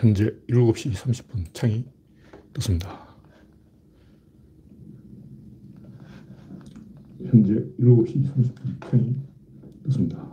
현재 0.00 0.34
7시 0.48 0.94
30분 0.94 1.52
창이 1.52 1.84
떴습니다. 2.54 3.06
현재 7.22 7.52
7시 7.78 8.34
30분 8.34 8.90
창이 8.90 9.16
떴습니다. 9.84 10.26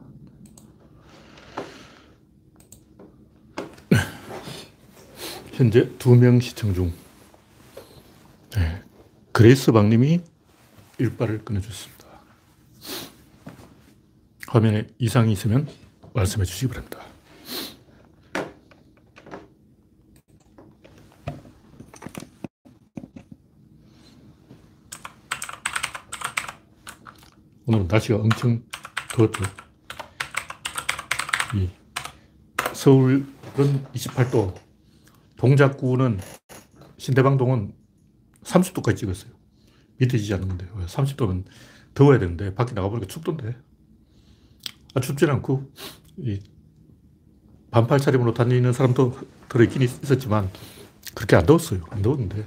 현재 5.51 5.97
두명 5.97 6.39
시청 6.39 6.73
중. 6.73 6.93
네. 8.52 8.81
그레이스 9.33 9.74
박님이 9.74 10.21
일발을 10.97 11.43
끊어줬습니다. 11.43 12.07
화면에 14.47 14.88
이상이 14.97 15.33
있으면 15.33 15.68
말씀해 16.13 16.46
주시기 16.46 16.69
바랍니다. 16.69 17.07
오늘은 27.87 27.89
날씨가 27.89 28.18
엄청 28.18 28.64
더웠죠. 29.14 29.43
서울은 32.73 33.25
28도, 33.94 34.53
동작구는 35.38 36.19
신대방동은 36.97 37.73
30도까지 38.44 38.97
찍었어요. 38.97 39.31
믿어지지 39.97 40.33
않는데 40.33 40.67
30도면 40.86 41.45
더워야 41.93 42.19
되는데 42.19 42.53
밖에 42.53 42.73
나가보니까 42.73 43.08
춥던데. 43.08 43.55
아, 44.93 44.99
춥진 44.99 45.30
않고 45.30 45.71
이 46.17 46.39
반팔 47.71 47.99
차림으로 47.99 48.33
다니는 48.33 48.73
사람도 48.73 49.17
들어있긴 49.49 49.81
있었지만 49.81 50.49
그렇게 51.15 51.35
안 51.35 51.45
더웠어요. 51.45 51.83
안 51.89 52.02
더웠는데 52.02 52.45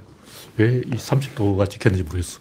왜 0.57 0.81
이 0.85 0.91
30도가 0.91 1.69
찍혔는지 1.69 2.03
모르겠어. 2.03 2.39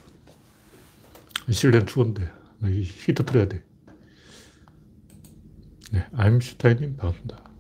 실내는 1.51 1.87
추운데 1.87 2.25
이 2.25 2.40
히터 2.63 3.25
틀어야 3.25 3.49
돼. 3.49 3.65
네, 5.93 6.07
아임슈타인님 6.13 6.97
반갑습니다. 6.97 7.51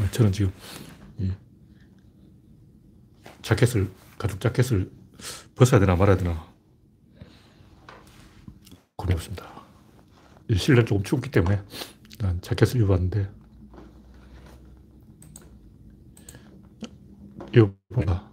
네, 0.00 0.10
저는 0.12 0.32
지금 0.32 0.52
이 1.18 1.30
자켓을 3.42 3.90
가죽 4.18 4.40
자켓을 4.40 4.90
벗어야 5.56 5.80
되나 5.80 5.96
말아야 5.96 6.16
되나 6.16 6.46
고민하고 8.96 9.20
있습니다. 9.20 9.60
실내는 10.56 10.86
조금 10.86 11.02
춥기 11.02 11.30
때문에 11.30 11.62
난 12.18 12.40
자켓을 12.40 12.80
입어봤는데 12.80 13.30
이거 17.54 17.74
뭔가 17.88 18.29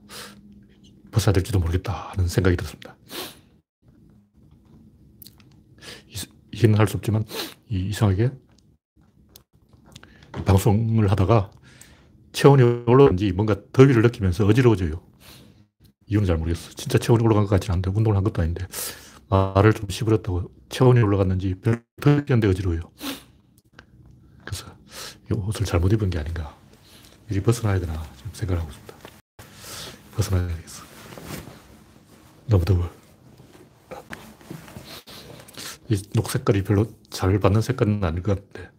벗어야 1.17 1.33
될지도 1.33 1.57
모르겠다 1.59 2.11
하는 2.11 2.27
생각이 2.27 2.55
들었습니다. 2.55 2.95
이해는 6.53 6.77
할 6.77 6.87
수 6.87 6.97
없지만 6.97 7.23
이상하게 7.69 8.31
방송을 10.45 11.09
하다가 11.09 11.49
체온이 12.33 12.61
올라오는지 12.85 13.31
뭔가 13.31 13.55
더위를 13.71 14.03
느끼면서 14.03 14.45
어지러워져요. 14.45 15.01
이유는 16.05 16.27
잘 16.27 16.37
모르겠어. 16.37 16.71
진짜 16.75 16.99
체온이 16.99 17.23
올라간 17.23 17.45
것 17.45 17.49
같지는 17.49 17.73
않은데 17.73 17.89
운동을 17.89 18.15
한 18.15 18.23
것도 18.23 18.41
아닌데 18.43 18.67
말을 19.29 19.73
좀 19.73 19.89
씹어렸다고 19.89 20.51
체온이 20.69 21.01
올라갔는지 21.01 21.55
별 21.55 21.83
더위한데 21.99 22.47
어지러워요. 22.47 22.81
그래서 24.45 24.65
이 25.29 25.33
옷을 25.33 25.65
잘못 25.65 25.91
입은 25.93 26.11
게 26.11 26.19
아닌가. 26.19 26.55
미리 27.27 27.41
벗어나야 27.41 27.79
되나 27.79 27.93
좀 28.17 28.29
생각을 28.33 28.61
하고 28.61 28.71
있습니다. 28.71 28.95
벗어나야 30.15 30.47
되겠어. 30.47 30.86
너무 32.47 32.63
더워. 32.63 32.89
이 35.89 36.01
녹색깔이 36.13 36.63
별로 36.63 36.85
잘 37.09 37.39
받는 37.39 37.61
색깔은 37.61 38.03
아닐 38.03 38.23
것 38.23 38.35
같은데. 38.35 38.69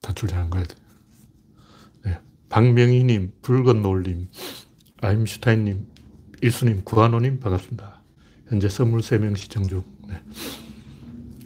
단출 0.00 0.28
잘한 0.28 0.50
거야 0.50 0.62
돼. 0.64 0.74
네. 2.04 2.18
박명희님, 2.48 3.32
붉은 3.42 3.82
노을님, 3.82 4.28
아임슈타인님, 5.02 5.86
일수님, 6.40 6.84
구한호님 6.84 7.40
반갑습니다. 7.40 8.00
현재 8.48 8.68
23명 8.68 9.36
시청 9.36 9.66
중. 9.66 9.84
네. 10.06 10.20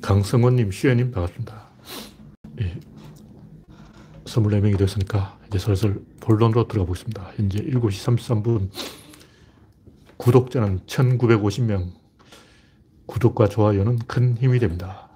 강성원님, 0.00 0.70
슈에님 0.70 1.10
반갑습니다. 1.10 1.68
예. 2.60 2.78
24명이 4.24 4.78
됐으니까 4.78 5.38
이제 5.48 5.58
슬슬 5.58 6.04
본론으로 6.20 6.68
들어가 6.68 6.86
보겠습니다. 6.86 7.32
현재 7.36 7.58
7시 7.58 8.16
33분. 8.16 8.70
구독자는 10.22 10.86
1950명. 10.86 11.90
구독과 13.06 13.48
좋아요는 13.48 13.98
큰 14.06 14.38
힘이 14.38 14.60
됩니다. 14.60 15.10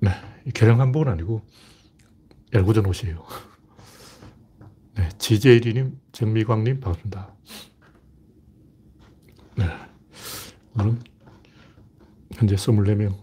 네. 0.00 0.10
계량 0.52 0.80
한복은 0.80 1.06
아니고 1.06 1.40
열구전 2.52 2.84
옷이에요. 2.86 3.24
네. 4.96 5.08
지제일이님, 5.18 6.00
정미광님 6.10 6.80
반갑습니다. 6.80 7.32
네. 9.54 9.66
오늘은 10.74 11.00
현재 12.32 12.56
24명. 12.56 13.16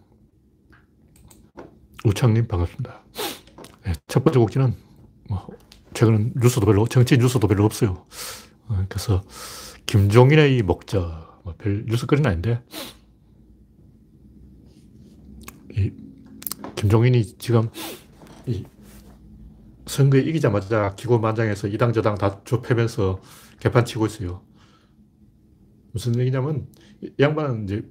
우창님 2.05 2.47
반갑습니다. 2.47 3.03
네. 3.83 3.93
첫 4.07 4.23
번째 4.23 4.39
곡지는 4.39 4.75
뭐 5.27 5.45
최근은 5.93 6.35
뉴스도 6.41 6.65
별로, 6.65 6.87
정치 6.87 7.17
뉴스도 7.17 7.49
별로 7.49 7.65
없어요. 7.65 8.05
어, 8.69 8.85
그래서 8.87 9.21
김종인의 9.85 10.61
목적, 10.63 11.41
뭐 11.43 11.53
별 11.57 11.85
뉴스거리는 11.85 12.29
아닌데 12.29 12.63
이 15.71 15.91
김종인이 16.75 17.37
지금 17.37 17.69
이 18.47 18.63
선거에 19.85 20.21
이기자마자 20.21 20.95
기고만장해서 20.95 21.67
이당 21.67 21.93
저당 21.93 22.15
다 22.15 22.43
좁혀면서 22.43 23.21
개판 23.59 23.85
치고 23.85 24.05
있어요. 24.05 24.41
무슨 25.91 26.17
얘기냐면 26.19 26.67
이 27.01 27.11
양반은 27.19 27.65
이제 27.65 27.83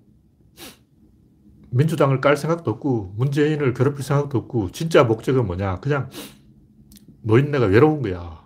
민주당을 1.71 2.21
깔 2.21 2.37
생각도 2.37 2.71
없고 2.73 3.15
문재인을 3.17 3.75
괴롭힐 3.75 4.03
생각도 4.03 4.39
없고 4.39 4.73
진짜 4.73 5.05
목적은 5.05 5.47
뭐냐 5.47 5.81
그냥 5.81 6.11
노인네가 7.23 7.67
외로운 7.67 8.03
거야. 8.03 8.41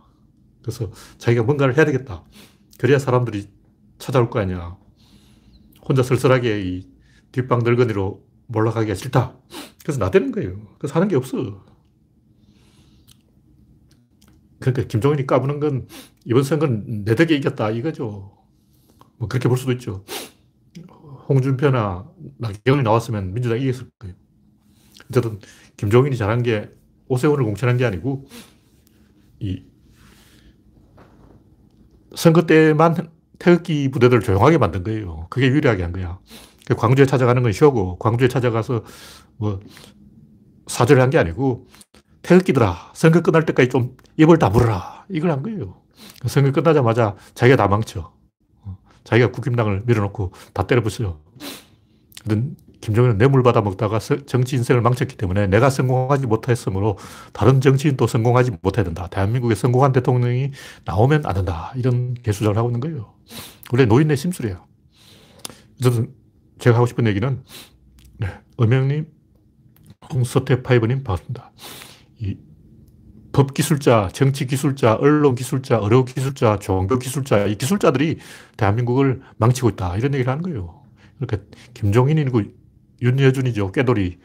그래서 0.62 0.90
자기가 1.18 1.44
뭔가를 1.44 1.76
해야 1.76 1.84
되겠다. 1.84 2.24
그래야 2.78 2.98
사람들이 2.98 3.48
찾아올 3.98 4.30
거 4.30 4.40
아니야. 4.40 4.76
혼자 5.86 6.02
쓸쓸하게 6.02 6.62
이 6.62 6.88
뒷방 7.32 7.60
늙은이로 7.64 8.24
몰락하기가 8.46 8.94
싫다. 8.94 9.36
그래서 9.82 9.98
나대는 9.98 10.32
거예요. 10.32 10.60
그래서 10.78 10.94
하는 10.94 11.08
게 11.08 11.16
없어. 11.16 11.64
그러니까 14.60 14.86
김종인이 14.86 15.26
까부는 15.26 15.60
건 15.60 15.86
이번 16.24 16.42
선거는 16.42 17.04
내 17.04 17.14
덕에 17.14 17.36
이겼다 17.36 17.70
이거죠. 17.70 18.34
뭐 19.18 19.28
그렇게 19.28 19.48
볼 19.48 19.58
수도 19.58 19.72
있죠. 19.72 20.04
홍준표나 21.28 22.10
나경이 22.38 22.82
나왔으면 22.82 23.34
민주당이 23.34 23.62
이겼을 23.62 23.90
거예요. 23.98 24.14
어쨌든 25.10 25.38
김종인이 25.76 26.16
잘한 26.16 26.42
게 26.42 26.70
오세훈을 27.08 27.44
공천한 27.44 27.76
게 27.76 27.84
아니고 27.84 28.26
이 29.40 29.64
선거 32.16 32.42
때만 32.42 33.10
태극기 33.38 33.90
부대들을 33.90 34.22
조용하게 34.22 34.58
만든 34.58 34.84
거예요. 34.84 35.26
그게 35.30 35.48
유리하게 35.48 35.82
한 35.82 35.92
거야. 35.92 36.18
광주에 36.76 37.06
찾아가는 37.06 37.42
건 37.42 37.52
쇼고, 37.52 37.98
광주에 37.98 38.28
찾아가서 38.28 38.84
뭐 39.36 39.60
사죄를 40.66 41.02
한게 41.02 41.18
아니고, 41.18 41.66
태극기들아, 42.22 42.92
선거 42.94 43.20
끝날 43.20 43.44
때까지 43.44 43.68
좀 43.68 43.96
입을 44.16 44.38
다물어라. 44.38 45.06
이걸 45.10 45.30
한 45.30 45.42
거예요. 45.42 45.82
선거 46.26 46.52
끝나자마자 46.52 47.16
자기가 47.34 47.56
다 47.56 47.68
망쳐. 47.68 48.14
자기가 49.04 49.30
국힘당을 49.30 49.82
밀어놓고 49.84 50.32
다 50.54 50.66
때려부숴요. 50.66 51.18
김정은은 52.84 53.16
뇌물 53.16 53.42
받아 53.42 53.62
먹다가 53.62 53.98
정치 53.98 54.56
인생을 54.56 54.82
망쳤기 54.82 55.16
때문에 55.16 55.46
내가 55.46 55.70
성공하지 55.70 56.26
못했으므로 56.26 56.98
다른 57.32 57.62
정치인도 57.62 58.06
성공하지 58.06 58.52
못해야 58.60 58.84
된다. 58.84 59.08
대한민국에 59.10 59.54
성공한 59.54 59.92
대통령이 59.92 60.50
나오면 60.84 61.24
안 61.24 61.34
된다. 61.34 61.72
이런 61.76 62.12
개수작을 62.12 62.58
하고 62.58 62.68
있는 62.68 62.80
거예요. 62.80 63.14
원래 63.72 63.86
노인네 63.86 64.16
심술이에요. 64.16 64.66
저는 65.80 66.10
제가 66.58 66.76
하고 66.76 66.84
싶은 66.84 67.06
얘기는 67.06 67.42
네, 68.18 68.28
음영님, 68.60 69.06
홍서태 70.12 70.62
파이브님 70.62 71.04
반갑습니다. 71.04 71.52
이 72.18 72.36
법기술자, 73.32 74.10
정치기술자, 74.12 74.96
언론기술자, 74.96 75.78
의료기술자, 75.82 76.58
종교기술자, 76.58 77.46
이 77.46 77.56
기술자들이 77.56 78.18
대한민국을 78.58 79.22
망치고 79.38 79.70
있다. 79.70 79.96
이런 79.96 80.12
얘기를 80.12 80.30
하는 80.30 80.42
거예요. 80.42 80.82
그러니까 81.18 81.48
김종인이고 81.72 82.42
윤여준이죠. 83.04 83.72
깨돌이. 83.72 84.18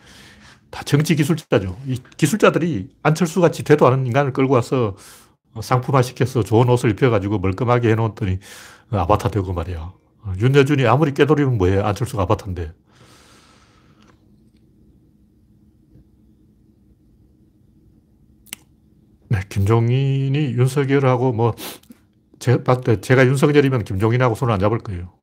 다 0.71 0.83
정치 0.83 1.15
기술자죠. 1.15 1.77
이 1.87 1.99
기술자들이 2.17 2.89
안철수 3.03 3.41
같이 3.41 3.63
되도 3.63 3.87
않은 3.87 4.05
인간을 4.07 4.33
끌고 4.33 4.53
와서 4.53 4.95
상품화 5.61 6.01
시켜서 6.01 6.43
좋은 6.43 6.69
옷을 6.69 6.91
입혀가지고 6.91 7.39
멀끔하게 7.39 7.89
해놓았더니 7.91 8.39
아바타 8.91 9.29
되고 9.29 9.51
말이야. 9.53 9.93
윤여준이 10.39 10.85
아무리 10.85 11.13
깨돌이면 11.13 11.57
뭐해. 11.57 11.79
안철수가 11.79 12.23
아바타인데. 12.23 12.71
네, 19.31 19.39
김종인이 19.47 20.37
윤석열하고 20.53 21.33
뭐, 21.33 21.53
제, 22.39 22.57
제가 23.01 23.25
윤석열이면 23.27 23.83
김종인하고 23.83 24.33
손을 24.33 24.53
안 24.53 24.59
잡을 24.59 24.79
거예요. 24.79 25.18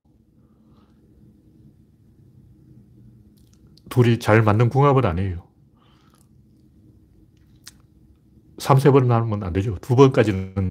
둘이 3.97 4.19
잘 4.19 4.43
맞는 4.43 4.69
궁합은 4.69 5.07
아니에요. 5.07 5.43
3, 8.59 8.79
세번 8.79 9.11
하면 9.11 9.43
안 9.43 9.53
되죠. 9.53 9.77
두 9.81 9.97
번까지는 9.97 10.71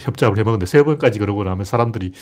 협잡을 0.00 0.38
해먹는데 0.38 0.66
세 0.66 0.82
번까지 0.82 1.18
그러고 1.18 1.44
나면 1.44 1.64
사람들이 1.64 2.12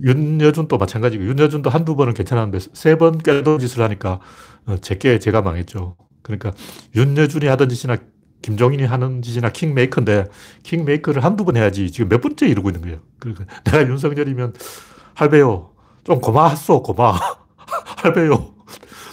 윤여준도 0.00 0.78
마찬가지고 0.78 1.24
윤여준도 1.24 1.70
한두 1.70 1.96
번은 1.96 2.14
괜찮았는데 2.14 2.66
세 2.72 2.96
번 2.96 3.18
깨도 3.18 3.58
짓을 3.58 3.82
하니까 3.82 4.20
어, 4.66 4.76
제게 4.78 5.18
제가 5.18 5.42
망했죠. 5.42 5.96
그러니까 6.22 6.52
윤여준이 6.94 7.46
하던 7.46 7.68
짓이나 7.68 7.96
김종인이 8.42 8.84
하는 8.84 9.22
짓이나 9.22 9.50
킹메이커인데 9.50 10.26
킹메이커를 10.62 11.24
한두 11.24 11.44
번 11.44 11.56
해야지 11.56 11.90
지금 11.90 12.08
몇 12.08 12.20
번째 12.20 12.46
이러고 12.46 12.68
있는 12.70 12.82
거예요. 12.82 13.00
그러니까 13.18 13.46
내가 13.64 13.82
윤석열이면 13.82 14.54
할배요. 15.14 15.72
좀 16.04 16.20
고마웠어, 16.20 16.82
고마. 16.82 17.18
할배요. 18.02 18.54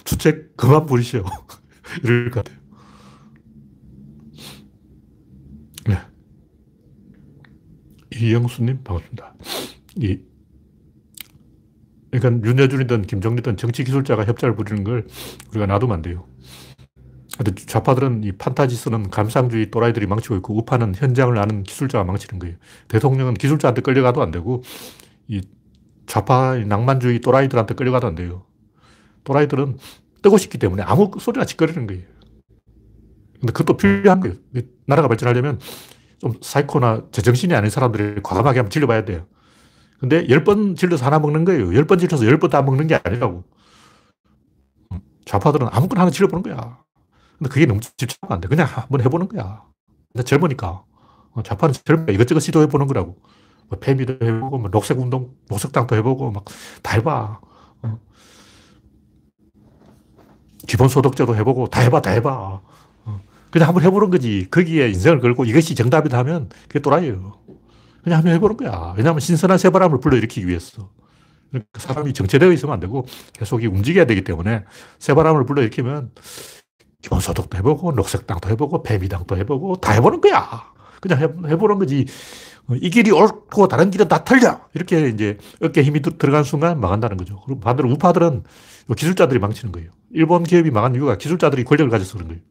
주책 0.05 0.55
그만 0.55 0.85
부리시오. 0.85 1.25
이럴 2.03 2.31
것 2.31 2.43
같아요. 2.43 2.61
네. 5.87 5.97
이영수님, 8.15 8.83
반갑습니다. 8.83 9.35
이, 9.97 10.19
그러니까 12.11 12.47
윤여준이든 12.47 13.01
김정리든 13.03 13.57
정치 13.57 13.83
기술자가 13.83 14.25
협작을 14.25 14.55
부리는 14.55 14.83
걸 14.83 15.07
우리가 15.49 15.65
놔두면 15.65 15.95
안 15.95 16.01
돼요. 16.01 16.27
근데 17.37 17.53
좌파들은 17.53 18.23
이 18.23 18.31
판타지 18.31 18.75
쓰는 18.75 19.09
감상주의 19.09 19.69
또라이들이 19.69 20.07
망치고 20.07 20.37
있고 20.37 20.57
우파는 20.57 20.95
현장을 20.95 21.37
아는 21.37 21.63
기술자가 21.63 22.05
망치는 22.05 22.39
거예요. 22.39 22.55
대통령은 22.87 23.33
기술자한테 23.33 23.81
끌려가도 23.81 24.21
안 24.21 24.31
되고 24.31 24.63
이 25.27 25.41
좌파 26.05 26.55
낭만주의 26.55 27.19
또라이들한테 27.19 27.73
끌려가도 27.73 28.07
안 28.07 28.15
돼요. 28.15 28.45
또라이들은 29.25 29.77
뜨고 30.23 30.37
싶기 30.37 30.57
때문에 30.57 30.83
아무 30.83 31.11
소리나 31.19 31.45
짓거리는 31.45 31.87
거예요. 31.87 32.03
근데 33.39 33.51
그것도 33.53 33.77
필요한 33.77 34.19
거예요. 34.21 34.35
나라가 34.87 35.07
발전하려면 35.07 35.59
좀 36.19 36.33
사이코나 36.41 37.03
제정신이 37.11 37.53
아닌 37.53 37.69
사람들이 37.69 38.21
과감하게 38.23 38.59
한번 38.59 38.71
질러봐야 38.71 39.05
돼요. 39.05 39.27
근데 39.99 40.27
열 40.29 40.43
번 40.43 40.75
질러서 40.75 41.05
하나 41.05 41.19
먹는 41.19 41.45
거예요. 41.45 41.75
열 41.75 41.85
번 41.87 41.99
질러서 41.99 42.25
열 42.27 42.39
번 42.39 42.49
다 42.51 42.61
먹는 42.61 42.87
게 42.87 42.99
아니라고. 43.03 43.43
좌파들은 45.25 45.67
아무거나 45.71 46.01
하나 46.01 46.11
질러보는 46.11 46.43
거야. 46.43 46.79
근데 47.37 47.49
그게 47.49 47.65
너무 47.65 47.79
집착하면 47.81 48.35
안 48.35 48.41
돼. 48.41 48.47
그냥 48.47 48.67
한번 48.67 49.01
해보는 49.01 49.27
거야. 49.29 49.63
근데 50.13 50.23
젊으니까. 50.23 50.83
어, 51.31 51.43
좌파는 51.43 51.73
젊으니까 51.83 52.13
이것저것 52.13 52.39
시도해보는 52.41 52.87
거라고. 52.87 53.17
뭐 53.69 53.79
페미도 53.79 54.25
해보고, 54.25 54.59
뭐 54.59 54.69
녹색 54.71 54.99
운동, 54.99 55.33
녹색당도 55.49 55.95
해보고, 55.97 56.31
막 56.31 56.45
다 56.83 56.93
해봐. 56.97 57.41
어. 60.65 60.67
기본소득제도 60.67 61.35
해보고, 61.35 61.67
다 61.67 61.81
해봐, 61.81 62.01
다 62.01 62.11
해봐. 62.11 62.61
어. 63.05 63.21
그냥 63.51 63.67
한번 63.67 63.83
해보는 63.83 64.09
거지. 64.09 64.47
거기에 64.49 64.89
인생을 64.89 65.21
걸고 65.21 65.45
이것이 65.45 65.75
정답이다 65.75 66.17
하면 66.19 66.49
그게 66.67 66.79
또라이예요. 66.79 67.33
그냥 68.03 68.19
한번 68.19 68.33
해보는 68.33 68.57
거야. 68.57 68.93
왜냐하면 68.97 69.19
신선한 69.19 69.57
새바람을 69.57 69.99
불러일으키기 69.99 70.47
위해서. 70.47 70.89
그러니까 71.49 71.79
사람이 71.79 72.13
정체되어 72.13 72.51
있으면 72.51 72.73
안 72.73 72.79
되고 72.79 73.05
계속 73.33 73.63
움직여야 73.63 74.05
되기 74.05 74.23
때문에 74.23 74.65
새바람을 74.99 75.45
불러일으키면 75.45 76.11
기본소득도 77.01 77.57
해보고, 77.59 77.91
녹색당도 77.93 78.49
해보고, 78.49 78.83
폐미당도 78.83 79.37
해보고, 79.37 79.77
다 79.77 79.91
해보는 79.93 80.21
거야. 80.21 80.73
그냥 81.01 81.21
해, 81.21 81.55
보는 81.55 81.77
거지. 81.77 82.05
어, 82.67 82.75
이 82.75 82.89
길이 82.89 83.11
옳고 83.11 83.67
다른 83.67 83.91
길은 83.91 84.07
다 84.07 84.23
틀려. 84.23 84.59
이렇게 84.73 85.09
이제 85.09 85.37
어깨 85.61 85.83
힘이 85.83 86.01
들어간 86.01 86.43
순간 86.43 86.79
망한다는 86.79 87.17
거죠. 87.17 87.41
그리고 87.45 87.59
반대로 87.59 87.89
우파들은 87.91 88.43
기술자들이 88.97 89.39
망치는 89.39 89.71
거예요. 89.71 89.91
일본 90.15 90.43
기업이 90.43 90.71
망한 90.71 90.95
이유가 90.95 91.17
기술자들이 91.17 91.63
권력을 91.63 91.89
가져서 91.89 92.13
그런 92.13 92.29
거예요. 92.29 92.41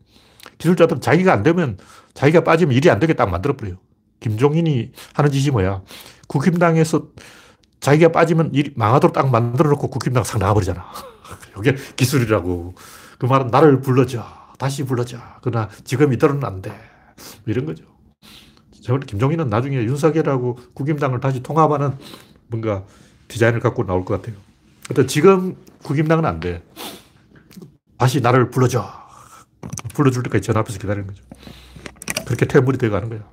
기술자들은 0.59 1.01
자기가 1.01 1.33
안 1.33 1.43
되면 1.43 1.79
자기가 2.13 2.45
빠지면 2.45 2.75
일이 2.75 2.91
안 2.91 3.01
되게 3.01 3.15
딱 3.15 3.31
만들어버려요. 3.31 3.77
김종인이 4.21 4.93
하는 5.15 5.31
짓이 5.31 5.51
뭐야. 5.51 5.83
국힘당에서 6.29 7.09
자기가 7.81 8.13
빠지면 8.13 8.51
일이 8.55 8.73
망하도록 8.77 9.13
딱 9.13 9.31
만들어 9.31 9.71
놓고 9.71 9.89
국힘당 9.89 10.25
상 10.25 10.39
나가버리잖아. 10.39 10.85
이게 11.59 11.75
기술이라고. 11.97 12.75
그 13.19 13.27
말은 13.27 13.49
나를 13.49 13.81
불러줘. 13.81 14.25
다시 14.59 14.85
불러자. 14.85 15.39
그러나 15.43 15.69
지금 15.85 16.13
이대로는 16.13 16.45
안 16.45 16.63
돼. 16.63 16.71
뭐 16.71 16.79
이런 17.47 17.67
거죠. 17.67 17.85
김종인은 19.07 19.49
나중에 19.49 19.77
윤석열하고 19.77 20.59
국임당을 20.75 21.21
다시 21.21 21.43
통합하는 21.43 21.97
뭔가 22.49 22.85
디자인을 23.29 23.61
갖고 23.61 23.85
나올 23.85 24.05
것 24.05 24.21
같아요. 24.21 25.07
지금 25.07 25.57
국임당은 25.83 26.25
안 26.25 26.41
돼. 26.41 26.63
다시 27.97 28.21
나를 28.21 28.51
불러줘. 28.51 28.85
불러줄 29.95 30.23
때까지 30.25 30.43
전 30.47 30.57
앞에서 30.57 30.79
기다리는 30.79 31.07
거죠. 31.07 31.23
그렇게 32.27 32.47
퇴물이 32.47 32.79
되어가는 32.79 33.09
거야. 33.09 33.31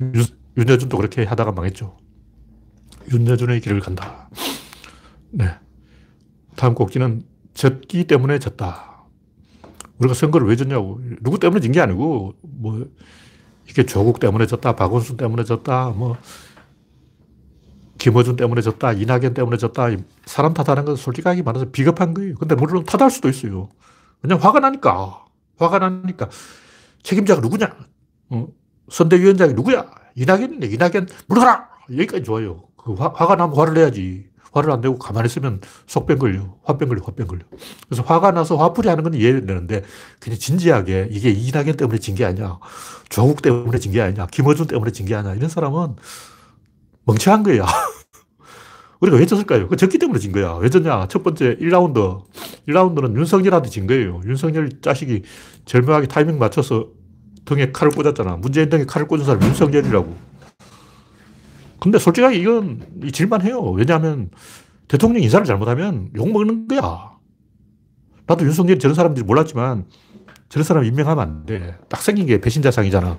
윤, 0.00 0.24
윤여준도 0.56 0.96
그렇게 0.96 1.24
하다가 1.24 1.52
망했죠. 1.52 1.96
윤여준의 3.12 3.60
길을 3.60 3.80
간다. 3.80 4.28
네. 5.30 5.50
다음 6.56 6.74
곡지는 6.74 7.22
졌기 7.54 8.04
때문에 8.06 8.38
졌다. 8.38 9.04
우리가 9.98 10.14
선거를 10.14 10.46
왜 10.46 10.56
졌냐고. 10.56 11.00
누구 11.20 11.38
때문에 11.38 11.60
진 11.60 11.72
게 11.72 11.80
아니고, 11.80 12.34
뭐, 12.42 12.86
이게 13.68 13.84
조국 13.84 14.20
때문에 14.20 14.46
졌다, 14.46 14.76
박원순 14.76 15.16
때문에 15.16 15.44
졌다, 15.44 15.90
뭐, 15.90 16.16
김어준 17.98 18.36
때문에 18.36 18.60
졌다, 18.62 18.92
이낙연 18.92 19.34
때문에 19.34 19.56
졌다. 19.56 19.88
사람 20.26 20.54
탓하는 20.54 20.84
건 20.84 20.96
솔직하게 20.96 21.42
말해서 21.42 21.66
비겁한 21.70 22.14
거예요. 22.14 22.34
근데 22.36 22.54
물론 22.54 22.84
탓할 22.84 23.10
수도 23.10 23.28
있어요. 23.28 23.68
그냥 24.22 24.38
화가 24.40 24.60
나니까. 24.60 25.24
화가 25.58 25.78
나니까. 25.80 26.28
책임자가 27.02 27.40
누구냐? 27.40 27.74
어? 28.30 28.46
선대위원장이 28.90 29.54
누구야? 29.54 29.86
이낙연이네. 30.14 30.66
이낙연 30.68 31.08
물러가라! 31.26 31.68
여기까지 31.90 32.24
좋아요. 32.24 32.62
그 32.76 32.94
화, 32.94 33.12
화가 33.14 33.36
나면 33.36 33.56
화를 33.56 33.74
내야지. 33.74 34.26
화를 34.52 34.70
안 34.70 34.80
내고 34.80 34.98
가만히 34.98 35.26
있으면 35.26 35.60
속병 35.86 36.18
걸려. 36.18 36.54
화병 36.64 36.88
걸려, 36.88 37.02
화병 37.04 37.26
걸려. 37.26 37.42
그래서 37.88 38.02
화가 38.02 38.30
나서 38.32 38.56
화풀이 38.56 38.88
하는 38.88 39.04
건 39.04 39.14
이해되는데, 39.14 39.82
그냥 40.20 40.38
진지하게 40.38 41.08
이게 41.10 41.30
이낙연 41.30 41.76
때문에 41.76 41.98
진 41.98 42.14
게 42.14 42.24
아니야. 42.24 42.58
조국 43.08 43.42
때문에 43.42 43.78
진 43.78 43.92
게 43.92 44.00
아니야. 44.00 44.26
김어준 44.30 44.66
때문에 44.68 44.90
진 44.92 45.06
게 45.06 45.14
아니야. 45.14 45.34
이런 45.34 45.48
사람은 45.50 45.96
멍청한 47.08 47.42
거야. 47.42 47.64
우리가 49.00 49.16
왜 49.16 49.24
졌을까요? 49.24 49.66
그 49.68 49.76
졌기 49.76 49.98
때문에 49.98 50.18
진 50.18 50.30
거야. 50.30 50.54
왜 50.56 50.68
졌냐? 50.68 51.08
첫 51.08 51.22
번째 51.22 51.56
1라운드. 51.56 52.22
1라운드는 52.68 53.16
윤석열한테 53.16 53.70
진 53.70 53.86
거예요. 53.86 54.20
윤석열 54.26 54.68
자식이 54.82 55.22
절묘하게 55.64 56.08
타이밍 56.08 56.38
맞춰서 56.38 56.88
등에 57.46 57.72
칼을 57.72 57.92
꽂았잖아. 57.92 58.36
문재인 58.36 58.68
등에 58.68 58.84
칼을 58.84 59.08
꽂은 59.08 59.24
사람이 59.24 59.46
윤석열이라고. 59.46 60.16
근데 61.80 61.98
솔직하게 61.98 62.36
이건 62.36 62.82
질만해요. 63.10 63.58
왜냐하면 63.70 64.30
대통령 64.88 65.22
인사를 65.22 65.46
잘못하면 65.46 66.10
욕먹는 66.14 66.68
거야. 66.68 67.12
나도 68.26 68.44
윤석열이 68.44 68.78
저런 68.80 68.94
사람들이 68.94 69.24
몰랐지만 69.24 69.86
저런 70.50 70.64
사람 70.64 70.84
임명하면 70.84 71.22
안 71.22 71.46
돼. 71.46 71.78
딱 71.88 72.02
생긴 72.02 72.26
게 72.26 72.40
배신자상이잖아. 72.40 73.18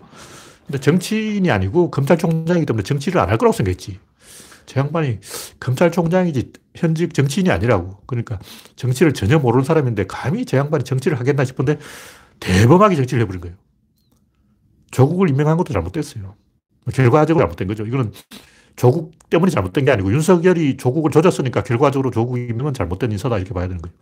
근데 0.69 0.79
정치인이 0.79 1.49
아니고 1.49 1.89
검찰총장이기 1.91 2.67
때문에 2.67 2.83
정치를 2.83 3.19
안 3.21 3.29
할 3.29 3.38
거라고 3.39 3.55
생각했지. 3.57 3.99
저 4.67 4.81
양반이 4.81 5.19
검찰총장이지 5.59 6.53
현직 6.75 7.13
정치인이 7.15 7.49
아니라고. 7.51 8.01
그러니까 8.05 8.39
정치를 8.75 9.13
전혀 9.13 9.39
모르는 9.39 9.65
사람인데 9.65 10.05
감히 10.07 10.45
저 10.45 10.57
양반이 10.57 10.83
정치를 10.83 11.19
하겠나 11.19 11.45
싶은데 11.45 11.79
대범하게 12.39 12.95
정치를 12.97 13.23
해버린 13.23 13.41
거예요. 13.41 13.57
조국을 14.91 15.29
임명한 15.29 15.57
것도 15.57 15.73
잘못됐어요. 15.73 16.35
결과적으로 16.93 17.43
잘못된 17.45 17.67
거죠. 17.67 17.85
이거는 17.85 18.11
조국 18.75 19.13
때문에 19.29 19.51
잘못된 19.51 19.85
게 19.85 19.91
아니고 19.91 20.11
윤석열이 20.13 20.77
조국을 20.77 21.11
조졌으니까 21.11 21.63
결과적으로 21.63 22.11
조국 22.11 22.39
임명은 22.39 22.73
잘못된 22.75 23.11
인사다 23.11 23.38
이렇게 23.38 23.53
봐야 23.53 23.67
되는 23.67 23.81
거예요. 23.81 23.95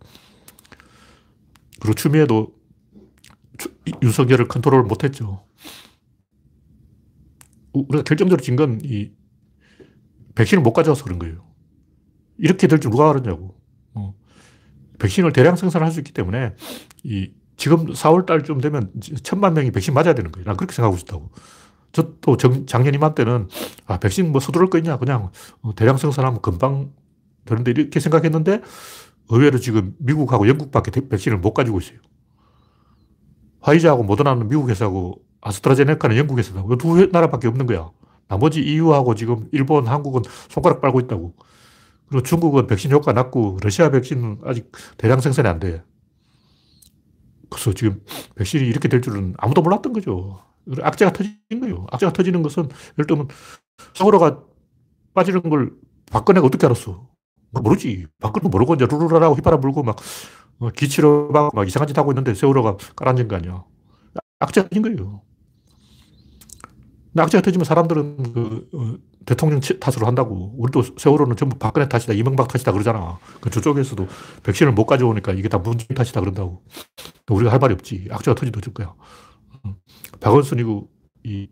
그리고 1.80 1.94
추미애도 1.94 2.52
윤석열을 4.02 4.48
컨트롤 4.48 4.84
못했죠. 4.84 5.44
우리가 7.72 8.02
결정적으로 8.04 8.40
진 8.42 8.56
건 8.56 8.80
이 8.82 9.12
백신을 10.34 10.62
못 10.62 10.72
가져와서 10.72 11.04
그런 11.04 11.18
거예요. 11.18 11.44
이렇게 12.38 12.66
될 12.68 12.78
줄 12.80 12.90
누가 12.90 13.10
알았냐고. 13.10 13.54
어. 13.94 14.14
백신을 14.98 15.32
대량 15.32 15.56
생산할 15.56 15.90
수 15.92 16.00
있기 16.00 16.12
때문에 16.12 16.54
이 17.04 17.32
지금 17.56 17.86
4월 17.86 18.24
달쯤 18.26 18.60
되면 18.60 18.92
천만 19.24 19.54
명이 19.54 19.72
백신 19.72 19.94
맞아야 19.94 20.14
되는 20.14 20.30
거예요. 20.30 20.44
난 20.46 20.56
그렇게 20.56 20.72
생각하고 20.74 20.98
있다고. 21.00 21.30
저도 21.92 22.36
작년 22.66 22.94
이맘때는 22.94 23.48
아, 23.86 23.98
백신 23.98 24.30
뭐 24.30 24.40
서두를 24.40 24.70
거 24.70 24.78
있냐. 24.78 24.98
그냥 24.98 25.30
어, 25.62 25.74
대량 25.74 25.96
생산하면 25.96 26.40
금방 26.42 26.92
되는데 27.46 27.72
이렇게 27.72 27.98
생각했는데 27.98 28.60
의외로 29.30 29.58
지금 29.58 29.94
미국하고 29.98 30.48
영국밖에 30.48 30.90
백신을 31.08 31.38
못 31.38 31.52
가지고 31.54 31.80
있어요. 31.80 31.98
화이자하고 33.60 34.04
모더나는 34.04 34.48
미국 34.48 34.70
회사고 34.70 35.22
아스트라제네카는 35.40 36.16
영국 36.16 36.38
회사고 36.38 36.76
두 36.76 37.06
나라밖에 37.06 37.48
없는 37.48 37.66
거야. 37.66 37.90
나머지 38.28 38.60
EU하고 38.60 39.14
지금 39.14 39.48
일본, 39.52 39.86
한국은 39.86 40.22
손가락 40.48 40.80
빨고 40.80 41.00
있다고. 41.00 41.34
그리고 42.08 42.22
중국은 42.22 42.66
백신 42.66 42.90
효과 42.90 43.12
낮고 43.12 43.58
러시아 43.62 43.90
백신은 43.90 44.40
아직 44.44 44.70
대량 44.96 45.20
생산이 45.20 45.48
안 45.48 45.58
돼. 45.58 45.82
그래서 47.50 47.72
지금 47.72 48.02
백신이 48.34 48.66
이렇게 48.66 48.88
될 48.88 49.00
줄은 49.00 49.34
아무도 49.38 49.62
몰랐던 49.62 49.92
거죠. 49.92 50.42
악재가 50.82 51.12
터진 51.12 51.60
거예요. 51.60 51.86
악재가 51.90 52.12
터지는 52.12 52.42
것은 52.42 52.68
예를 52.98 53.06
들면 53.06 53.28
세월호가 53.94 54.42
빠지는 55.14 55.42
걸 55.42 55.72
박근혜가 56.10 56.46
어떻게 56.46 56.66
알았어? 56.66 57.08
모르지. 57.50 58.06
박근혜 58.20 58.48
모르고 58.48 58.74
이제 58.74 58.86
루루라라고 58.86 59.34
휘파람 59.36 59.60
불고 59.60 59.82
막 59.82 59.96
어, 60.58 60.70
기치로 60.70 61.30
막, 61.30 61.54
막 61.54 61.66
이상한 61.66 61.86
짓 61.86 61.96
하고 61.96 62.12
있는데 62.12 62.34
세월호가 62.34 62.76
깔아앉은 62.96 63.28
거 63.28 63.36
아니야. 63.36 63.64
악재가 64.40 64.68
터진 64.68 64.82
거예요. 64.82 65.22
악재가 67.20 67.42
터지면 67.42 67.64
사람들은 67.64 68.32
그, 68.32 68.68
어, 68.74 68.94
대통령 69.26 69.60
탓으로 69.60 70.06
한다고. 70.06 70.54
우리도 70.58 70.82
세월호는 70.96 71.36
전부 71.36 71.58
박근혜 71.58 71.88
탓이다, 71.88 72.14
이명박 72.14 72.48
탓이다 72.48 72.72
그러잖아. 72.72 73.18
그 73.40 73.50
저쪽에서도 73.50 74.06
백신을 74.42 74.72
못 74.72 74.86
가져오니까 74.86 75.32
이게 75.32 75.48
다 75.48 75.58
문재인 75.58 75.94
탓이다 75.94 76.20
그런다고. 76.20 76.62
우리가 77.28 77.52
할 77.52 77.58
말이 77.58 77.74
없지. 77.74 78.08
악재가 78.10 78.34
터지도 78.34 78.60
줄 78.60 78.72
거야. 78.72 78.94
박원순이고, 80.20 80.88
이, 81.24 81.48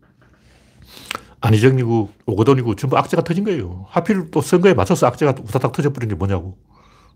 안희정이고, 1.41 2.09
오거돈이고 2.25 2.75
전부 2.75 2.97
악재가 2.97 3.23
터진 3.23 3.43
거예요. 3.43 3.85
하필 3.89 4.31
또 4.31 4.41
선거에 4.41 4.73
맞춰서 4.73 5.05
악재가 5.07 5.35
우다닥 5.43 5.71
터져버린 5.71 6.09
게 6.09 6.15
뭐냐고. 6.15 6.57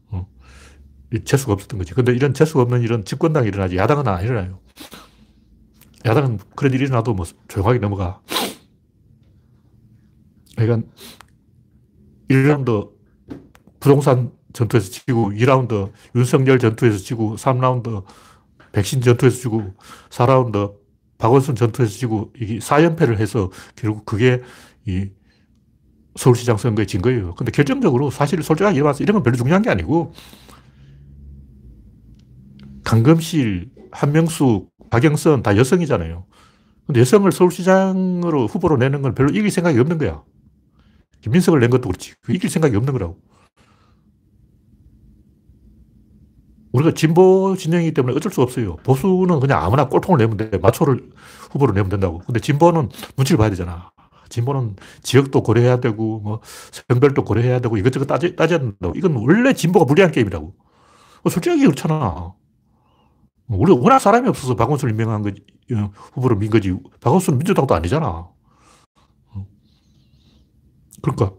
어. 0.09 0.27
재수가 1.25 1.53
없었던 1.53 1.77
거지. 1.79 1.93
근데 1.93 2.13
이런 2.13 2.33
재수가 2.33 2.61
없는 2.61 2.81
일은 2.81 3.03
집권당이 3.03 3.47
일어나지 3.47 3.77
야당은 3.77 4.07
안 4.07 4.23
일어나요. 4.23 4.59
야당은 6.05 6.39
그런 6.55 6.73
일이 6.73 6.85
일어나도 6.85 7.13
뭐 7.13 7.25
조용하게 7.47 7.79
넘어가. 7.79 8.21
그러니까 10.55 10.87
1라운드 12.29 12.89
부동산 13.79 14.31
전투에서 14.53 14.91
지고, 14.91 15.31
2라운드 15.31 15.91
윤석열 16.15 16.59
전투에서 16.59 16.97
지고, 16.97 17.35
3라운드 17.35 18.03
백신 18.71 19.01
전투에서 19.01 19.37
지고, 19.37 19.73
4라운드 20.09 20.75
박원순 21.17 21.55
전투에서 21.55 21.91
지고, 21.91 22.31
이게 22.39 22.59
4연패를 22.59 23.17
해서 23.17 23.49
결국 23.75 24.05
그게 24.05 24.41
이 24.85 25.09
서울시장 26.15 26.57
선거에 26.57 26.85
진 26.85 27.01
거예요. 27.01 27.33
근데 27.35 27.51
결정적으로 27.51 28.09
사실 28.11 28.41
솔직하게 28.43 28.77
얘기해서 28.77 29.03
이런 29.03 29.15
건 29.15 29.23
별로 29.23 29.37
중요한 29.37 29.61
게 29.61 29.69
아니고, 29.69 30.13
강금실, 32.83 33.69
한명숙, 33.91 34.70
박영선 34.91 35.41
다 35.41 35.57
여성이잖아요. 35.57 36.25
근데 36.85 36.99
여성을 36.99 37.31
서울시장으로 37.31 38.47
후보로 38.47 38.77
내는 38.77 39.01
건 39.01 39.15
별로 39.15 39.29
이길 39.29 39.49
생각이 39.49 39.79
없는 39.79 39.97
거야. 39.97 40.23
김민석을 41.21 41.59
낸 41.59 41.69
것도 41.69 41.87
그렇지. 41.87 42.13
그 42.21 42.33
이길 42.33 42.49
생각이 42.49 42.75
없는 42.75 42.93
거라고. 42.93 43.17
우리가 46.73 46.93
진보 46.93 47.55
진영이기 47.57 47.93
때문에 47.93 48.15
어쩔 48.15 48.31
수 48.31 48.41
없어요. 48.41 48.77
보수는 48.77 49.39
그냥 49.39 49.63
아무나 49.63 49.87
꼴통을 49.87 50.17
내면 50.17 50.37
돼. 50.37 50.57
마초를 50.57 51.09
후보로 51.51 51.73
내면 51.73 51.89
된다고. 51.89 52.19
근데 52.19 52.39
진보는 52.39 52.89
눈치를 53.17 53.37
봐야 53.37 53.49
되잖아. 53.49 53.91
진보는 54.29 54.77
지역도 55.03 55.43
고려해야 55.43 55.81
되고, 55.81 56.19
뭐, 56.19 56.39
성별도 56.87 57.25
고려해야 57.25 57.59
되고, 57.59 57.75
이것저것 57.75 58.05
따져, 58.05 58.33
따져야 58.33 58.59
된다고. 58.59 58.93
이건 58.95 59.15
원래 59.15 59.53
진보가 59.53 59.83
불리한 59.85 60.11
게임이라고. 60.11 60.55
솔직하게 61.29 61.63
그렇잖아. 61.63 62.33
우리 63.57 63.71
워낙 63.73 63.99
사람이 63.99 64.27
없어서 64.29 64.55
박원순을 64.55 64.93
임명한 64.93 65.21
거지, 65.23 65.43
어, 65.73 65.91
후보로 66.13 66.37
민 66.37 66.49
거지. 66.49 66.73
박원순은 67.01 67.39
민주당도 67.39 67.73
아니잖아. 67.75 68.29
그러니까 71.01 71.33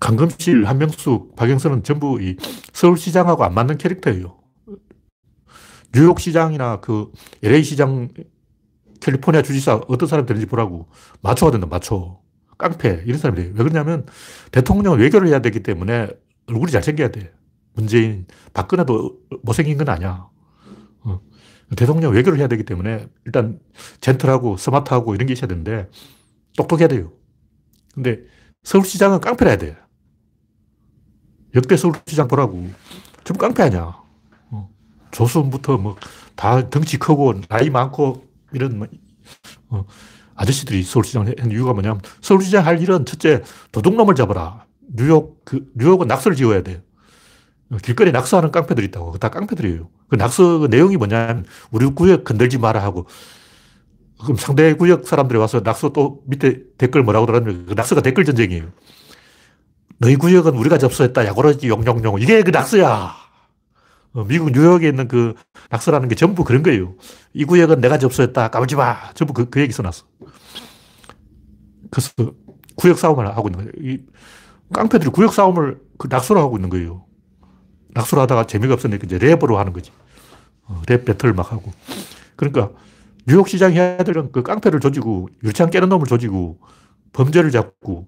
강금실, 0.00 0.66
한명숙, 0.66 1.34
박영선은 1.34 1.82
전부 1.82 2.20
이 2.20 2.36
서울시장하고 2.72 3.44
안 3.44 3.54
맞는 3.54 3.78
캐릭터예요. 3.78 4.38
뉴욕시장이나 5.94 6.80
그 6.80 7.10
LA시장, 7.42 8.08
캘리포니아 9.00 9.42
주지사 9.42 9.80
어떤 9.88 10.08
사람 10.08 10.26
되는지 10.26 10.46
보라고. 10.46 10.88
마초가 11.22 11.52
된다, 11.52 11.66
마초. 11.66 12.20
깡패, 12.58 13.02
이런 13.06 13.18
사람들이에요. 13.18 13.54
왜 13.54 13.64
그러냐면 13.64 14.04
대통령은 14.52 14.98
외교를 14.98 15.28
해야 15.28 15.40
되기 15.40 15.62
때문에 15.62 16.08
얼굴이 16.46 16.70
잘생겨야 16.70 17.08
돼. 17.10 17.32
문재인, 17.72 18.26
박근혜도 18.52 19.18
못생긴 19.42 19.78
건 19.78 19.88
아니야. 19.88 20.28
어. 21.70 21.74
대통령 21.76 22.12
외교를 22.12 22.38
해야 22.38 22.48
되기 22.48 22.64
때문에 22.64 23.08
일단 23.24 23.58
젠틀하고 24.00 24.56
스마트하고 24.56 25.14
이런 25.14 25.26
게 25.26 25.32
있어야 25.32 25.48
되는데 25.48 25.88
똑똑해야 26.56 26.88
돼요. 26.88 27.12
근데 27.94 28.20
서울시장은 28.64 29.20
깡패라 29.20 29.50
해야 29.50 29.58
돼. 29.58 29.76
역대 31.54 31.76
서울시장 31.76 32.28
보라고. 32.28 32.68
좀 33.24 33.36
깡패 33.36 33.62
아니야. 33.64 34.00
어. 34.50 34.70
조선부터 35.10 35.78
뭐 35.78 35.96
다 36.38 36.70
덩치 36.70 36.98
크고 36.98 37.40
나이 37.48 37.68
많고 37.68 38.24
이런 38.52 38.78
뭐 38.78 38.86
어. 39.70 39.84
아저씨들이 40.36 40.84
서울시장을 40.84 41.34
한 41.36 41.50
이유가 41.50 41.72
뭐냐면 41.72 42.00
서울시장 42.22 42.64
할 42.64 42.80
일은 42.80 43.04
첫째 43.04 43.42
도둑놈을 43.72 44.14
잡아라. 44.14 44.64
뉴욕, 44.94 45.44
그, 45.44 45.68
뉴욕은 45.74 46.06
낙서를 46.06 46.36
지어야 46.36 46.62
돼. 46.62 46.80
어, 47.70 47.76
길거리에 47.78 48.12
낙서하는 48.12 48.52
깡패들이 48.52 48.86
있다고. 48.86 49.18
다 49.18 49.30
깡패들이에요. 49.30 49.90
그 50.08 50.16
낙서 50.16 50.58
그 50.58 50.66
내용이 50.66 50.96
뭐냐면 50.96 51.44
우리 51.70 51.86
구역 51.86 52.24
건들지 52.24 52.58
마라 52.58 52.82
하고 52.82 53.06
그럼 54.22 54.36
상대 54.36 54.72
구역 54.74 55.06
사람들이 55.06 55.38
와서 55.38 55.60
낙서 55.64 55.90
또 55.90 56.22
밑에 56.26 56.62
댓글 56.76 57.02
뭐라고 57.02 57.26
달았냐면 57.26 57.66
그 57.66 57.74
낙서가 57.74 58.00
댓글 58.00 58.24
전쟁이에요. 58.24 58.66
너희 59.98 60.16
구역은 60.16 60.54
우리가 60.54 60.78
접수했다. 60.78 61.26
야고라지 61.26 61.68
용용용. 61.68 62.20
이게 62.20 62.42
그 62.42 62.50
낙서야. 62.50 63.14
어, 64.14 64.24
미국 64.24 64.52
뉴욕에 64.52 64.88
있는 64.88 65.08
그 65.08 65.34
낙서라는 65.70 66.08
게 66.08 66.14
전부 66.14 66.44
그런 66.44 66.62
거예요. 66.62 66.94
이 67.34 67.44
구역은 67.44 67.80
내가 67.80 67.98
접수했다. 67.98 68.48
까불지 68.48 68.76
마. 68.76 69.12
전부 69.14 69.32
그, 69.32 69.50
그 69.50 69.60
얘기 69.60 69.72
써놨어. 69.72 70.04
그래서 71.90 72.12
구역 72.76 72.98
싸움을 72.98 73.26
하고 73.28 73.48
있는 73.48 73.58
거예요. 73.58 73.72
이 73.94 74.00
깡패들이 74.72 75.10
구역 75.10 75.34
싸움을 75.34 75.80
그 75.98 76.08
낙서로 76.08 76.40
하고 76.40 76.56
있는 76.56 76.68
거예요. 76.70 77.04
낙서로 77.98 78.22
하다가 78.22 78.46
재미가 78.46 78.74
없으니까 78.74 79.04
이제 79.04 79.18
랩으로 79.18 79.56
하는 79.56 79.72
거지. 79.72 79.90
어, 80.64 80.80
랩 80.86 81.04
배틀 81.04 81.32
막 81.32 81.52
하고. 81.52 81.72
그러니까 82.36 82.70
뉴욕 83.26 83.48
시장 83.48 83.72
해야 83.72 83.98
되는 83.98 84.30
그 84.30 84.42
깡패를 84.42 84.80
조지고 84.80 85.28
유치한 85.42 85.70
깨는 85.70 85.88
놈을 85.88 86.06
조지고 86.06 86.58
범죄를 87.12 87.50
잡고 87.50 88.06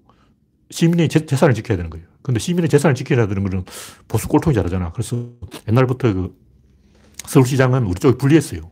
시민의 0.70 1.08
재, 1.08 1.26
산을 1.28 1.54
지켜야 1.54 1.76
되는 1.76 1.90
거예요. 1.90 2.06
근데 2.22 2.38
시민의 2.38 2.68
재산을 2.68 2.94
지켜야 2.94 3.26
되는 3.26 3.42
거는 3.42 3.64
보수 4.06 4.28
꼴통이 4.28 4.54
잘하잖아. 4.54 4.92
그래서 4.92 5.30
옛날부터 5.68 6.12
그 6.12 6.36
서울시장은 7.26 7.84
우리 7.84 7.94
쪽에 7.94 8.16
불리했어요. 8.16 8.70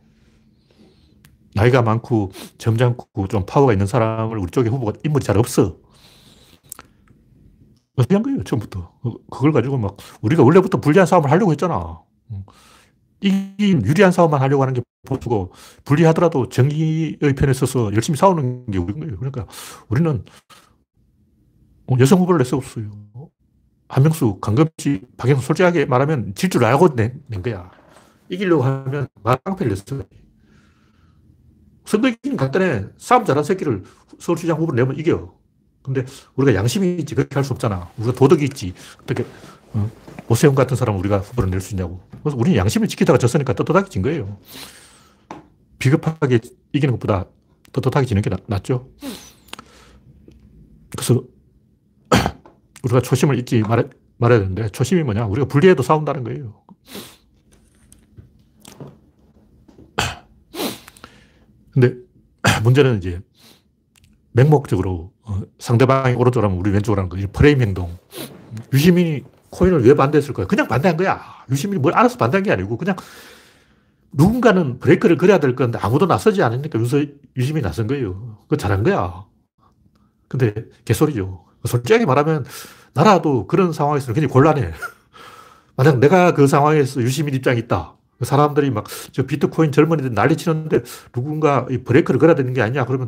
나이가 1.55 1.81
많고 1.81 2.31
점잖고 2.57 3.27
좀 3.27 3.45
파워가 3.45 3.73
있는 3.73 3.85
사람을 3.85 4.37
우리 4.37 4.49
쪽에 4.51 4.69
후보가 4.69 4.93
인물이 5.03 5.25
잘 5.25 5.37
없어. 5.37 5.77
어떻게 7.99 8.15
한 8.15 8.23
거예요, 8.23 8.43
처음부터. 8.43 8.93
그걸 9.29 9.51
가지고 9.51 9.77
막 9.77 9.97
우리가 10.21 10.43
원래부터 10.43 10.79
불리한 10.79 11.05
싸움을 11.05 11.29
하려고 11.31 11.51
했잖아. 11.51 12.01
이긴 13.21 13.85
유리한 13.85 14.11
싸움만 14.11 14.41
하려고 14.41 14.63
하는 14.63 14.73
게 14.73 14.81
보수고 15.05 15.51
불리하더라도 15.83 16.47
정의의 16.49 17.17
편에 17.37 17.53
서서 17.53 17.93
열심히 17.93 18.17
싸우는 18.17 18.67
게 18.71 18.77
우리인 18.77 18.99
거예요. 19.01 19.17
그러니까 19.17 19.45
우리는 19.89 20.23
어, 21.87 21.95
여성 21.99 22.19
후보를 22.21 22.37
냈었어요. 22.39 22.89
한명수, 23.89 24.39
강금씨, 24.39 25.01
박영수 25.17 25.45
솔직하게 25.47 25.85
말하면 25.85 26.33
질 26.35 26.49
줄 26.49 26.63
알고 26.63 26.95
낸, 26.95 27.21
낸 27.27 27.41
거야. 27.41 27.71
이기려고 28.29 28.63
하면 28.63 29.07
말깡패를 29.23 29.69
냈어. 29.71 30.03
선거 31.85 32.07
이기는 32.07 32.37
간단해. 32.37 32.85
싸움 32.97 33.25
잘한 33.25 33.43
새끼를 33.43 33.83
서울시장 34.19 34.57
후보로 34.57 34.75
내면 34.75 34.97
이겨. 34.97 35.33
근데 35.81 36.05
우리가 36.35 36.57
양심이 36.57 36.97
있지. 36.97 37.15
그렇게 37.15 37.35
할 37.35 37.43
수 37.43 37.53
없잖아. 37.53 37.89
우리가 37.97 38.13
도덕이 38.13 38.43
있지. 38.45 38.73
어떻게, 39.01 39.25
어? 39.73 39.89
오세훈 40.27 40.55
같은 40.55 40.75
사람을 40.77 40.99
우리가 40.99 41.19
후보로 41.19 41.47
낼수 41.49 41.73
있냐고. 41.73 42.01
그래서 42.21 42.37
우리는 42.37 42.57
양심을 42.57 42.87
지키다가 42.87 43.17
졌으니까 43.17 43.53
떳떳하게 43.53 43.89
진 43.89 44.01
거예요. 44.01 44.37
비겁하게 45.79 46.39
이기는 46.73 46.93
것보다 46.93 47.25
떳떳하게 47.71 48.05
지는 48.05 48.21
게 48.21 48.29
낫, 48.47 48.63
죠 48.63 48.89
그래서 50.91 51.23
우리가 52.83 53.01
초심을 53.01 53.39
잊지 53.39 53.61
말아, 53.61 53.83
말아야 54.17 54.39
되는데 54.39 54.69
초심이 54.69 55.03
뭐냐? 55.03 55.25
우리가 55.25 55.47
불리해도 55.47 55.81
싸운다는 55.83 56.23
거예요. 56.25 56.61
근데 61.71 61.95
문제는 62.63 62.97
이제 62.97 63.21
맹목적으로 64.39 65.11
어, 65.23 65.41
상대방이 65.59 66.15
오른쪽으로 66.15 66.49
하면 66.49 66.59
우리 66.59 66.71
왼쪽으로 66.71 67.01
하는 67.01 67.09
거, 67.09 67.17
프레임 67.33 67.61
행동. 67.61 67.97
유시민이 68.73 69.23
코인을 69.49 69.85
왜 69.85 69.93
반대했을까요? 69.93 70.47
그냥 70.47 70.67
반대한 70.67 70.95
거야. 70.95 71.21
유시민이 71.51 71.81
뭘 71.81 71.93
알아서 71.93 72.17
반대한 72.17 72.43
게 72.43 72.51
아니고 72.51 72.77
그냥 72.77 72.95
누군가는 74.11 74.79
브레이크를 74.79 75.17
걸어야 75.17 75.39
될 75.39 75.55
건데 75.55 75.77
아무도 75.81 76.05
나서지 76.05 76.41
않으니까 76.41 76.79
유시민이 77.37 77.61
나선 77.61 77.87
거예요. 77.87 78.37
그거 78.43 78.55
잘한 78.55 78.83
거야. 78.83 79.25
근데 80.27 80.53
개소리죠. 80.85 81.45
솔직하게 81.65 82.05
말하면 82.05 82.45
나라도 82.93 83.45
그런 83.47 83.73
상황에서는 83.73 84.13
굉장히 84.15 84.31
곤란해. 84.31 84.71
만약 85.75 85.99
내가 85.99 86.33
그 86.33 86.47
상황에서 86.47 87.01
유시민 87.01 87.33
입장이 87.35 87.59
있다. 87.59 87.95
사람들이 88.21 88.69
막 88.69 88.85
저 89.11 89.23
비트코인 89.23 89.71
젊은이들 89.71 90.13
난리 90.13 90.35
치는데 90.37 90.81
누군가 91.11 91.65
브레이크를 91.65 92.19
걸어야 92.19 92.35
되는 92.35 92.53
게 92.53 92.61
아니냐. 92.61 92.85
그러면 92.85 93.07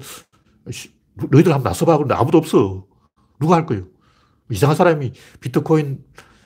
너희들 1.16 1.54
한번 1.54 1.70
나서봐. 1.72 1.98
그런데 1.98 2.16
아무도 2.16 2.38
없어. 2.38 2.86
누가 3.40 3.56
할 3.56 3.66
거예요? 3.66 3.86
이상한 4.50 4.76
사람이 4.76 5.14
비트코인 5.40 6.04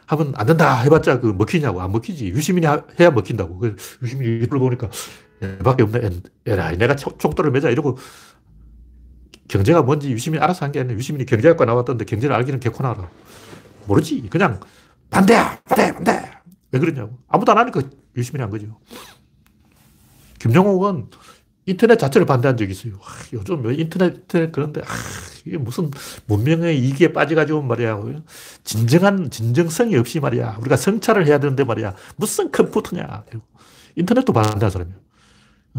하면 0.08 0.34
안 0.36 0.46
된다 0.46 0.76
해봤자 0.82 1.20
그 1.20 1.28
먹히냐고. 1.28 1.82
안 1.82 1.92
먹히지. 1.92 2.28
유시민이 2.30 2.68
해야 3.00 3.12
먹힌다고. 3.12 3.62
유시민이 4.04 4.44
이걸 4.44 4.60
보니까 4.60 4.90
얘밖에 5.44 5.84
없네. 5.84 6.10
에라, 6.46 6.72
내가 6.72 6.96
촉도를 6.96 7.52
매자 7.52 7.70
이러고 7.70 7.98
경제가 9.48 9.82
뭔지 9.84 10.12
유시민이 10.12 10.42
알아서 10.44 10.66
한 10.66 10.72
게 10.72 10.80
아니라 10.80 10.96
유시민이 10.98 11.26
경제학과 11.26 11.66
나왔던데 11.66 12.06
경제를 12.06 12.36
알기는 12.36 12.60
개코나라. 12.60 13.10
모르지. 13.88 14.28
그냥 14.30 14.60
반대야! 15.12 15.60
반대! 15.66 15.94
반대! 15.94 16.32
왜 16.72 16.80
그러냐고. 16.80 17.18
아무도 17.28 17.52
안 17.52 17.60
하니까 17.60 17.82
유시민이 18.18 18.42
한 18.42 18.50
거죠. 18.50 18.80
김정옥은 20.40 21.10
인터넷 21.66 21.98
자체를 21.98 22.28
반대한 22.28 22.58
적이 22.58 22.72
있어요. 22.72 22.94
아, 23.04 23.10
요즘 23.34 23.70
인터넷, 23.72 24.28
그런데, 24.52 24.82
아, 24.82 24.94
이게 25.46 25.58
무슨 25.58 25.90
문명의 26.28 26.78
이기에 26.80 27.14
빠져가지고 27.14 27.62
말이야. 27.64 28.00
진정한, 28.64 29.30
진정성이 29.30 29.96
없이 29.98 30.20
말이야. 30.20 30.58
우리가 30.62 30.78
성찰을 30.78 31.26
해야 31.26 31.40
되는데 31.40 31.64
말이야. 31.64 31.96
무슨 32.18 32.52
컴퓨터냐. 32.52 33.26
인터넷도 33.96 34.34
반대한 34.34 34.70
사람이야. 34.70 34.96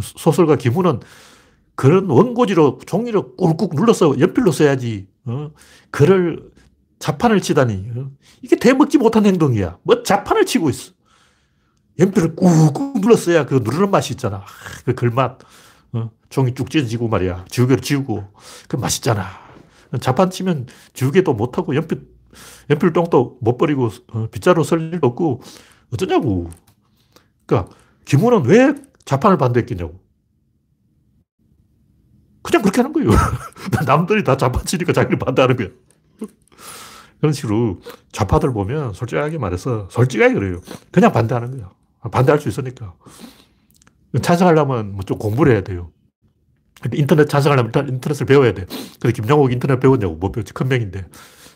소설가 0.01 0.57
김훈은 0.57 1.01
그런 1.75 2.09
원고지로 2.09 2.81
종이로 2.87 3.37
꾹꾹 3.37 3.75
눌러서 3.75 4.19
연필로 4.19 4.51
써야지. 4.53 5.09
어? 5.27 5.51
글을 5.91 6.51
자판을 6.99 7.41
치다니. 7.41 7.91
어? 7.95 8.11
이게 8.43 8.57
대먹지 8.57 8.99
못한 8.99 9.27
행동이야. 9.27 9.79
뭐 9.83 10.03
자판을 10.03 10.47
치고 10.47 10.71
있어. 10.71 10.93
연필을 11.99 12.37
꾹꾹 12.37 13.01
눌렀어야 13.01 13.47
그 13.47 13.57
누르는 13.57 13.91
맛이 13.91 14.15
있잖아. 14.15 14.45
그 14.85 14.95
글맛. 14.95 15.39
어? 15.97 16.11
종이 16.29 16.55
쭉 16.55 16.71
찢어지고 16.71 17.09
말이야. 17.09 17.47
지우개로 17.49 17.81
지우고. 17.81 18.25
그 18.69 18.77
맛있잖아. 18.77 19.27
자판 20.01 20.31
치면 20.31 20.67
지우개도 20.93 21.33
못하고 21.33 21.75
연필, 21.75 22.07
연필 22.69 22.93
똥도 22.93 23.39
못 23.41 23.57
버리고 23.57 23.91
어, 24.13 24.29
빗자루 24.31 24.63
쓸 24.65 24.93
일도 24.93 25.07
없고 25.09 25.41
어쩌냐고. 25.93 26.51
그러니까 27.47 27.75
김훈은 28.05 28.45
왜 28.45 28.75
자판을 29.05 29.39
반대했겠냐고. 29.39 30.01
그냥 32.43 32.63
그렇게 32.63 32.81
하는 32.81 32.93
거예요. 32.93 33.11
남들이 33.87 34.23
다 34.23 34.37
좌파 34.37 34.63
치니까 34.63 34.93
자기를 34.93 35.19
반대하는 35.19 35.57
거야. 35.57 35.69
그런 37.19 37.33
식으로 37.33 37.81
좌파들 38.13 38.53
보면 38.53 38.93
솔직하게 38.93 39.39
말해서 39.39 39.89
솔직하게 39.91 40.35
그래요. 40.35 40.61
그냥 40.93 41.13
반대하는 41.13 41.57
거야. 41.57 41.71
반대할 42.11 42.41
수 42.41 42.49
있으니까. 42.49 42.95
찬성하려면 44.23 44.93
뭐 44.93 45.03
좀 45.07 45.19
공부를 45.19 45.53
해야 45.53 45.63
돼요. 45.63 45.93
인터넷 46.93 47.27
찬성하려면 47.29 47.69
일단 47.71 47.89
인터넷을 47.89 48.27
배워야 48.27 48.53
돼. 48.53 48.67
근데 49.01 49.13
김정옥 49.13 49.53
인터넷 49.53 49.81
배웠냐고. 49.81 50.17
못 50.17 50.33
배웠지. 50.33 50.53
큰 50.53 50.69
명인데. 50.69 51.07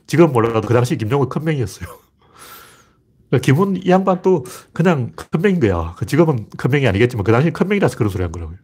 지금 0.06 0.32
몰라도 0.32 0.66
그 0.66 0.74
당시 0.74 0.96
김정옥 0.96 1.28
큰 1.28 1.44
명이었어요. 1.44 1.88
그러니까 3.30 3.44
김훈 3.44 3.76
이 3.76 3.88
양반 3.90 4.22
또 4.22 4.44
그냥 4.72 5.12
큰 5.14 5.40
명인 5.42 5.60
거야. 5.60 5.94
그 5.98 6.06
지금은 6.06 6.48
큰 6.56 6.70
명이 6.70 6.86
아니겠지만 6.88 7.24
그 7.24 7.32
당시 7.32 7.50
큰 7.50 7.68
명이라서 7.68 7.96
그런 7.96 8.10
소리 8.10 8.22
한 8.22 8.32
거라고요. 8.32 8.56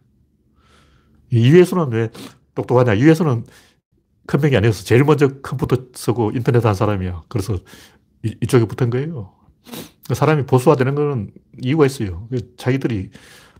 이회수는 1.31 1.91
왜 1.91 2.09
똑똑하냐? 2.55 2.93
이회수는 2.95 3.45
큰 4.25 4.41
명이 4.41 4.57
아니어서 4.57 4.83
제일 4.83 5.03
먼저 5.03 5.27
컴퓨터 5.41 5.77
쓰고 5.93 6.31
인터넷 6.35 6.65
한 6.65 6.73
사람이야. 6.73 7.23
그래서 7.29 7.57
이, 8.23 8.47
쪽에 8.47 8.65
붙은 8.65 8.89
거예요. 8.89 9.33
그 10.07 10.15
사람이 10.15 10.45
보수화되는 10.45 10.95
거는 10.95 11.31
이유가 11.61 11.85
있어요. 11.85 12.27
그 12.29 12.55
자기들이 12.57 13.11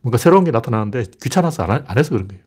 뭔가 0.07 0.17
새로운 0.17 0.45
게 0.45 0.51
나타나는데 0.51 1.03
귀찮아서 1.21 1.63
안, 1.63 1.83
안 1.85 1.97
해서 1.97 2.11
그런 2.11 2.29
거예요. 2.29 2.41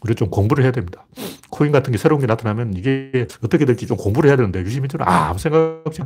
우리가 0.00 0.16
좀 0.16 0.30
공부를 0.30 0.64
해야 0.64 0.72
됩니다. 0.72 1.06
코인 1.50 1.70
같은 1.70 1.92
게 1.92 1.98
새로운 1.98 2.18
게 2.18 2.26
나타나면 2.26 2.72
이게 2.72 3.26
어떻게 3.44 3.66
될지 3.66 3.86
좀 3.86 3.98
공부를 3.98 4.28
해야 4.30 4.38
되는데 4.38 4.60
유시민들은 4.62 5.06
아, 5.06 5.28
아무 5.28 5.38
생각 5.38 5.82
없이 5.84 6.00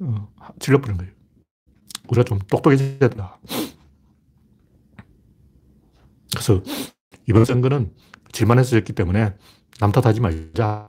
어, 0.00 0.28
질러버린 0.58 0.96
거예요. 0.96 1.12
우리가 2.08 2.24
좀 2.24 2.38
똑똑해져야 2.48 2.98
된다. 2.98 3.38
그래서 6.32 6.62
이번 7.28 7.44
선거는 7.44 7.92
질만해서 8.32 8.70
졌기 8.70 8.94
때문에 8.94 9.34
남 9.80 9.92
탓하지 9.92 10.20
말자. 10.22 10.88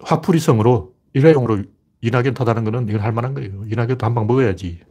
화풀이성으로 0.00 0.94
일회용으로 1.14 1.64
이낙연 2.02 2.34
탓하는 2.34 2.64
거는 2.64 2.88
이건 2.90 3.00
할 3.00 3.12
만한 3.12 3.32
거예요. 3.32 3.64
이낙연도 3.72 4.04
한 4.04 4.14
방 4.14 4.26
먹어야지. 4.26 4.82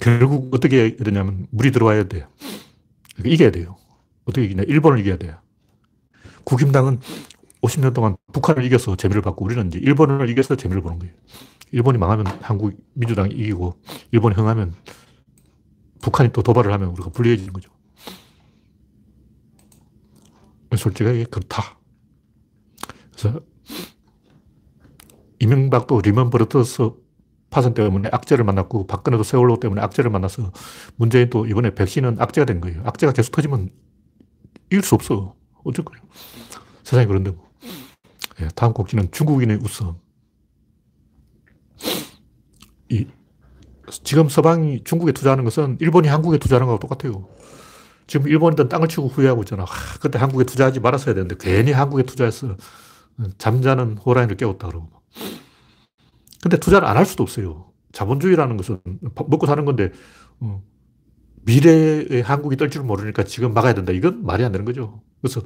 결국 0.00 0.54
어떻게 0.54 0.78
해야 0.78 0.96
되냐면 0.96 1.46
물이 1.50 1.70
들어와야 1.70 2.04
돼요. 2.04 2.28
이겨야 3.24 3.50
돼요. 3.50 3.76
어떻게 4.24 4.46
이기냐. 4.46 4.62
일본을 4.64 4.98
이겨야 5.00 5.18
돼요. 5.18 5.38
국힘당은 6.44 7.00
50년 7.62 7.94
동안 7.94 8.16
북한을 8.32 8.64
이겨서 8.64 8.96
재미를 8.96 9.22
받고 9.22 9.44
우리는 9.44 9.66
이제 9.68 9.78
일본을 9.78 10.28
이겨서 10.28 10.56
재미를 10.56 10.82
보는 10.82 10.98
거예요. 10.98 11.14
일본이 11.72 11.98
망하면 11.98 12.26
한국 12.40 12.72
민주당이 12.94 13.34
이기고 13.34 13.78
일본이 14.12 14.34
흥하면 14.34 14.74
북한이 16.02 16.32
또 16.32 16.42
도발을 16.42 16.72
하면 16.72 16.88
우리가 16.90 17.10
불리해지는 17.10 17.52
거죠. 17.52 17.70
솔직하게 20.76 21.24
그렇다. 21.24 21.78
그래서 23.12 23.40
이명박도 25.38 26.00
리먼 26.00 26.30
브러더스 26.30 26.90
파산 27.54 27.72
때문에 27.72 28.08
악재를 28.10 28.44
만났고 28.44 28.88
박근혜도 28.88 29.22
세월호 29.22 29.60
때문에 29.60 29.80
악재를 29.80 30.10
만나서 30.10 30.50
문재인도 30.96 31.46
이번에 31.46 31.72
백신은 31.72 32.16
악재가 32.18 32.46
된 32.46 32.60
거예요. 32.60 32.82
악재가 32.84 33.12
계속 33.12 33.30
터지면 33.30 33.70
이길 34.72 34.82
수 34.82 34.96
없어. 34.96 35.36
어쩔 35.62 35.84
거예요. 35.84 36.02
세상이 36.82 37.06
그런데 37.06 37.30
뭐. 37.30 37.48
예, 38.40 38.48
다음 38.56 38.72
곡지는 38.72 39.12
중국인의 39.12 39.60
우선. 39.62 39.94
이 42.88 43.06
지금 44.02 44.28
서방이 44.28 44.82
중국에 44.82 45.12
투자하는 45.12 45.44
것은 45.44 45.76
일본이 45.80 46.08
한국에 46.08 46.38
투자하는 46.38 46.66
거하고 46.66 46.80
똑같아요. 46.80 47.28
지금 48.08 48.26
일본이든 48.26 48.68
땅을 48.68 48.88
치고 48.88 49.06
후회하고 49.06 49.42
있잖아. 49.42 49.62
하, 49.62 49.98
그때 50.00 50.18
한국에 50.18 50.42
투자하지 50.42 50.80
말았어야 50.80 51.14
되는데 51.14 51.36
괜히 51.38 51.70
한국에 51.70 52.02
투자해서 52.02 52.56
잠자는 53.38 53.98
호랑이를 53.98 54.36
깨웠다 54.36 54.66
그러고. 54.66 55.03
근데 56.44 56.58
투자를 56.58 56.86
안 56.86 56.98
할 56.98 57.06
수도 57.06 57.22
없어요. 57.22 57.72
자본주의라는 57.92 58.58
것은 58.58 58.80
먹고 59.00 59.46
사는 59.46 59.64
건데 59.64 59.92
어, 60.40 60.62
미래에 61.46 62.20
한국이 62.22 62.56
떨줄 62.58 62.82
모르니까 62.84 63.24
지금 63.24 63.54
막아야 63.54 63.72
된다. 63.74 63.92
이건 63.92 64.24
말이 64.26 64.44
안 64.44 64.52
되는 64.52 64.66
거죠. 64.66 65.00
그래서 65.22 65.40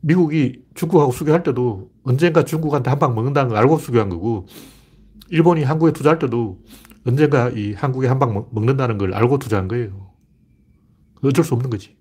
미국이 0.00 0.64
중국하고 0.74 1.12
수교할 1.12 1.44
때도 1.44 1.90
언젠가 2.02 2.44
중국한테 2.44 2.90
한 2.90 2.98
방 2.98 3.14
먹는다는 3.14 3.50
걸 3.50 3.58
알고 3.58 3.78
수교한 3.78 4.08
거고 4.08 4.46
일본이 5.30 5.62
한국에 5.64 5.92
투자할 5.92 6.18
때도 6.18 6.60
언젠가 7.06 7.50
이 7.50 7.72
한국에 7.74 8.08
한 8.08 8.18
방 8.18 8.32
먹는다는 8.50 8.98
걸 8.98 9.14
알고 9.14 9.38
투자한 9.38 9.68
거예요. 9.68 10.10
어쩔 11.22 11.44
수 11.44 11.54
없는 11.54 11.70
거지. 11.70 11.96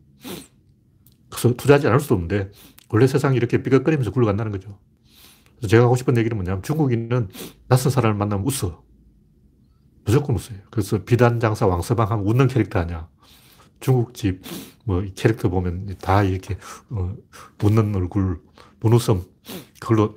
그래서 1.29 1.53
투자하지 1.55 1.87
않을 1.87 1.99
수 1.99 2.13
없는데 2.13 2.51
원래 2.89 3.05
세상이 3.07 3.37
이렇게 3.37 3.61
삐걱거리면서 3.63 4.11
굴러간다는 4.11 4.51
거죠. 4.51 4.79
제가 5.67 5.85
하고 5.85 5.95
싶은 5.95 6.17
얘기는 6.17 6.35
뭐냐면 6.35 6.63
중국인은 6.63 7.29
낯선 7.67 7.91
사람을 7.91 8.17
만나면 8.17 8.45
웃어. 8.45 8.83
무조건 10.05 10.35
웃어요. 10.35 10.59
그래서 10.71 11.03
비단 11.03 11.39
장사 11.39 11.65
왕서방 11.67 12.09
하면 12.11 12.25
웃는 12.25 12.47
캐릭터 12.47 12.79
아니야. 12.79 13.07
중국집 13.79 14.41
뭐 14.85 15.03
캐릭터 15.15 15.49
보면 15.49 15.95
다 16.01 16.23
이렇게 16.23 16.57
어, 16.89 17.15
웃는 17.63 17.95
얼굴, 17.95 18.41
눈웃음 18.83 19.23
그걸로 19.79 20.15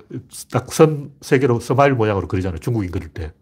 딱 0.51 0.71
선 0.73 1.11
세 1.21 1.39
개로 1.39 1.59
스마일 1.59 1.93
모양으로 1.95 2.27
그리잖아요. 2.27 2.59
중국인 2.59 2.91
그릴 2.91 3.09
때. 3.09 3.33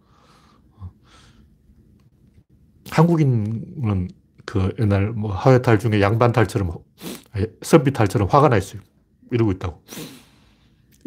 한국인은 2.89 4.07
그 4.45 4.73
옛날 4.79 5.11
뭐 5.11 5.33
하회탈 5.33 5.77
중에 5.79 6.01
양반탈처럼 6.01 6.71
선비탈처럼 7.61 8.29
화가 8.29 8.49
나 8.49 8.57
있어요. 8.57 8.81
이러고 9.31 9.51
있다고. 9.53 9.83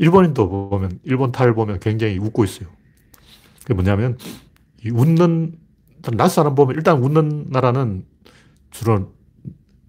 일본인도 0.00 0.48
보면 0.48 0.98
일본 1.02 1.30
탈 1.30 1.54
보면 1.54 1.78
굉장히 1.78 2.18
웃고 2.18 2.42
있어요. 2.44 2.70
그게 3.60 3.74
뭐냐면 3.74 4.16
이 4.82 4.88
웃는 4.90 5.58
낯 6.16 6.28
사람 6.28 6.54
보면 6.54 6.74
일단 6.74 7.02
웃는 7.02 7.48
나라는 7.50 8.06
주로 8.70 9.12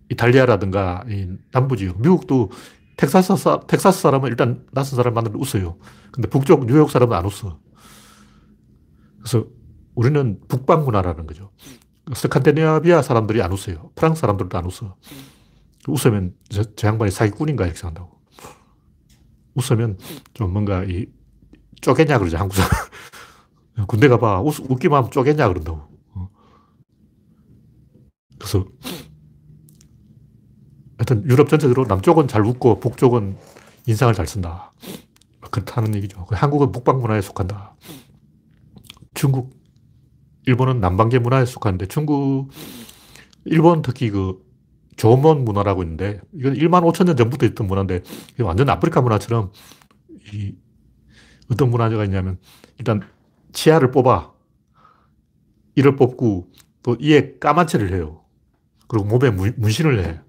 이탈리아라든가 0.10 1.06
이 1.10 1.30
남부 1.54 1.78
지역, 1.78 2.02
미국도 2.02 2.52
텍사스, 2.98 3.38
사, 3.38 3.62
텍사스 3.62 4.02
사람은 4.02 4.30
일단 4.30 4.66
낯선 4.74 4.98
사람 4.98 5.14
만나면 5.14 5.40
웃어요. 5.40 5.78
근데 6.12 6.28
북쪽 6.28 6.66
뉴욕 6.66 6.92
사람은 6.92 7.16
안 7.16 7.26
웃어. 7.26 7.58
그래서 9.20 9.48
우리는 9.96 10.42
북방 10.50 10.84
문화라는 10.84 11.26
거죠. 11.26 11.52
스칸디나비아 12.14 13.02
사람들이 13.02 13.42
안 13.42 13.54
웃어요. 13.54 13.92
프랑스 13.96 14.20
사람들도 14.20 14.58
안 14.58 14.66
웃어. 14.66 14.98
웃으면 15.88 16.34
저, 16.50 16.64
저 16.76 16.88
양반이 16.90 17.12
사기꾼인가 17.12 17.64
이렇게 17.64 17.80
생각한다고. 17.80 18.21
웃으면 19.56 19.98
좀 20.34 20.54
뭔가 20.54 20.84
이 20.84 21.08
쪼개냐 21.82 22.20
그러죠, 22.20 22.38
한국 22.38 22.56
사람. 22.56 22.70
군대 23.88 24.08
가봐. 24.08 24.42
웃, 24.42 24.60
웃기만 24.60 24.98
하면 24.98 25.12
쪼개냐 25.12 25.48
그런다고. 25.48 25.82
어. 26.14 26.30
그래서 28.38 28.66
하여튼 30.98 31.26
유럽 31.26 31.50
전체적으로 31.50 31.86
남쪽은 31.88 32.28
잘 32.28 32.46
웃고 32.46 32.80
북쪽은 32.80 33.38
인상을 33.88 34.14
잘 34.14 34.28
쓴다. 34.28 34.72
그렇다는 35.50 35.96
얘기죠. 35.96 36.26
한국은 36.30 36.72
북방 36.72 37.02
문화에 37.02 37.22
속한다. 37.22 37.76
중국, 39.14 39.52
일본은 40.46 40.80
남방계 40.80 41.20
문화에 41.20 41.46
속하는데 41.46 41.88
중국, 41.88 42.50
일본 43.46 43.82
특히 43.82 44.10
그 44.12 44.40
조몬 44.96 45.44
문화라고 45.46 45.84
있는데 45.84 46.22
이건 46.34 46.54
1만 46.54 46.84
5천 46.84 47.06
년 47.06 47.18
전부터 47.18 47.46
있던 47.48 47.68
문화인데 47.68 48.02
완전 48.40 48.70
아프리카 48.70 49.02
문화처럼 49.02 49.52
이 50.34 50.56
어떤 51.52 51.70
문화가 51.70 52.04
있냐면 52.06 52.38
일단 52.78 53.02
치아를 53.54 53.92
뽑아 53.92 54.32
이를 55.76 55.96
뽑고 55.96 56.52
또 56.84 56.98
이에 57.00 57.36
까만채를 57.40 57.94
해요. 57.94 58.22
그리고 58.88 59.06
몸에 59.06 59.30
문신을 59.30 60.04
해. 60.04 60.20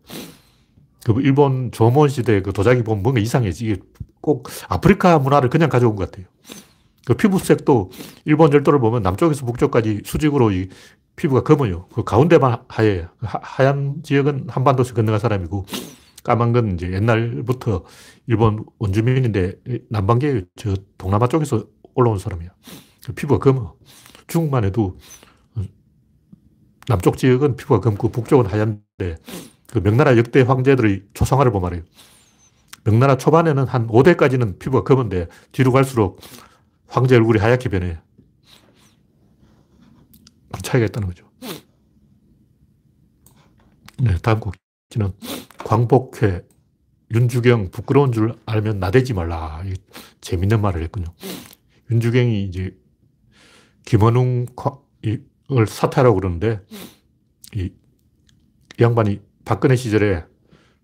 그 1.04 1.20
일본 1.20 1.72
조몬 1.72 2.08
시대 2.08 2.42
그 2.42 2.52
도자기 2.52 2.82
보면 2.82 3.02
뭔가 3.02 3.20
이상해. 3.20 3.48
이게 3.48 3.76
꼭 4.20 4.48
아프리카 4.68 5.18
문화를 5.18 5.50
그냥 5.50 5.68
가져온 5.68 5.96
것 5.96 6.10
같아요. 6.10 6.26
그 7.04 7.14
피부색도 7.14 7.90
일본 8.24 8.52
열도를 8.52 8.78
보면 8.78 9.02
남쪽에서 9.02 9.44
북쪽까지 9.44 10.02
수직으로 10.04 10.52
이 10.52 10.68
피부가 11.16 11.42
검어요. 11.42 11.86
그 11.92 12.04
가운데만 12.04 12.64
하얘요. 12.68 13.08
그 13.18 13.26
하, 13.28 13.64
얀 13.64 14.02
지역은 14.02 14.46
한반도에서 14.48 14.94
건너간 14.94 15.20
사람이고 15.20 15.66
까만 16.24 16.52
건 16.52 16.72
이제 16.74 16.92
옛날부터 16.92 17.84
일본 18.26 18.64
원주민인데 18.78 19.54
남방계 19.90 20.44
저 20.56 20.74
동남아 20.98 21.26
쪽에서 21.28 21.64
올라온 21.94 22.18
사람이야. 22.18 22.50
그 23.04 23.12
피부가 23.12 23.38
검어. 23.38 23.74
중국만 24.26 24.64
해도 24.64 24.96
남쪽 26.88 27.16
지역은 27.16 27.56
피부가 27.56 27.80
검고 27.80 28.10
북쪽은 28.10 28.46
하얀데 28.46 29.16
그 29.66 29.78
명나라 29.78 30.16
역대 30.16 30.42
황제들의 30.42 31.04
초상화를 31.14 31.52
보면 31.52 31.68
알아요. 31.68 31.82
명나라 32.84 33.16
초반에는 33.16 33.66
한 33.66 33.86
5대까지는 33.86 34.58
피부가 34.58 34.82
검은데 34.82 35.28
뒤로 35.52 35.72
갈수록 35.72 36.20
황제 36.88 37.16
얼굴이 37.16 37.38
하얗게 37.38 37.68
변해요. 37.68 37.96
그 38.11 38.11
차이가 40.60 40.86
있다는 40.86 41.08
거죠. 41.08 41.30
네, 43.98 44.16
다음 44.22 44.40
곡지는 44.40 45.12
광복회, 45.58 46.42
윤주경 47.14 47.70
부끄러운 47.70 48.12
줄 48.12 48.34
알면 48.46 48.78
나대지 48.78 49.14
말라. 49.14 49.62
재밌는 50.20 50.60
말을 50.60 50.82
했군요. 50.82 51.06
윤주경이 51.90 52.44
이제 52.44 52.76
김원웅을 53.84 54.46
사퇴하라고 55.68 56.16
그러는데 56.16 56.60
이, 57.54 57.70
이 58.78 58.82
양반이 58.82 59.20
박근혜 59.44 59.76
시절에 59.76 60.24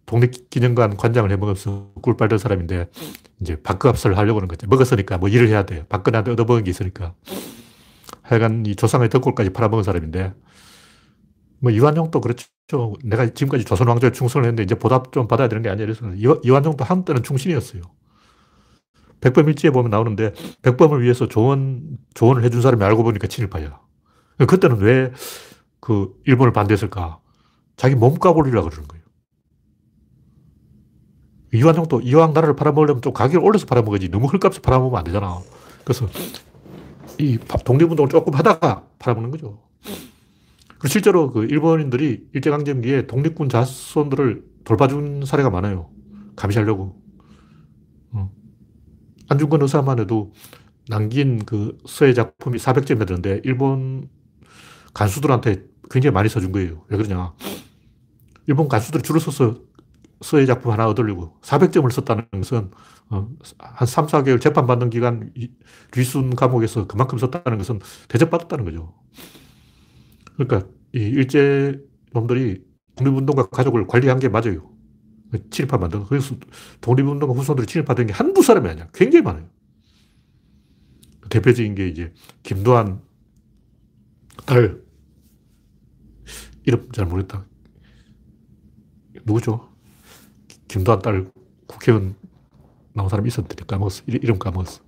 독립기념관 0.06 0.96
관장을 0.96 1.30
해먹어서 1.30 1.92
꿀 2.02 2.16
빨던 2.16 2.38
사람인데 2.38 2.88
이제 3.40 3.60
밥값을 3.62 4.16
하려고 4.16 4.38
하는 4.38 4.48
거죠. 4.48 4.66
먹었으니까 4.66 5.18
뭐 5.18 5.28
일을 5.28 5.48
해야 5.48 5.64
돼요. 5.64 5.84
박근혜한테 5.88 6.32
얻어먹은 6.32 6.64
게 6.64 6.70
있으니까. 6.70 7.14
하여간 8.28 8.66
이 8.66 8.76
조상의 8.76 9.08
덕골까지 9.08 9.50
팔아먹은 9.50 9.82
사람인데 9.82 10.34
뭐 11.60 11.72
이완용도 11.72 12.20
그렇죠. 12.20 12.94
내가 13.04 13.26
지금까지 13.26 13.64
조선 13.64 13.88
왕조에 13.88 14.12
충성을 14.12 14.44
했는데 14.44 14.62
이제 14.62 14.74
보답 14.74 15.12
좀 15.12 15.26
받아야 15.26 15.48
되는 15.48 15.62
게 15.62 15.70
아니야. 15.70 15.86
그래서 15.86 16.06
이완용도 16.44 16.84
한때는 16.84 17.22
충신이었어요. 17.22 17.82
백범일지에 19.20 19.70
보면 19.70 19.90
나오는데 19.90 20.32
백범을 20.62 21.02
위해서 21.02 21.26
조언, 21.26 21.98
조언을 22.14 22.44
해준 22.44 22.62
사람이 22.62 22.84
알고 22.84 23.02
보니까 23.02 23.26
친일파야. 23.26 23.80
그때는 24.46 24.78
왜 24.78 25.10
그 25.80 26.12
일본을 26.26 26.52
반대했을까? 26.52 27.18
자기 27.76 27.94
몸값 27.94 28.36
올리려고 28.36 28.68
그러는 28.68 28.88
거예요. 28.88 29.04
이완용도 31.54 32.02
이왕 32.02 32.34
나라를 32.34 32.56
팔아먹으려면 32.56 33.00
좀 33.00 33.14
가격을 33.14 33.42
올려서 33.46 33.64
팔아먹어야지 33.64 34.10
너무 34.10 34.26
헐값에 34.26 34.60
팔아먹으면 34.60 34.98
안 34.98 35.04
되잖아. 35.04 35.40
그래서 35.84 36.06
이 37.18 37.38
독립운동을 37.64 38.08
조금 38.08 38.34
하다가 38.34 38.86
팔아먹는 38.98 39.30
거죠. 39.30 39.60
그리고 40.78 40.88
실제로 40.88 41.32
그 41.32 41.44
일본인들이 41.44 42.28
일제강점기에 42.32 43.06
독립군 43.06 43.48
자손들을 43.48 44.44
돌봐준 44.64 45.24
사례가 45.24 45.50
많아요. 45.50 45.90
감시하려고. 46.36 47.00
어. 48.12 48.30
안중근 49.28 49.62
의사만 49.62 49.98
해도 49.98 50.32
남긴 50.88 51.44
그 51.44 51.76
서예 51.86 52.14
작품이 52.14 52.58
400점이 52.58 53.06
되는데 53.06 53.40
일본 53.44 54.08
간수들한테 54.94 55.64
굉장히 55.90 56.12
많이 56.14 56.28
써준 56.28 56.52
거예요. 56.52 56.84
왜 56.88 56.96
그러냐. 56.96 57.32
일본 58.46 58.68
가수들이 58.68 59.02
줄을 59.02 59.20
서서 59.20 59.60
서예 60.20 60.46
작품 60.46 60.72
하나 60.72 60.88
얻으려고 60.88 61.36
400점을 61.42 61.90
썼다는 61.90 62.26
것은 62.32 62.70
어, 63.10 63.28
한 63.58 63.86
3, 63.86 64.06
4개월 64.06 64.40
재판받는 64.40 64.90
기간 64.90 65.32
귀순 65.94 66.34
감옥에서 66.34 66.86
그만큼 66.86 67.18
썼다는 67.18 67.58
것은 67.58 67.80
대접받았다는 68.08 68.64
거죠. 68.64 68.94
그러니까 70.36 70.68
이 70.94 70.98
일제 71.00 71.78
놈들이 72.12 72.62
독립운동가 72.96 73.48
가족을 73.48 73.86
관리한 73.86 74.18
게 74.18 74.28
맞아요. 74.28 74.70
친일파 75.50 75.78
만든 75.78 76.04
그래서 76.06 76.34
독립운동가 76.80 77.34
후손들이 77.34 77.66
친일파 77.66 77.94
된 77.94 78.06
게 78.06 78.12
한두 78.12 78.42
사람이 78.42 78.68
아니야. 78.68 78.88
굉장히 78.94 79.22
많아요. 79.24 79.48
대표적인 81.30 81.74
게 81.74 81.88
이제 81.88 82.12
김도한 82.42 83.02
딸 84.46 84.80
이름 86.64 86.90
잘 86.92 87.06
모르겠다. 87.06 87.44
누구죠? 89.24 89.67
김도한 90.68 91.00
딸 91.00 91.30
국회의원 91.66 92.14
나온 92.92 93.08
사람이 93.08 93.28
있었는데 93.28 93.64
까먹었어. 93.66 94.02
이름 94.06 94.38
까먹었어. 94.38 94.82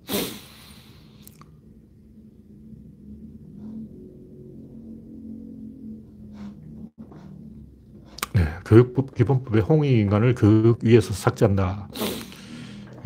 네, 8.34 8.46
교육법 8.64 9.14
기본법에 9.14 9.60
홍익 9.60 9.90
인간을 9.90 10.34
교육 10.34 10.84
위에서 10.84 11.12
삭제한다. 11.12 11.88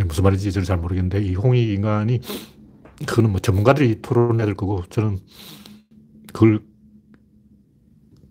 무슨 0.06 0.24
말인지 0.24 0.50
저는 0.52 0.66
잘 0.66 0.76
모르겠는데 0.78 1.22
이 1.22 1.34
홍익 1.34 1.68
인간이 1.70 2.20
그거는 3.06 3.30
뭐 3.30 3.40
전문가들이 3.40 4.02
토론해야 4.02 4.46
될 4.46 4.54
거고 4.54 4.82
저는 4.90 5.18
그걸 6.32 6.60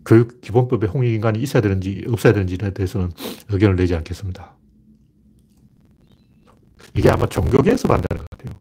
교육 0.04 0.40
기본법에 0.42 0.86
홍익 0.86 1.14
인간이 1.14 1.40
있어야 1.40 1.62
되는지 1.62 2.04
없어야 2.08 2.34
되는지에 2.34 2.74
대해서는 2.74 3.10
의견을 3.48 3.76
내지 3.76 3.94
않겠습니다. 3.94 4.56
이게 6.96 7.10
아마 7.10 7.26
종교계에서 7.26 7.88
반대하는 7.88 8.24
것 8.24 8.38
같아요. 8.38 8.60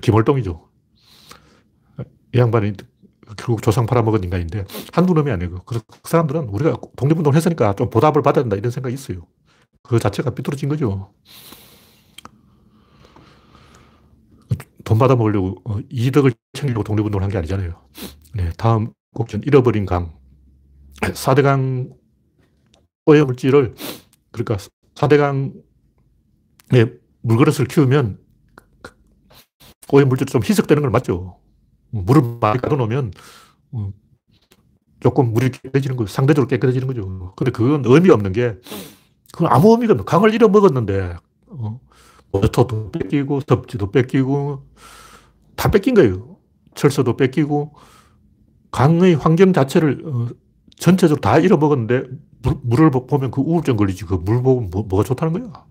김월동이죠. 0.00 0.68
이 2.34 2.38
양반이 2.38 2.74
결국 3.36 3.62
조상 3.62 3.86
팔아먹은 3.86 4.22
인간인데 4.24 4.64
한두 4.92 5.14
놈이 5.14 5.30
아니고 5.30 5.62
그 5.64 5.80
사람들은 6.04 6.48
우리가 6.48 6.76
독립운동을 6.96 7.36
했으니까 7.36 7.74
좀 7.74 7.90
보답을 7.90 8.22
받아야 8.22 8.42
된다 8.44 8.56
이런 8.56 8.70
생각이 8.70 8.94
있어요. 8.94 9.26
그 9.82 9.98
자체가 9.98 10.30
삐뚤어진 10.30 10.68
거죠. 10.68 11.12
돈 14.84 14.98
받아 14.98 15.16
먹으려고 15.16 15.56
어, 15.64 15.78
이득을 15.90 16.32
챙기려고 16.52 16.84
독립운동을 16.84 17.22
한 17.24 17.30
게 17.30 17.38
아니잖아요. 17.38 17.88
네, 18.34 18.50
다음 18.56 18.92
곡전 19.14 19.42
잃어버린 19.44 19.86
강. 19.86 20.12
4대강 21.00 21.90
오염물질을, 23.06 23.74
그러니까 24.32 24.56
4대강에 24.94 25.52
물그릇을 27.22 27.66
키우면 27.66 28.18
오염물질이 29.92 30.30
좀 30.30 30.42
희석되는 30.42 30.82
건 30.82 30.92
맞죠. 30.92 31.38
물을 31.90 32.38
많이 32.40 32.60
가둬놓으면 32.60 33.12
어, 33.72 33.92
조금 35.00 35.32
물이 35.32 35.50
깨끗해지는 35.50 35.96
거죠. 35.96 36.12
상대적으로 36.12 36.48
깨끗해지는 36.48 36.86
거죠. 36.88 37.32
근데 37.36 37.50
그건 37.52 37.82
의미 37.86 38.10
없는 38.10 38.32
게, 38.32 38.56
그건 39.32 39.52
아무 39.52 39.70
의미가 39.72 39.92
없는 39.92 40.04
강을 40.04 40.34
잃어먹었는데, 40.34 41.16
어, 41.46 41.80
모터도 42.32 42.90
뺏기고, 42.90 43.40
섭지도 43.46 43.90
뺏기고, 43.92 44.66
다 45.54 45.70
뺏긴 45.70 45.94
거예요. 45.94 46.38
철서도 46.74 47.16
뺏기고, 47.16 47.74
강의 48.72 49.14
환경 49.14 49.52
자체를 49.52 50.02
어, 50.04 50.28
전체적으로 50.78 51.20
다 51.20 51.38
잃어먹었는데 51.38 52.04
물, 52.62 52.80
을 52.82 52.90
보면 52.90 53.30
그 53.30 53.40
우울증 53.40 53.76
걸리지. 53.76 54.04
그 54.04 54.16
물 54.16 54.42
보면 54.42 54.70
뭐, 54.70 54.82
뭐가 54.88 55.04
좋다는 55.04 55.32
거야. 55.32 55.64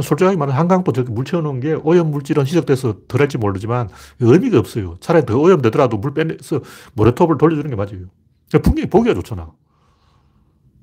솔직하게 0.00 0.36
말하면 0.36 0.58
한강도 0.58 0.92
저렇게 0.92 1.12
물 1.12 1.24
채워놓은 1.24 1.60
게 1.60 1.74
오염물질은 1.74 2.46
희석돼서 2.46 3.06
덜 3.08 3.20
할지 3.20 3.38
모르지만 3.38 3.88
의미가 4.20 4.58
없어요. 4.58 4.96
차라리 5.00 5.26
더 5.26 5.36
오염되더라도 5.38 5.98
물 5.98 6.14
빼내서 6.14 6.60
모래톱을 6.94 7.38
돌려주는 7.38 7.68
게 7.68 7.76
맞아요. 7.76 8.06
풍경이 8.62 8.88
보기가 8.88 9.14
좋잖아. 9.14 9.50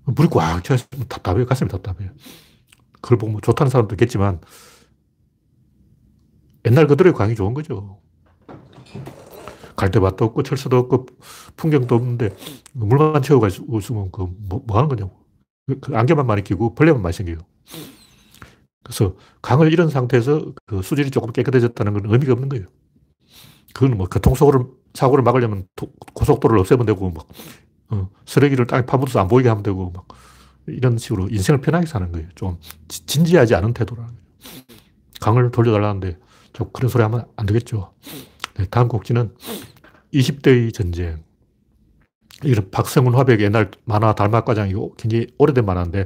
물이 0.06 0.30
꽉 0.32 0.64
차있으면 0.64 1.08
답답해요. 1.08 1.46
가슴이 1.46 1.70
답답해요. 1.70 2.12
그걸 3.02 3.18
보면 3.18 3.42
좋다는 3.42 3.70
사람도 3.70 3.96
있겠지만 3.96 4.40
옛날 6.66 6.88
그대로의 6.88 7.14
광이 7.14 7.36
좋은 7.36 7.54
거죠. 7.54 8.00
갈대밭도 9.78 10.26
없고 10.26 10.44
철새도 10.44 10.78
없고 10.78 11.06
풍경도 11.56 11.96
없는데 11.96 12.36
물만 12.74 13.22
채워가 13.22 13.48
있으면 13.48 14.12
그 14.12 14.28
뭐, 14.50 14.62
뭐 14.66 14.78
하는 14.78 14.90
거냐고. 14.90 15.16
그, 15.68 15.80
그 15.80 15.96
안개만 15.96 16.28
많이 16.28 16.44
끼고 16.44 16.76
벌레만 16.76 17.02
많이 17.02 17.14
생겨요. 17.14 17.38
그래서 18.84 19.16
강을 19.42 19.74
잃은 19.74 19.90
상태에서 19.90 20.54
그 20.66 20.82
수질이 20.82 21.12
조금 21.12 21.32
깨끗해졌다는 21.32 21.94
건 21.94 22.04
의미가 22.06 22.34
없는 22.34 22.50
거예요. 22.50 22.66
그건 23.74 23.98
뭐 23.98 24.08
교통사고를, 24.08 24.66
사고를 24.94 25.24
막으려면 25.24 25.68
고속도로를 26.14 26.60
없애면 26.62 26.86
되고, 26.86 27.12
막, 27.12 27.28
어, 27.90 28.10
쓰레기를 28.26 28.66
땅에 28.66 28.86
파묻어서 28.86 29.20
안 29.20 29.28
보이게 29.28 29.50
하면 29.50 29.62
되고, 29.62 29.92
막, 29.92 30.08
이런 30.68 30.98
식으로 30.98 31.28
인생을 31.30 31.60
편하게 31.60 31.86
사는 31.86 32.12
거예요. 32.12 32.28
좀 32.34 32.58
진지하지 32.88 33.56
않은 33.56 33.74
태도라는 33.74 34.10
거예요. 34.10 34.22
강을 35.20 35.52
돌려달라는데, 35.52 36.18
좀 36.54 36.70
그런 36.72 36.90
소리 36.90 37.04
하면 37.04 37.26
안 37.36 37.46
되겠죠. 37.46 37.94
네, 38.58 38.66
다음 38.70 38.88
곡지는 38.88 39.36
20대의 40.14 40.74
전쟁. 40.74 41.24
이런 42.44 42.70
박성훈 42.70 43.16
화백의 43.16 43.46
옛날 43.46 43.72
만화 43.86 44.14
달막과장이고 44.14 44.96
굉장히 44.96 45.28
오래된 45.40 45.66
만화인데 45.66 46.06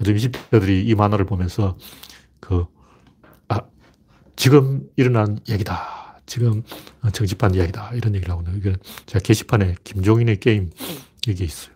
요즘 0.00 0.16
20대들이 0.16 0.86
이 0.88 0.94
만화를 0.94 1.26
보면서 1.26 1.76
그, 2.40 2.64
아, 3.48 3.60
지금 4.36 4.88
일어난 4.96 5.38
얘기다. 5.48 6.20
지금 6.24 6.62
정치판 7.12 7.54
이야기다. 7.54 7.92
이런 7.94 8.14
얘기를 8.14 8.32
하거든요. 8.32 8.56
이건 8.56 8.76
제가 9.06 9.22
게시판에 9.22 9.76
김종인의 9.84 10.40
게임 10.40 10.70
이게 11.26 11.44
있어요. 11.44 11.74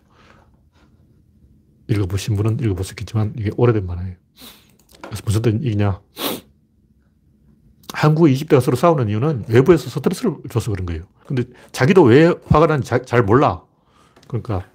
읽어보신 1.87 2.35
분은 2.35 2.59
읽어보셨겠지만 2.59 3.35
이게 3.37 3.51
오래된 3.55 3.85
만화예요. 3.85 4.15
그래서 5.01 5.23
무슨 5.25 5.63
얘기냐. 5.63 6.01
한국의 8.01 8.33
20대 8.33 8.55
가 8.55 8.59
서로 8.59 8.75
싸우는 8.75 9.09
이유는 9.09 9.45
외부에서 9.47 9.87
스트레스를 9.87 10.35
줘서 10.49 10.71
그런 10.71 10.87
거예요. 10.87 11.03
근데 11.27 11.43
자기도 11.71 12.01
왜 12.01 12.33
화가 12.47 12.65
나는지 12.65 12.89
잘 13.05 13.21
몰라. 13.21 13.61
그러니까 14.27 14.65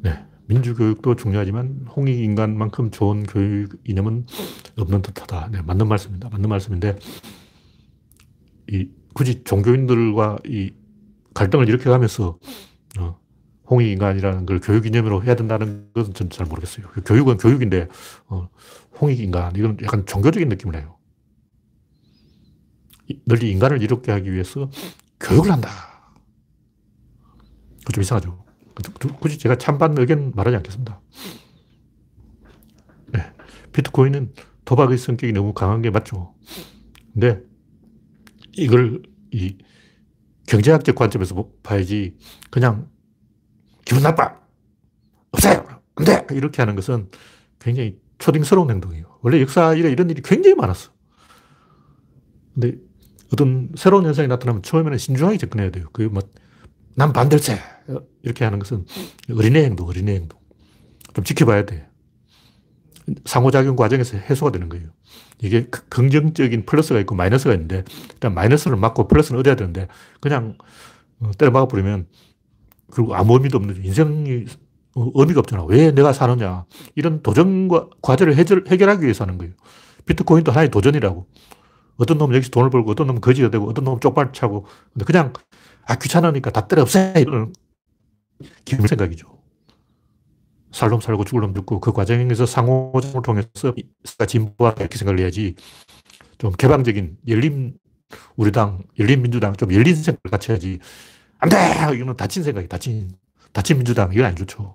네. 0.00 0.24
민주교육도 0.46 1.14
중요하지만 1.14 1.86
홍익인간만큼 1.94 2.90
좋은 2.90 3.22
교육 3.22 3.78
이념은 3.84 4.26
없는 4.76 5.02
듯하다. 5.02 5.50
네, 5.52 5.62
맞는 5.62 5.86
말씀입니다. 5.86 6.30
맞는 6.30 6.48
말씀인데 6.48 6.98
이 8.72 8.88
굳이 9.14 9.44
종교인들과 9.44 10.38
이 10.46 10.72
갈등을 11.32 11.68
이렇게 11.68 11.84
가면서 11.84 12.38
어, 12.98 13.23
홍익인간이라는 13.70 14.46
걸 14.46 14.60
교육 14.60 14.86
이념으로 14.86 15.22
해야 15.24 15.34
된다는 15.34 15.90
것은 15.94 16.12
저는 16.14 16.30
잘 16.30 16.46
모르겠어요. 16.46 16.86
교육은 17.04 17.38
교육인데 17.38 17.88
어, 18.26 18.48
홍익인간 19.00 19.56
이건 19.56 19.78
약간 19.82 20.04
종교적인 20.04 20.48
느낌을 20.48 20.76
해요. 20.76 20.98
널리 23.24 23.50
인간을 23.50 23.82
이롭게 23.82 24.12
하기 24.12 24.32
위해서 24.32 24.70
교육을 25.20 25.50
한다. 25.50 25.70
그좀 27.86 28.02
이상하죠. 28.02 28.44
굳이 29.20 29.38
제가 29.38 29.56
찬반 29.56 29.96
의견 29.98 30.32
말하지 30.34 30.56
않겠습니다. 30.56 31.00
네. 33.12 33.32
비트코인은 33.72 34.34
도박의 34.64 34.98
성격이 34.98 35.32
너무 35.32 35.52
강한 35.52 35.82
게 35.82 35.90
맞죠. 35.90 36.34
근데 37.12 37.40
이걸 38.52 39.02
이 39.30 39.58
경제학적 40.46 40.94
관점에서 40.94 41.48
봐야지 41.62 42.16
그냥 42.50 42.88
기분 43.84 44.02
나빠! 44.02 44.34
없어요! 45.32 45.66
안 45.96 46.04
돼! 46.04 46.26
이렇게 46.32 46.62
하는 46.62 46.74
것은 46.74 47.10
굉장히 47.58 47.98
초딩스러운 48.18 48.70
행동이에요. 48.70 49.18
원래 49.22 49.40
역사에 49.40 49.78
이런 49.78 50.10
일이 50.10 50.22
굉장히 50.22 50.54
많았어. 50.54 50.92
근데 52.54 52.78
어떤 53.32 53.70
새로운 53.76 54.04
현상이 54.04 54.28
나타나면 54.28 54.62
처음에는 54.62 54.96
신중하게 54.96 55.38
접근해야 55.38 55.70
돼요. 55.70 55.88
그 55.92 56.02
뭐, 56.02 56.22
난 56.94 57.12
반댈세. 57.12 57.58
이렇게 58.22 58.44
하는 58.44 58.58
것은 58.58 58.86
어린애 59.30 59.64
행동, 59.64 59.88
어린애 59.88 60.14
행동. 60.14 60.38
좀 61.12 61.24
지켜봐야 61.24 61.66
돼. 61.66 61.88
상호작용 63.26 63.76
과정에서 63.76 64.16
해소가 64.16 64.52
되는 64.52 64.68
거예요. 64.68 64.88
이게 65.42 65.66
그 65.66 65.86
긍정적인 65.88 66.64
플러스가 66.64 67.00
있고 67.00 67.14
마이너스가 67.14 67.52
있는데, 67.54 67.84
일단 68.12 68.32
마이너스를 68.34 68.76
막고 68.76 69.08
플러스는 69.08 69.40
얻어야 69.40 69.56
되는데, 69.56 69.88
그냥 70.20 70.56
어, 71.20 71.30
때려 71.36 71.50
막아버리면, 71.50 72.06
그리고 72.94 73.14
아무 73.14 73.34
의미도 73.34 73.58
없는, 73.58 73.84
인생이 73.84 74.46
어, 74.96 75.10
의미가 75.14 75.40
없잖아. 75.40 75.64
왜 75.64 75.90
내가 75.90 76.12
사느냐. 76.12 76.64
이런 76.94 77.22
도전과 77.22 77.90
과제를 78.00 78.36
해결, 78.36 78.64
해결하기 78.68 79.02
위해서 79.02 79.24
하는 79.24 79.38
거예요. 79.38 79.52
비트코인도 80.06 80.52
하나의 80.52 80.70
도전이라고. 80.70 81.26
어떤 81.96 82.18
놈은 82.18 82.34
여기서 82.36 82.50
돈을 82.50 82.70
벌고, 82.70 82.92
어떤 82.92 83.08
놈은 83.08 83.20
거지가 83.20 83.50
되고, 83.50 83.68
어떤 83.68 83.84
놈은 83.84 84.00
쪽발 84.00 84.32
차고. 84.32 84.66
근데 84.92 85.04
그냥, 85.04 85.32
아, 85.86 85.96
귀찮으니까 85.96 86.50
다 86.50 86.66
때려 86.68 86.82
없애! 86.82 87.14
이런 87.18 87.52
기분 88.64 88.86
생각이죠. 88.86 89.26
살 90.72 90.90
놈 90.90 91.00
살고 91.00 91.24
죽을 91.24 91.40
놈 91.42 91.54
죽고, 91.54 91.80
그 91.80 91.92
과정에서 91.92 92.46
상호작용을 92.46 93.22
통해서 93.22 93.74
진보하다 94.26 94.80
이렇게 94.82 94.98
생각을 94.98 95.20
해야지. 95.20 95.54
좀 96.38 96.52
개방적인, 96.52 97.18
열린 97.28 97.74
우리 98.36 98.52
당, 98.52 98.82
열린 98.98 99.22
민주당, 99.22 99.54
좀 99.54 99.72
열린 99.72 99.94
생각을 99.94 100.30
같이 100.30 100.50
해야지. 100.50 100.78
안 101.44 101.48
돼! 101.50 101.94
이거는 101.94 102.16
다친 102.16 102.42
생각이, 102.42 102.68
다친, 102.68 103.12
다친 103.52 103.76
민주당. 103.76 104.10
이건 104.12 104.24
안 104.24 104.34
좋죠. 104.34 104.74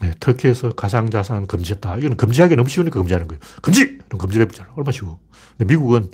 네, 0.00 0.14
터키에서 0.20 0.74
가상자산 0.74 1.48
금지했다. 1.48 1.96
이건 1.96 2.16
금지하기 2.16 2.54
너무 2.54 2.68
쉬우니까 2.68 3.00
금지하는 3.00 3.26
거예요. 3.26 3.40
금지! 3.60 3.98
그럼 4.06 4.18
금지를 4.18 4.46
해보잖아. 4.46 4.70
얼마나 4.76 4.92
쉬워. 4.92 5.18
근데 5.56 5.74
미국은 5.74 6.12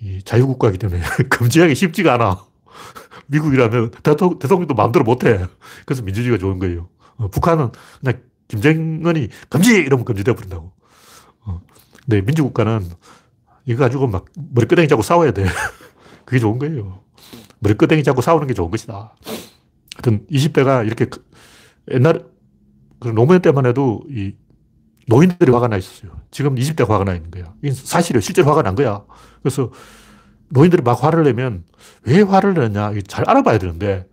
이 0.00 0.22
자유국가이기 0.22 0.78
때문에 0.78 1.02
금지하기 1.28 1.74
쉽지가 1.74 2.14
않아. 2.14 2.44
미국이라면 3.26 3.90
대통령, 4.04 4.38
대통령도 4.38 4.74
마음대로 4.74 5.04
못해. 5.04 5.44
그래서 5.84 6.02
민주주의가 6.02 6.38
좋은 6.38 6.60
거예요. 6.60 6.88
어, 7.16 7.26
북한은 7.26 7.72
그냥 7.98 8.22
김정은이 8.46 9.28
금지! 9.48 9.74
이러면 9.74 10.04
금지돼 10.04 10.34
버린다고. 10.34 10.72
어, 11.46 11.60
근데 12.06 12.20
민주국가는 12.20 12.88
이거 13.68 13.84
가지고 13.84 14.06
막 14.06 14.24
머리끄댕이 14.34 14.88
잡고 14.88 15.02
싸워야 15.02 15.30
돼. 15.30 15.44
그게 16.24 16.38
좋은 16.40 16.58
거예요. 16.58 17.02
머리끄댕이 17.58 18.02
잡고 18.02 18.22
싸우는 18.22 18.46
게 18.46 18.54
좋은 18.54 18.70
것이다. 18.70 19.14
하여튼 19.96 20.26
20대가 20.30 20.86
이렇게 20.86 21.04
그 21.04 21.22
옛날 21.92 22.24
그 22.98 23.08
노무현 23.08 23.42
때만 23.42 23.66
해도 23.66 24.02
이 24.08 24.34
노인들이 25.06 25.52
화가 25.52 25.68
나 25.68 25.76
있었어요. 25.76 26.12
지금 26.30 26.54
20대 26.54 26.88
화가 26.88 27.04
나 27.04 27.14
있는 27.14 27.30
거야. 27.30 27.52
사실이에요. 27.74 28.22
실제로 28.22 28.48
화가 28.48 28.62
난 28.62 28.74
거야. 28.74 29.04
그래서 29.42 29.70
노인들이 30.48 30.82
막 30.82 31.04
화를 31.04 31.24
내면 31.24 31.64
왜 32.04 32.22
화를 32.22 32.54
내냐. 32.54 32.92
잘 33.06 33.28
알아봐야 33.28 33.58
되는데 33.58 34.06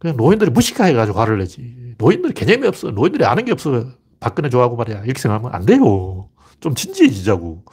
그냥 0.00 0.16
노인들이 0.16 0.50
무식해가지고 0.50 1.16
화를 1.16 1.38
내지. 1.38 1.94
노인들 1.98 2.32
개념이 2.32 2.66
없어. 2.66 2.90
노인들이 2.90 3.24
아는 3.24 3.44
게 3.44 3.52
없어. 3.52 3.92
박근혜 4.18 4.48
좋아하고 4.48 4.74
말이야. 4.74 5.04
이렇게 5.04 5.20
생각하면 5.20 5.54
안 5.54 5.64
돼요. 5.64 6.30
좀 6.58 6.74
진지해지자고. 6.74 7.64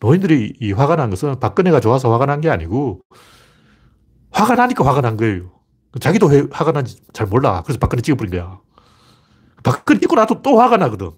노인들이 0.00 0.54
이 0.60 0.72
화가 0.72 0.96
난 0.96 1.10
것은 1.10 1.40
박근혜가 1.40 1.80
좋아서 1.80 2.12
화가 2.12 2.26
난 2.26 2.40
게 2.40 2.50
아니고 2.50 3.00
화가 4.30 4.54
나니까 4.54 4.84
화가 4.86 5.00
난 5.00 5.16
거예요. 5.16 5.50
자기도 6.00 6.26
왜 6.26 6.44
화가 6.50 6.72
난지 6.72 6.98
잘 7.12 7.26
몰라. 7.26 7.62
그래서 7.64 7.78
박근혜 7.78 8.02
찍어버린 8.02 8.30
거야. 8.32 8.60
박근혜 9.62 9.98
찍고 10.00 10.14
나도 10.16 10.42
또 10.42 10.60
화가 10.60 10.76
나거든. 10.76 11.12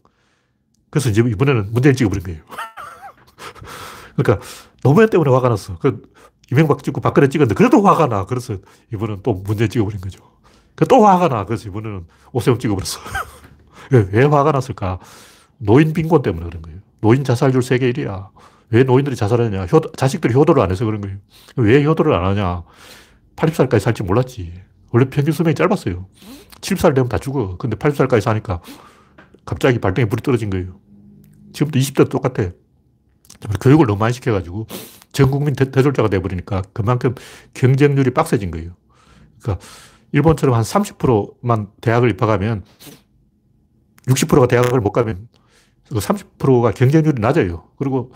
그래서 0.90 1.10
이제 1.10 1.20
이번에는 1.22 1.72
문재인 1.72 1.94
찍어버린 1.96 2.24
거예요. 2.24 2.42
그러니까 4.16 4.44
노무현 4.82 5.10
때문에 5.10 5.30
화가 5.30 5.48
났어. 5.48 5.76
그 5.78 6.02
이명박 6.52 6.82
찍고 6.82 7.00
박근혜 7.00 7.28
찍었는데 7.28 7.54
그래도 7.54 7.82
화가 7.82 8.06
나. 8.06 8.24
그래서 8.26 8.56
이번엔 8.92 9.20
또 9.24 9.34
문재인 9.34 9.68
찍어버린 9.68 10.00
거죠. 10.00 10.20
그또 10.76 11.04
화가 11.04 11.28
나. 11.28 11.44
그래서 11.44 11.68
이번에는 11.68 12.06
오세훈 12.32 12.58
찍어버렸어. 12.60 13.00
왜, 13.90 14.08
왜 14.12 14.24
화가 14.24 14.52
났을까? 14.52 15.00
노인 15.58 15.92
빈곤 15.92 16.22
때문에 16.22 16.46
그런 16.46 16.62
거예요. 16.62 16.78
노인 17.00 17.24
자살률 17.24 17.62
세계 17.62 17.90
1위야. 17.92 18.28
왜 18.70 18.84
노인들이 18.84 19.16
자살하냐? 19.16 19.66
효, 19.66 19.80
자식들이 19.96 20.34
효도를 20.34 20.62
안 20.62 20.70
해서 20.70 20.84
그런 20.84 21.00
거예요. 21.00 21.18
왜 21.56 21.84
효도를 21.84 22.14
안 22.14 22.24
하냐? 22.24 22.62
80살까지 23.36 23.80
살지 23.80 24.02
몰랐지. 24.02 24.52
원래 24.90 25.08
평균 25.08 25.32
수명이 25.32 25.54
짧았어요. 25.54 26.06
70살 26.60 26.94
되면 26.94 27.08
다 27.08 27.18
죽어. 27.18 27.56
근데 27.56 27.76
80살까지 27.76 28.20
사니까 28.20 28.60
갑자기 29.44 29.78
발등에 29.78 30.06
불이 30.06 30.22
떨어진 30.22 30.50
거예요. 30.50 30.80
지금도 31.52 31.78
20대도 31.78 32.10
똑같아. 32.10 32.50
교육을 33.60 33.86
너무 33.86 33.98
많이 33.98 34.12
시켜가지고 34.14 34.66
전 35.12 35.30
국민 35.30 35.54
대, 35.54 35.70
대졸자가 35.70 36.08
돼버리니까 36.08 36.62
그만큼 36.72 37.14
경쟁률이 37.54 38.10
빡세진 38.10 38.50
거예요. 38.50 38.72
그러니까 39.40 39.64
일본처럼 40.12 40.54
한 40.54 40.62
30%만 40.62 41.68
대학을 41.80 42.10
입학하면 42.10 42.64
60%가 44.06 44.46
대학을 44.46 44.80
못 44.80 44.92
가면 44.92 45.28
30%가 45.90 46.72
그 46.72 46.78
경쟁률이 46.78 47.20
낮아요. 47.20 47.68
그리고 47.76 48.12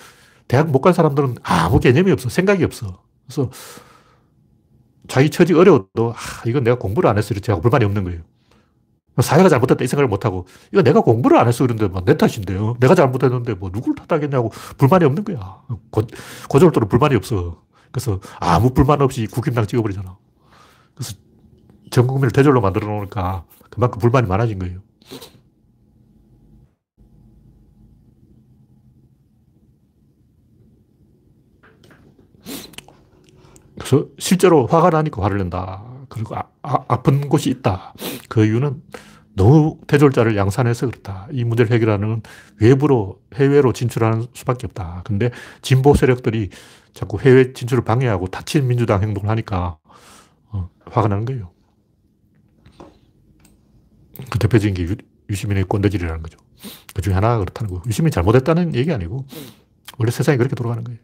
대학 0.48 0.70
못간 0.70 0.92
사람들은 0.92 1.36
아무 1.42 1.80
개념이 1.80 2.10
없어. 2.12 2.28
생각이 2.28 2.64
없어. 2.64 3.02
그래서 3.26 3.50
자기 5.08 5.30
처지 5.30 5.54
어려워도 5.54 6.12
아, 6.12 6.42
이건 6.46 6.64
내가 6.64 6.78
공부를 6.78 7.08
안 7.10 7.18
해서 7.18 7.34
하고 7.48 7.60
불만이 7.60 7.84
없는 7.84 8.04
거예요. 8.04 8.20
사회가 9.20 9.48
잘못했다 9.50 9.84
이 9.84 9.88
생각을 9.88 10.08
못하고 10.08 10.46
이거 10.72 10.82
내가 10.82 11.00
공부를 11.02 11.36
안 11.38 11.46
해서 11.48 11.64
그런데 11.64 11.86
뭐 11.88 12.02
내 12.04 12.16
탓인데요. 12.16 12.76
내가 12.80 12.94
잘못했는데 12.94 13.54
뭐 13.54 13.70
누굴 13.70 13.94
탓하겠냐고 13.94 14.50
불만이 14.78 15.04
없는 15.04 15.24
거야. 15.24 15.62
고, 15.90 16.02
고졸도로 16.48 16.88
불만이 16.88 17.14
없어. 17.16 17.62
그래서 17.90 18.20
아무 18.40 18.72
불만 18.72 19.02
없이 19.02 19.26
국힘당 19.26 19.66
찍어버리잖아. 19.66 20.16
그래서 20.94 21.14
전 21.90 22.06
국민을 22.06 22.30
대졸로 22.30 22.60
만들어 22.62 22.86
놓으니까 22.86 23.44
그만큼 23.70 23.98
불만이 24.00 24.26
많아진 24.28 24.58
거예요. 24.58 24.80
그래서 33.92 34.08
실제로 34.18 34.66
화가 34.66 34.88
나니까 34.88 35.22
화를 35.22 35.36
낸다. 35.36 35.84
그리고 36.08 36.34
아, 36.34 36.44
아, 36.62 37.02
픈 37.02 37.28
곳이 37.28 37.50
있다. 37.50 37.92
그 38.30 38.46
이유는 38.46 38.82
너무 39.34 39.78
대졸자를 39.86 40.34
양산해서 40.34 40.86
그렇다. 40.86 41.28
이 41.30 41.44
문제를 41.44 41.70
해결하는 41.70 42.22
외부로, 42.58 43.20
해외로 43.34 43.74
진출하는 43.74 44.28
수밖에 44.32 44.66
없다. 44.66 45.02
근데 45.04 45.30
진보 45.60 45.94
세력들이 45.94 46.48
자꾸 46.94 47.20
해외 47.20 47.52
진출을 47.52 47.84
방해하고 47.84 48.28
다친 48.28 48.66
민주당 48.66 49.02
행동을 49.02 49.28
하니까 49.28 49.76
어, 50.48 50.70
화가 50.86 51.08
나는 51.08 51.26
거예요. 51.26 51.50
그 54.30 54.38
대표적인 54.38 54.74
게 54.74 54.84
유, 54.84 55.34
시민의 55.34 55.64
꼰대질이라는 55.64 56.22
거죠. 56.22 56.38
그 56.94 57.02
중에 57.02 57.12
하나가 57.12 57.38
그렇다는 57.38 57.68
거예요. 57.68 57.82
유시민이 57.86 58.10
잘못했다는 58.10 58.74
얘기 58.74 58.90
아니고 58.90 59.26
원래 59.98 60.10
세상이 60.10 60.38
그렇게 60.38 60.54
돌아가는 60.54 60.82
거예요. 60.82 60.98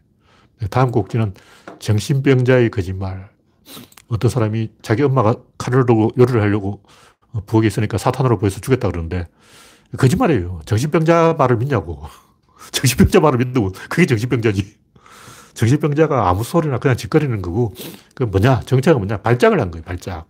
네, 0.59 0.67
다음 0.67 0.91
곡지는 0.91 1.33
정신병자의 1.79 2.69
거짓말. 2.69 3.29
어떤 4.07 4.29
사람이 4.29 4.71
자기 4.81 5.03
엄마가 5.03 5.35
칼을 5.57 5.85
들고 5.85 6.11
요리를 6.17 6.41
하려고 6.41 6.81
부엌에 7.45 7.67
있으니까 7.67 7.97
사탄으로 7.97 8.39
보여서 8.39 8.59
죽였다 8.59 8.89
그러는데 8.89 9.27
거짓말이에요. 9.97 10.61
정신병자 10.65 11.35
말을 11.37 11.57
믿냐고. 11.57 12.03
정신병자 12.71 13.19
말을 13.19 13.37
믿는 13.39 13.71
그게 13.89 14.05
정신병자지. 14.05 14.77
정신병자가 15.53 16.29
아무 16.29 16.43
소리나 16.43 16.79
그냥 16.79 16.97
짓거리는 16.97 17.41
거고 17.41 17.73
그 18.15 18.23
뭐냐 18.23 18.61
정체가 18.61 18.97
뭐냐 18.97 19.17
발작을 19.17 19.59
한 19.59 19.71
거예요. 19.71 19.83
발작. 19.83 20.27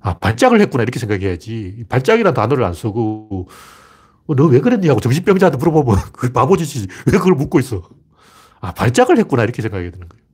아 0.00 0.14
발작을 0.18 0.60
했구나 0.60 0.82
이렇게 0.82 0.98
생각해야지. 0.98 1.84
발작이라는 1.88 2.34
단어를 2.34 2.64
안 2.64 2.74
쓰고 2.74 3.48
어, 4.26 4.34
너왜 4.34 4.60
그랬냐고 4.60 5.00
정신병자한테 5.00 5.58
물어보면 5.58 6.00
그 6.12 6.32
바보짓이지. 6.32 6.88
왜 7.06 7.18
그걸 7.18 7.34
묻고 7.34 7.58
있어. 7.60 7.88
아 8.60 8.72
발작을 8.72 9.18
했구나 9.18 9.44
이렇게 9.44 9.62
생각해야 9.62 9.90
되는 9.90 10.08
거예요. 10.08 10.24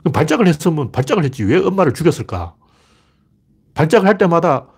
그럼 0.00 0.12
발작을 0.12 0.46
했으면 0.48 0.90
발작을 0.92 1.24
했지 1.24 1.44
왜 1.44 1.58
엄마를 1.58 1.92
죽였을까? 1.94 2.54
발작을 3.74 4.06
할 4.08 4.18
때마다 4.18 4.68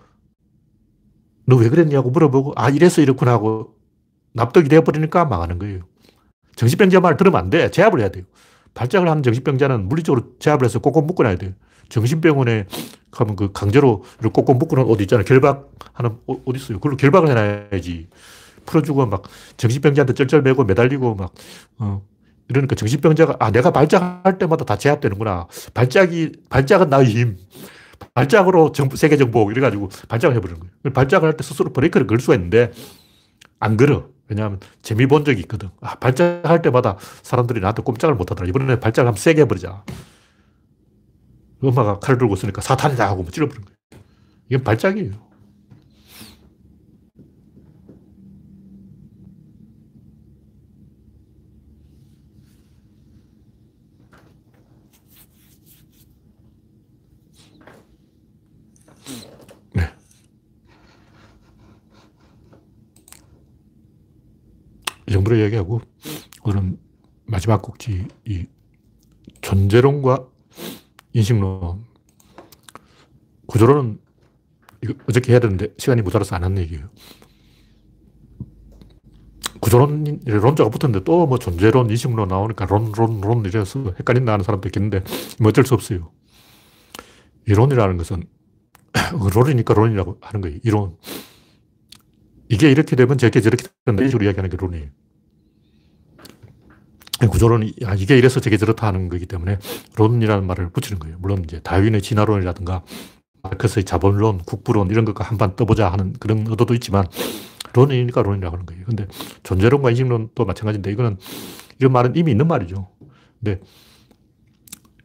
너 1.47 1.57
왜 1.57 1.69
그랬냐고 1.69 2.09
물어보고 2.09 2.53
아 2.55 2.69
이래서 2.69 3.01
이렇구나 3.01 3.31
하고 3.33 3.75
납득이 4.33 4.67
되어버리니까 4.69 5.25
망하는 5.25 5.59
거예요. 5.59 5.81
정신병자 6.55 6.99
말 7.01 7.17
들으면 7.17 7.39
안 7.39 7.49
돼. 7.49 7.69
제압을 7.69 7.99
해야 7.99 8.09
돼요. 8.09 8.23
발작을 8.73 9.07
하는 9.09 9.23
정신병자는 9.23 9.87
물리적으로 9.87 10.33
제압을 10.39 10.65
해서 10.65 10.79
꼭꼭 10.79 11.05
묶어놔야 11.05 11.37
돼요. 11.37 11.51
정신병원에 11.89 12.65
가면 13.11 13.35
그 13.35 13.51
강제로 13.51 14.03
꼭꼭 14.21 14.57
묶어놓은 14.57 14.87
옷 14.89 14.99
있잖아요. 15.01 15.23
결박하는 15.25 16.17
옷 16.25 16.55
있어요. 16.55 16.79
그걸로 16.79 16.97
결박을 16.97 17.29
해놔야지. 17.29 18.09
풀어주고 18.65 19.05
막 19.05 19.23
정신병자한테 19.57 20.13
쩔쩔매고 20.13 20.63
매달리고 20.63 21.15
막, 21.15 21.33
어, 21.77 22.01
이러니까 22.47 22.75
정신병자가, 22.75 23.37
아, 23.39 23.51
내가 23.51 23.71
발작할 23.71 24.37
때마다 24.37 24.65
다 24.65 24.77
제압되는구나. 24.77 25.47
발작이, 25.73 26.31
발작은 26.49 26.89
나의 26.89 27.07
힘. 27.07 27.37
발작으로 28.13 28.71
정부, 28.71 28.97
세계 28.97 29.17
정복. 29.17 29.51
이래가지고 29.51 29.89
발작을 30.09 30.35
해버리는 30.35 30.59
거예요. 30.59 30.93
발작을 30.93 31.27
할 31.27 31.37
때 31.37 31.43
스스로 31.43 31.73
브레이크를 31.73 32.07
걸 32.07 32.19
수가 32.19 32.35
있는데, 32.35 32.71
안 33.59 33.77
걸어. 33.77 34.09
왜냐하면 34.27 34.59
재미 34.81 35.05
본 35.07 35.23
적이 35.25 35.41
있거든. 35.41 35.69
아, 35.81 35.95
발작할 35.95 36.61
때마다 36.61 36.97
사람들이 37.23 37.59
나한테 37.61 37.81
꼼짝을 37.83 38.15
못 38.15 38.29
하더라. 38.31 38.47
이번에 38.47 38.79
발작을 38.79 39.07
한번 39.07 39.21
세게 39.21 39.41
해버리자. 39.41 39.83
엄마가 41.63 41.99
칼을 41.99 42.17
들고 42.19 42.35
있으니까 42.35 42.61
사탄이다 42.61 43.07
하고 43.07 43.23
뭐 43.23 43.31
찔러버린 43.31 43.63
거예요. 43.63 43.75
이건 44.49 44.63
발작이에요. 44.63 45.13
정부를 65.25 65.39
이야기하고 65.39 65.81
오늘은 66.43 66.77
마지막 67.25 67.61
꼭지 67.61 68.07
이 68.25 68.45
존재론과 69.41 70.27
인식론 71.13 71.83
구조론은 73.47 73.99
어저께 75.09 75.33
해야 75.33 75.39
되는데 75.39 75.73
시간이 75.77 76.01
모자라서 76.03 76.35
안 76.35 76.43
하는 76.43 76.61
얘기예요. 76.61 76.89
구조론, 79.59 80.19
론자가 80.25 80.69
붙었는데 80.69 81.03
또 81.03 81.25
뭐 81.25 81.39
존재론, 81.39 81.89
인식론 81.89 82.27
나오니까 82.27 82.65
론, 82.65 82.91
론, 82.91 83.19
론 83.21 83.45
이래서 83.45 83.83
헷갈린다 83.99 84.33
하는 84.33 84.43
사람도 84.43 84.67
있겠는데 84.69 85.03
뭐 85.39 85.49
어쩔 85.49 85.65
수 85.65 85.73
없어요. 85.73 86.11
이론이라는 87.47 87.97
것은 87.97 88.23
론이니까 89.33 89.73
론이라고 89.73 90.19
하는 90.21 90.41
거예요. 90.41 90.59
이론. 90.63 90.97
이게 92.49 92.69
이렇게 92.69 92.95
되면 92.95 93.17
저게 93.17 93.41
저렇게 93.41 93.67
된다. 93.85 94.03
이 94.03 94.07
식으로 94.07 94.25
이야기하는 94.25 94.49
게 94.51 94.57
론이에요. 94.57 95.04
구조론이, 97.19 97.75
아, 97.85 97.95
이게 97.95 98.17
이래서 98.17 98.39
저게 98.39 98.57
저렇다 98.57 98.87
하는 98.87 99.07
거기 99.09 99.25
때문에 99.25 99.57
론이라는 99.95 100.45
말을 100.45 100.69
붙이는 100.69 100.99
거예요. 100.99 101.17
물론 101.19 101.43
이제 101.43 101.59
다윈의 101.61 102.01
진화론이라든가 102.01 102.83
마크스의 103.43 103.85
자본론, 103.85 104.39
국부론 104.39 104.89
이런 104.89 105.05
것과 105.05 105.23
한번 105.23 105.55
떠보자 105.55 105.91
하는 105.91 106.13
그런 106.13 106.45
의도도 106.47 106.73
있지만 106.75 107.05
론이니까 107.73 108.21
론이라고 108.21 108.55
하는 108.55 108.65
거예요. 108.65 108.83
근데 108.85 109.07
존재론과 109.43 109.91
인식론도 109.91 110.45
마찬가지인데 110.45 110.91
이거는 110.91 111.17
이런 111.79 111.91
말은 111.91 112.15
이미 112.15 112.31
있는 112.31 112.47
말이죠. 112.47 112.89
근데 113.39 113.61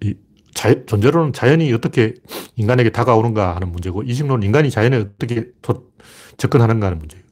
이 0.03 0.15
자, 0.55 0.85
존재론은 0.85 1.33
자연이 1.33 1.73
어떻게 1.73 2.15
인간에게 2.57 2.91
다가오는가 2.91 3.55
하는 3.55 3.71
문제고 3.71 4.03
인식론은 4.03 4.45
인간이 4.45 4.71
자연에 4.71 4.97
어떻게 4.97 5.47
접근하는가 6.39 6.87
하는 6.87 6.99
문제예요. 6.99 7.25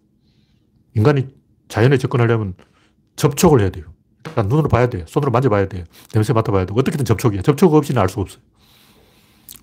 인간이 0.95 1.29
자연에 1.69 1.99
접근하려면 1.99 2.55
접촉을 3.17 3.61
해야 3.61 3.71
돼요. 3.71 3.87
일단 4.27 4.49
눈으로 4.49 4.69
봐야 4.69 4.89
돼요. 4.89 5.05
손으로 5.07 5.31
만져봐야 5.31 5.69
돼요. 5.69 5.85
냄새 6.13 6.33
맡아봐야 6.33 6.67
돼요. 6.67 6.77
어떻게든 6.79 7.05
접촉이야. 7.05 7.43
접촉 7.43 7.75
없이는 7.75 8.01
알 8.01 8.09
수가 8.09 8.23
없어요. 8.23 8.43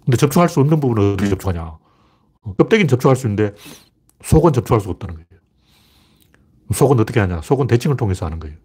근데 0.03 0.17
접촉할 0.17 0.49
수 0.49 0.59
없는 0.59 0.79
부분은 0.79 1.13
어떻게 1.13 1.29
접촉하냐. 1.29 1.61
어, 1.61 2.53
껍데기는 2.57 2.87
접촉할 2.87 3.15
수 3.15 3.27
있는데 3.27 3.53
속은 4.23 4.53
접촉할 4.53 4.81
수 4.81 4.89
없다는 4.89 5.15
거예요. 5.15 5.25
속은 6.73 6.99
어떻게 6.99 7.19
하냐. 7.19 7.41
속은 7.41 7.67
대칭을 7.67 7.97
통해서 7.97 8.25
하는 8.25 8.39
거예요. 8.39 8.55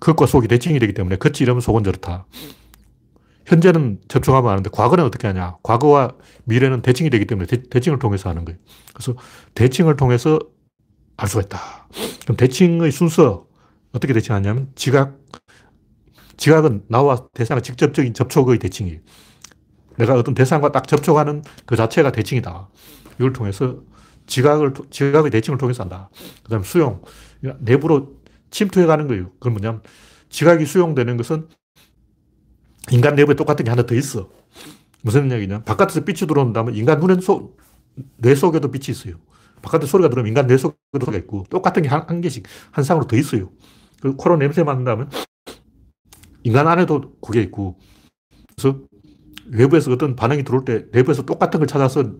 겉과 0.00 0.26
속이 0.26 0.48
대칭이 0.48 0.78
되기 0.78 0.94
때문에 0.94 1.16
겉이 1.16 1.36
이러면 1.40 1.60
속은 1.60 1.84
저렇다. 1.84 2.26
현재는 3.46 4.00
접촉하면 4.08 4.50
아는데 4.50 4.70
과거는 4.70 5.04
어떻게 5.04 5.26
하냐. 5.26 5.56
과거와 5.62 6.12
미래는 6.44 6.82
대칭이 6.82 7.10
되기 7.10 7.26
때문에 7.26 7.46
대, 7.46 7.80
칭을 7.80 7.98
통해서 7.98 8.28
하는 8.28 8.44
거예요. 8.44 8.58
그래서 8.94 9.14
대칭을 9.54 9.96
통해서 9.96 10.38
알 11.16 11.28
수가 11.28 11.42
있다. 11.42 11.88
그럼 12.22 12.36
대칭의 12.36 12.90
순서, 12.90 13.46
어떻게 13.92 14.12
대칭하냐면 14.12 14.72
지각. 14.74 15.18
지각은 16.36 16.84
나와 16.88 17.28
대상의 17.34 17.62
직접적인 17.62 18.14
접촉의 18.14 18.58
대칭이에요. 18.58 19.00
내가 19.98 20.14
어떤 20.14 20.34
대상과 20.34 20.72
딱 20.72 20.88
접촉하는 20.88 21.42
그 21.66 21.76
자체가 21.76 22.10
대칭이다. 22.10 22.68
이걸 23.16 23.32
통해서 23.32 23.80
지각을, 24.26 24.72
지각의 24.90 25.30
대칭을 25.30 25.58
통해서 25.58 25.82
한다. 25.82 26.08
그 26.42 26.50
다음에 26.50 26.64
수용. 26.64 27.02
내부로 27.58 28.16
침투해 28.50 28.86
가는 28.86 29.06
거예요. 29.06 29.30
그건 29.34 29.52
뭐냐면 29.52 29.82
지각이 30.30 30.64
수용되는 30.64 31.16
것은 31.16 31.48
인간 32.90 33.14
내부에 33.14 33.34
똑같은 33.34 33.64
게 33.64 33.70
하나 33.70 33.84
더 33.84 33.94
있어. 33.94 34.30
무슨 35.02 35.30
얘기냐. 35.30 35.62
바깥에서 35.64 36.04
빛이 36.04 36.26
들어온다면 36.26 36.74
인간 36.74 36.98
눈엔 36.98 37.20
속, 37.20 37.58
뇌 38.16 38.34
속에도 38.34 38.70
빛이 38.70 38.86
있어요. 38.88 39.16
바깥에 39.60 39.86
소리가 39.86 40.08
들으면 40.08 40.28
인간 40.28 40.46
뇌 40.46 40.56
속에도 40.56 41.04
소리가 41.04 41.18
있고 41.18 41.44
똑같은 41.50 41.82
게 41.82 41.88
한, 41.88 42.04
한 42.08 42.20
개씩 42.20 42.44
한 42.70 42.84
쌍으로 42.84 43.06
더 43.06 43.16
있어요. 43.16 43.50
그 44.02 44.16
코로 44.16 44.36
냄새 44.36 44.64
맡는다면 44.64 45.10
인간 46.42 46.66
안에도 46.68 47.14
그게 47.20 47.40
있고 47.42 47.78
그래서 48.56 48.80
외부에서 49.46 49.92
어떤 49.92 50.16
반응이 50.16 50.44
들어올 50.44 50.64
때 50.64 50.86
내부에서 50.92 51.24
똑같은 51.24 51.60
걸 51.60 51.66
찾아서 51.68 52.12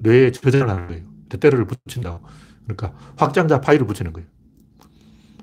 뇌에 0.00 0.32
저장을 0.32 0.68
하는 0.70 0.86
거예요. 0.88 1.04
때때를 1.28 1.66
붙인다. 1.66 2.20
그러니까 2.64 2.94
확장자 3.16 3.60
파일을 3.60 3.86
붙이는 3.86 4.12
거예요. 4.12 4.28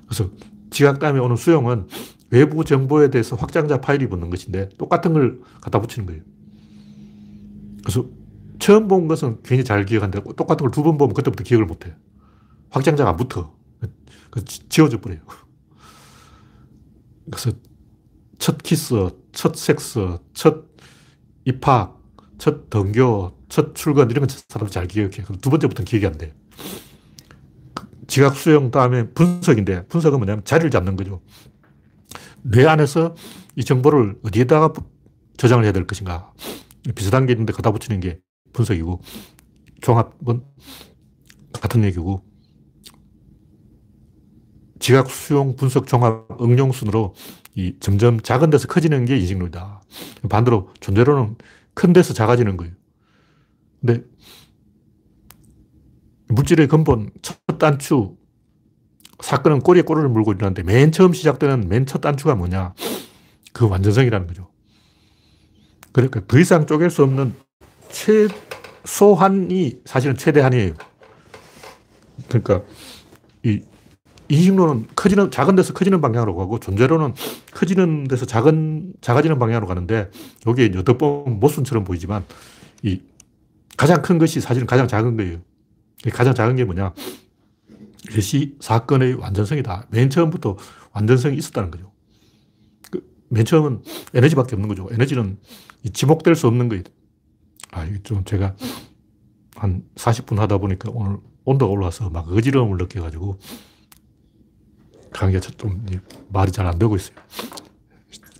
그래서 0.06 0.30
지각담에 0.70 1.20
오는 1.20 1.36
수용은 1.36 1.86
외부 2.30 2.64
정보에 2.64 3.10
대해서 3.10 3.36
확장자 3.36 3.80
파일이 3.80 4.08
붙는 4.08 4.30
것인데 4.30 4.70
똑같은 4.78 5.12
걸 5.12 5.40
갖다 5.60 5.80
붙이는 5.80 6.06
거예요. 6.06 6.22
그래서 7.82 8.06
처음 8.58 8.88
본 8.88 9.06
것은 9.08 9.38
괜히 9.44 9.62
잘 9.64 9.84
기억한데 9.84 10.22
똑같은 10.36 10.64
걸 10.64 10.70
두 10.70 10.82
번 10.82 10.98
보면 10.98 11.14
그때부터 11.14 11.44
기억을 11.44 11.66
못 11.66 11.86
해요. 11.86 11.94
확장자가 12.70 13.10
안 13.10 13.16
붙어. 13.16 13.54
그 14.30 14.44
지워져 14.44 15.00
버려요. 15.00 15.20
그래서 17.30 17.52
첫 18.38 18.62
키스, 18.62 19.10
첫 19.32 19.56
섹스, 19.56 20.18
첫 20.34 20.64
입학, 21.44 22.00
첫 22.38 22.68
등교, 22.70 23.32
첫 23.48 23.74
출근 23.74 24.10
이런 24.10 24.26
건 24.26 24.36
사람들이 24.48 24.72
잘 24.72 24.86
기억해. 24.86 25.24
두 25.40 25.50
번째부터는 25.50 25.84
기억이 25.84 26.06
안 26.06 26.18
돼. 26.18 26.34
지각 28.06 28.36
수용 28.36 28.70
다음에 28.70 29.08
분석인데 29.10 29.86
분석은 29.86 30.18
뭐냐면 30.18 30.44
자리를 30.44 30.70
잡는 30.70 30.96
거죠. 30.96 31.20
뇌 32.42 32.66
안에서 32.66 33.14
이 33.56 33.64
정보를 33.64 34.18
어디에다가 34.22 34.72
저장을 35.36 35.64
해야 35.64 35.72
될 35.72 35.86
것인가. 35.86 36.32
비슷한 36.94 37.26
게 37.26 37.32
있는데 37.32 37.52
갖다 37.52 37.72
붙이는 37.72 38.00
게 38.00 38.20
분석이고 38.52 39.00
종합은 39.80 40.44
같은 41.52 41.84
얘기고 41.84 42.22
지각 44.86 45.10
수용 45.10 45.56
분석 45.56 45.88
종합 45.88 46.28
응용 46.40 46.70
순으로 46.70 47.16
이 47.56 47.74
점점 47.80 48.20
작은 48.20 48.50
데서 48.50 48.68
커지는 48.68 49.04
게 49.04 49.18
인식론이다. 49.18 49.82
반대로 50.28 50.70
존재로는 50.78 51.34
큰 51.74 51.92
데서 51.92 52.14
작아지는 52.14 52.56
거예요. 52.56 52.72
근데 53.80 54.04
물질의 56.28 56.68
근본 56.68 57.10
첫 57.20 57.36
단추 57.58 58.16
사건은 59.18 59.58
꼬리에 59.58 59.82
꼬리를 59.82 60.08
물고 60.08 60.30
있는데 60.30 60.62
맨 60.62 60.92
처음 60.92 61.12
시작되는 61.12 61.68
맨 61.68 61.84
첫 61.84 62.00
단추가 62.00 62.36
뭐냐? 62.36 62.72
그 63.52 63.68
완전성이라는 63.68 64.28
거죠. 64.28 64.52
그러니까 65.90 66.20
더 66.28 66.38
이상 66.38 66.64
쪼갤 66.64 66.90
수 66.90 67.02
없는 67.02 67.34
최소한이 68.84 69.80
사실은 69.84 70.16
최대한이에요. 70.16 70.74
그러니까 72.28 72.62
이 73.42 73.62
인식론은 74.28 74.88
커지는, 74.96 75.30
작은 75.30 75.56
데서 75.56 75.72
커지는 75.72 76.00
방향으로 76.00 76.36
가고 76.36 76.58
존재로는 76.58 77.14
커지는 77.52 78.04
데서 78.04 78.26
작은, 78.26 78.94
작아지는 79.00 79.38
방향으로 79.38 79.66
가는데 79.66 80.10
여기에 80.46 80.70
번 80.98 81.40
모순처럼 81.40 81.84
보이지만 81.84 82.24
이 82.82 83.00
가장 83.76 84.02
큰 84.02 84.18
것이 84.18 84.40
사실은 84.40 84.66
가장 84.66 84.88
작은 84.88 85.16
거예요. 85.16 85.38
가장 86.12 86.34
작은 86.34 86.56
게 86.56 86.64
뭐냐. 86.64 86.94
이것이 88.10 88.56
사건의 88.60 89.14
완전성이다. 89.14 89.86
맨 89.90 90.10
처음부터 90.10 90.56
완전성이 90.92 91.36
있었다는 91.36 91.70
거죠. 91.70 91.92
그 92.90 93.16
맨 93.28 93.44
처음은 93.44 93.82
에너지밖에 94.14 94.54
없는 94.54 94.68
거죠. 94.68 94.88
에너지는 94.92 95.38
지목될 95.92 96.34
수 96.34 96.46
없는 96.46 96.68
거예요. 96.68 96.84
아, 97.72 97.84
이게 97.84 98.02
좀 98.02 98.24
제가 98.24 98.54
한 99.56 99.82
40분 99.96 100.36
하다 100.36 100.58
보니까 100.58 100.90
오늘 100.92 101.18
온도가 101.44 101.72
올라와서 101.72 102.10
막 102.10 102.30
어지러움을 102.30 102.76
느껴가지고 102.78 103.38
강의가 105.12 105.40
좀 105.40 105.84
말이 106.28 106.52
잘 106.52 106.66
안 106.66 106.78
되고 106.78 106.94
있어요. 106.96 107.16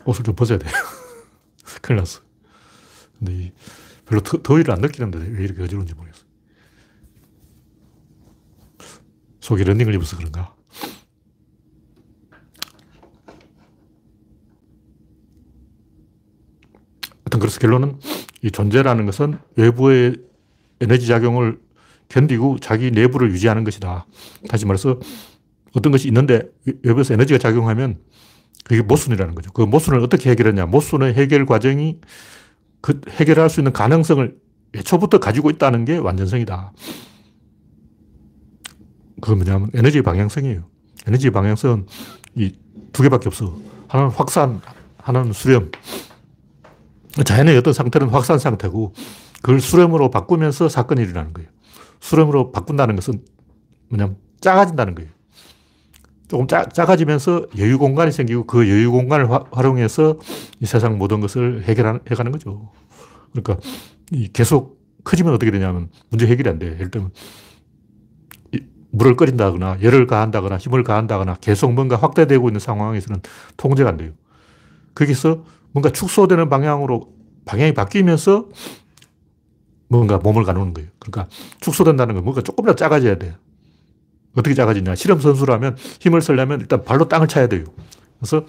옷을 0.04 0.24
좀 0.24 0.34
벗어야 0.34 0.58
돼요. 0.58 0.70
큰일 1.82 1.98
났어. 1.98 2.20
근데 3.18 3.52
별로 4.04 4.20
더, 4.22 4.40
더위를 4.42 4.72
안 4.72 4.80
느끼는데 4.80 5.18
왜 5.18 5.44
이렇게 5.44 5.62
어지러운지 5.62 5.94
모르겠어. 5.94 6.24
속에 9.40 9.64
런닝을 9.64 9.94
입어서 9.94 10.16
그런가? 10.16 10.54
하여튼 17.24 17.40
그래서 17.40 17.58
결론은 17.58 17.98
이 18.42 18.50
존재라는 18.50 19.06
것은 19.06 19.38
외부의 19.56 20.16
에너지 20.80 21.06
작용을 21.06 21.60
견디고 22.08 22.58
자기 22.60 22.90
내부를 22.90 23.30
유지하는 23.32 23.64
것이다. 23.64 24.06
다시 24.48 24.64
말해서 24.66 25.00
어떤 25.76 25.92
것이 25.92 26.08
있는데 26.08 26.42
외부에서 26.82 27.14
에너지가 27.14 27.38
작용하면 27.38 27.98
그게 28.64 28.82
모순이라는 28.82 29.34
거죠. 29.34 29.52
그 29.52 29.62
모순을 29.62 30.00
어떻게 30.00 30.30
해결하냐. 30.30 30.66
모순의 30.66 31.14
해결 31.14 31.46
과정이 31.46 32.00
그 32.80 33.00
해결할 33.10 33.50
수 33.50 33.60
있는 33.60 33.72
가능성을 33.72 34.36
애초부터 34.74 35.20
가지고 35.20 35.50
있다는 35.50 35.84
게 35.84 35.98
완전성이다. 35.98 36.72
그건 39.20 39.38
뭐냐면 39.38 39.70
에너지 39.74 40.02
방향성이에요. 40.02 40.64
에너지 41.06 41.30
방향성은 41.30 41.86
이 42.36 42.66
두 42.96 43.02
개밖에 43.02 43.28
없어. 43.28 43.54
하나는 43.88 44.10
확산, 44.10 44.62
하나는 44.96 45.34
수렴. 45.34 45.70
자연의 47.22 47.58
어떤 47.58 47.74
상태는 47.74 48.08
확산 48.08 48.38
상태고 48.38 48.94
그걸 49.42 49.60
수렴으로 49.60 50.10
바꾸면서 50.10 50.70
사건이 50.70 51.02
일어나는 51.02 51.34
거예요. 51.34 51.50
수렴으로 52.00 52.52
바꾼다는 52.52 52.96
것은 52.96 53.22
뭐냐면 53.90 54.16
작아진다는 54.40 54.94
거예요. 54.94 55.10
조금 56.28 56.46
짜, 56.46 56.64
작아지면서 56.64 57.46
여유 57.58 57.78
공간이 57.78 58.10
생기고 58.12 58.46
그 58.46 58.68
여유 58.68 58.90
공간을 58.90 59.30
화, 59.30 59.44
활용해서 59.52 60.18
이 60.60 60.66
세상 60.66 60.98
모든 60.98 61.20
것을 61.20 61.64
해결하는, 61.64 62.00
해가는 62.10 62.32
거죠. 62.32 62.70
그러니까 63.32 63.58
계속 64.32 64.80
커지면 65.04 65.34
어떻게 65.34 65.50
되냐면 65.50 65.88
문제 66.08 66.26
해결이 66.26 66.48
안 66.48 66.58
돼. 66.58 66.66
예를 66.66 66.90
들면 66.90 67.10
물을 68.90 69.14
끓인다거나 69.14 69.78
열을 69.82 70.06
가한다거나 70.06 70.56
힘을 70.56 70.82
가한다거나 70.82 71.36
계속 71.40 71.72
뭔가 71.72 71.96
확대되고 71.96 72.48
있는 72.48 72.60
상황에서는 72.60 73.20
통제가 73.56 73.90
안 73.90 73.96
돼요. 73.98 74.12
거기서 74.94 75.44
뭔가 75.72 75.90
축소되는 75.90 76.48
방향으로 76.48 77.12
방향이 77.44 77.74
바뀌면서 77.74 78.48
뭔가 79.88 80.18
몸을 80.18 80.44
가누는 80.44 80.74
거예요. 80.74 80.88
그러니까 80.98 81.28
축소된다는 81.60 82.14
건 82.14 82.24
뭔가 82.24 82.42
조금이라도 82.42 82.76
작아져야 82.76 83.18
돼요. 83.18 83.34
어떻게 84.36 84.54
작아지냐. 84.54 84.94
실험 84.94 85.20
선수라면 85.20 85.76
힘을 86.00 86.20
쓰려면 86.20 86.60
일단 86.60 86.84
발로 86.84 87.08
땅을 87.08 87.26
차야 87.26 87.48
돼요. 87.48 87.64
그래서 88.20 88.44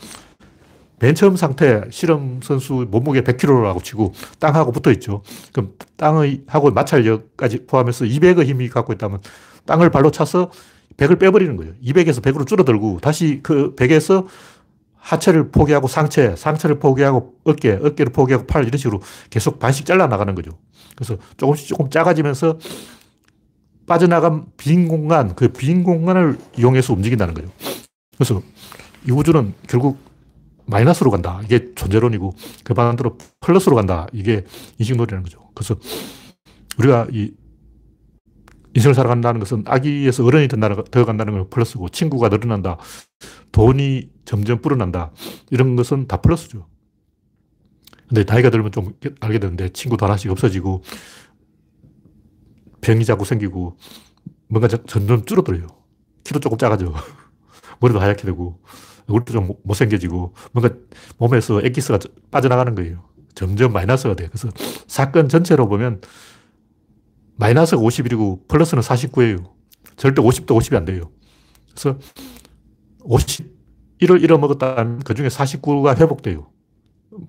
맨 0.99 1.13
처음 1.13 1.35
상태 1.35 1.83
실험 1.91 2.39
선수 2.41 2.87
몸무게 2.89 3.21
100kg라고 3.21 3.83
치고 3.83 4.13
땅하고 4.39 4.71
붙어 4.71 4.91
있죠. 4.93 5.21
그럼 5.53 5.73
땅의 5.95 6.43
하고 6.47 6.71
마찰력까지 6.71 7.67
포함해서 7.67 8.05
200의 8.05 8.45
힘이 8.45 8.67
갖고 8.69 8.93
있다면 8.93 9.21
땅을 9.65 9.91
발로 9.91 10.11
차서 10.11 10.51
100을 10.97 11.19
빼버리는 11.19 11.55
거예요. 11.55 11.73
200에서 11.83 12.21
100으로 12.21 12.47
줄어들고 12.47 12.99
다시 13.01 13.41
그 13.43 13.75
100에서 13.75 14.25
하체를 14.95 15.51
포기하고 15.51 15.87
상체, 15.87 16.35
상체를 16.35 16.79
포기하고 16.79 17.35
어깨, 17.45 17.73
어깨를 17.73 18.11
포기하고 18.11 18.45
팔 18.45 18.65
이런 18.65 18.77
식으로 18.77 19.01
계속 19.29 19.59
반씩 19.59 19.85
잘라 19.85 20.07
나가는 20.07 20.33
거죠. 20.35 20.51
그래서 20.95 21.15
조금씩 21.37 21.67
조금 21.67 21.89
작아지면서 21.89 22.57
빠져나간 23.87 24.45
빈 24.57 24.87
공간, 24.87 25.33
그 25.33 25.47
빈 25.51 25.83
공간을 25.83 26.37
이용해서 26.57 26.93
움직인다는 26.93 27.33
거죠. 27.33 27.49
그래서 28.15 28.41
이 29.07 29.11
우주는 29.11 29.53
결국 29.67 29.97
마이너스로 30.65 31.09
간다. 31.09 31.39
이게 31.45 31.73
존재론이고, 31.73 32.35
그 32.65 32.73
반대로 32.73 33.17
플러스로 33.39 33.75
간다. 33.77 34.05
이게 34.11 34.45
인식론이라는 34.77 35.23
거죠. 35.23 35.49
그래서 35.55 35.75
우리가 36.77 37.07
이 37.11 37.31
인생을 38.75 38.93
살아간다는 38.93 39.39
것은 39.39 39.63
아기에서 39.65 40.25
어른이 40.25 40.49
된다는, 40.49 40.83
되어 40.91 41.05
간다는 41.05 41.33
건 41.33 41.49
플러스고, 41.49 41.87
친구가 41.89 42.27
늘어난다. 42.27 42.77
돈이 43.53 44.09
점점 44.25 44.61
불어난다. 44.61 45.11
이런 45.49 45.77
것은 45.77 46.07
다 46.07 46.17
플러스죠. 46.17 46.67
근데 48.09 48.25
나이가 48.25 48.49
들면 48.49 48.71
좀 48.73 48.93
알게 49.21 49.39
되는데, 49.39 49.69
친구도 49.69 50.05
하나씩 50.05 50.29
없어지고, 50.29 50.83
병이 52.81 53.05
자꾸 53.05 53.25
생기고 53.25 53.77
뭔가 54.47 54.67
점점 54.67 55.25
줄어들어요. 55.25 55.67
키도 56.23 56.39
조금 56.39 56.57
작아져. 56.57 56.93
머리도 57.79 57.99
하얗게 57.99 58.23
되고 58.23 58.59
얼굴도 59.07 59.33
좀 59.33 59.53
못생겨지고 59.63 60.33
뭔가 60.51 60.75
몸에서 61.17 61.61
엑기스가 61.63 61.99
빠져나가는 62.31 62.73
거예요. 62.75 63.03
점점 63.35 63.71
마이너스가 63.71 64.15
돼요. 64.15 64.29
그래서 64.31 64.49
사건 64.87 65.29
전체로 65.29 65.67
보면 65.67 66.01
마이너스가 67.35 67.81
51이고 67.81 68.47
플러스는 68.47 68.81
49예요. 68.81 69.51
절대 69.95 70.21
50도 70.21 70.47
50이 70.47 70.75
안 70.75 70.85
돼요. 70.85 71.11
그래서 71.69 71.99
51을 73.01 74.23
잃어먹었다면 74.23 74.99
그 74.99 75.13
중에 75.13 75.27
49가 75.27 75.97
회복돼요. 75.97 76.47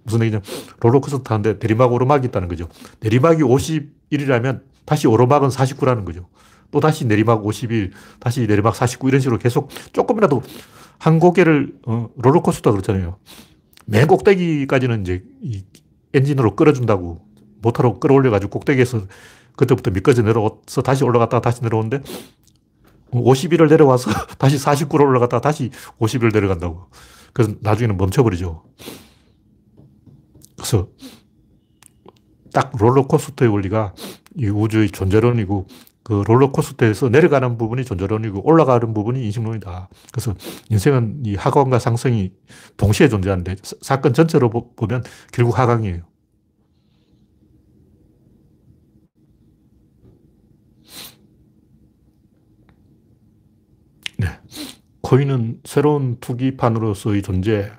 무슨 0.04 0.20
얘기냐면 0.22 0.42
롤러코스터 0.80 1.22
타는데 1.22 1.58
내리막 1.60 1.92
오르막이 1.92 2.26
있다는 2.28 2.48
거죠. 2.48 2.68
내리막이 3.00 3.42
51이라면 3.42 4.62
다시 4.84 5.06
오르막은 5.06 5.48
49라는 5.48 6.04
거죠. 6.04 6.28
또 6.70 6.80
다시 6.80 7.06
내리막 7.06 7.44
51, 7.44 7.92
다시 8.20 8.46
내리막 8.46 8.74
49 8.74 9.08
이런 9.08 9.20
식으로 9.20 9.38
계속 9.38 9.70
조금이라도 9.92 10.42
한 10.98 11.18
고개를 11.18 11.74
어, 11.86 12.08
롤러코스터 12.16 12.72
그렇잖아요. 12.72 13.18
맨 13.86 14.06
꼭대기까지는 14.06 15.02
이제 15.02 15.22
이 15.40 15.64
엔진으로 16.12 16.56
끌어준다고 16.56 17.20
모터로 17.62 18.00
끌어올려가지고 18.00 18.50
꼭대기에서 18.50 19.06
그때부터 19.56 19.90
미끄러져 19.90 20.22
내려와서 20.22 20.82
다시 20.82 21.04
올라갔다가 21.04 21.40
다시 21.40 21.62
내려오는데 21.62 22.02
51을 23.10 23.68
내려와서 23.68 24.10
다시 24.38 24.56
49로 24.56 25.00
올라갔다가 25.00 25.40
다시 25.40 25.70
50을 25.98 26.32
내려간다고. 26.32 26.86
그래서 27.32 27.54
나중에는 27.60 27.96
멈춰버리죠. 27.96 28.62
그래서 30.58 30.88
딱 32.52 32.72
롤러코스터의 32.78 33.50
원리가 33.50 33.94
이 34.36 34.46
우주의 34.48 34.90
존재론이고 34.90 35.66
그 36.02 36.22
롤러코스터에서 36.26 37.10
내려가는 37.10 37.58
부분이 37.58 37.84
존재론이고 37.84 38.46
올라가는 38.46 38.94
부분이 38.94 39.24
인식론이다. 39.26 39.88
그래서 40.12 40.34
인생은 40.70 41.22
이 41.26 41.34
하강과 41.36 41.78
상승이 41.78 42.32
동시에 42.78 43.08
존재하는데 43.08 43.56
사 43.82 44.00
건 44.00 44.14
전체로 44.14 44.50
보면 44.50 45.04
결국 45.32 45.58
하강이에요. 45.58 46.02
네. 54.18 54.26
코인은 55.02 55.60
새로운 55.64 56.18
투기판으로서의 56.20 57.22
존재, 57.22 57.70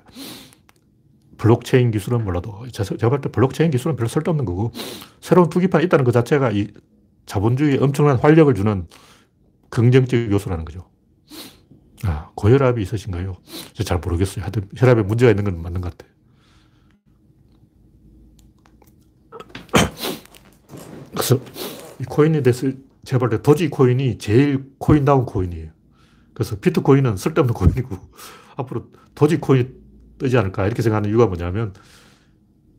블록체인 1.40 1.90
기술은 1.90 2.22
몰라도 2.22 2.66
제가 2.70 3.08
볼때 3.08 3.30
블록체인 3.30 3.70
기술은 3.70 3.96
별로 3.96 4.08
쓸데없는 4.08 4.44
거고 4.44 4.72
새로운 5.22 5.48
투기판이 5.48 5.86
있다는 5.86 6.04
것 6.04 6.12
자체가 6.12 6.50
이 6.50 6.68
자본주의에 7.24 7.78
엄청난 7.78 8.18
활력을 8.18 8.54
주는 8.54 8.86
긍정적 9.70 10.30
요소라는 10.30 10.66
거죠. 10.66 10.90
아, 12.04 12.30
고혈압이 12.34 12.82
있으신가요? 12.82 13.36
잘 13.84 13.98
모르겠어요. 14.00 14.42
하여튼 14.42 14.68
혈압에 14.76 15.02
문제가 15.02 15.30
있는 15.30 15.44
건 15.44 15.62
맞는 15.62 15.80
것 15.80 15.96
같아요. 15.96 16.12
그래서 21.12 21.40
이 22.00 22.04
코인에 22.04 22.42
대해서 22.42 22.70
제가 23.04 23.18
볼때 23.18 23.40
도지 23.40 23.70
코인이 23.70 24.18
제일 24.18 24.66
코인다운 24.76 25.24
코인이에요. 25.24 25.70
그래서 26.34 26.56
비트코인은 26.58 27.16
쓸데없는 27.16 27.54
코인이고 27.54 27.96
앞으로 28.56 28.90
도지 29.14 29.38
코인이 29.38 29.79
뜨지 30.20 30.36
않을까 30.36 30.66
이렇게 30.66 30.82
생각하는 30.82 31.08
이유가 31.08 31.26
뭐냐면 31.26 31.72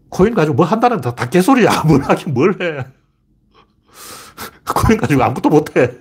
코인 0.09 0.35
가지고 0.35 0.55
뭐 0.55 0.65
한다는 0.65 1.01
다, 1.01 1.15
다 1.15 1.27
개소리야. 1.27 1.83
뭘 1.87 2.01
하긴 2.01 2.33
뭘 2.33 2.61
해. 2.61 2.85
코인 4.73 4.99
가지고 4.99 5.23
아무것도 5.23 5.49
못 5.49 5.75
해. 5.75 5.91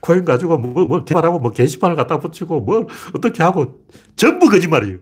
코인 0.00 0.24
가지고 0.24 0.56
뭐, 0.56 0.86
뭐 0.86 1.04
개발하고 1.04 1.38
뭐 1.38 1.50
게시판을 1.52 1.96
갖다 1.96 2.18
붙이고 2.18 2.60
뭘 2.60 2.86
어떻게 3.14 3.42
하고 3.42 3.84
전부 4.16 4.48
거짓말이에요. 4.48 4.98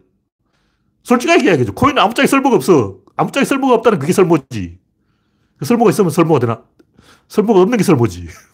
솔직하게 1.05 1.45
이야기해줘. 1.45 1.73
코인은 1.73 2.03
아무짝에 2.03 2.27
쓸모가 2.27 2.57
없어. 2.57 2.99
아무짝에 3.17 3.45
쓸모가 3.45 3.75
없다는 3.75 3.99
그게 3.99 4.13
쓸모지. 4.13 4.79
그 5.59 5.65
쓸모가 5.65 5.91
있으면 5.91 6.11
쓸모가 6.11 6.41
되나? 6.41 6.63
쓸모가 7.29 7.61
없는 7.61 7.79
게 7.79 7.85
쓸모지. 7.85 8.27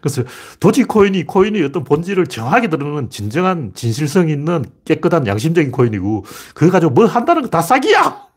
그래서 0.00 0.22
도지코인이 0.60 1.26
코인이 1.26 1.62
어떤 1.62 1.84
본질을 1.84 2.26
정확하게 2.26 2.68
드러내는 2.68 3.10
진정한 3.10 3.72
진실성 3.74 4.28
있는 4.28 4.64
깨끗한 4.84 5.26
양심적인 5.26 5.70
코인이고 5.70 6.24
그거 6.54 6.72
가지고 6.72 6.92
뭐 6.92 7.06
한다는 7.06 7.42
거다 7.42 7.62
싸기야. 7.62 8.28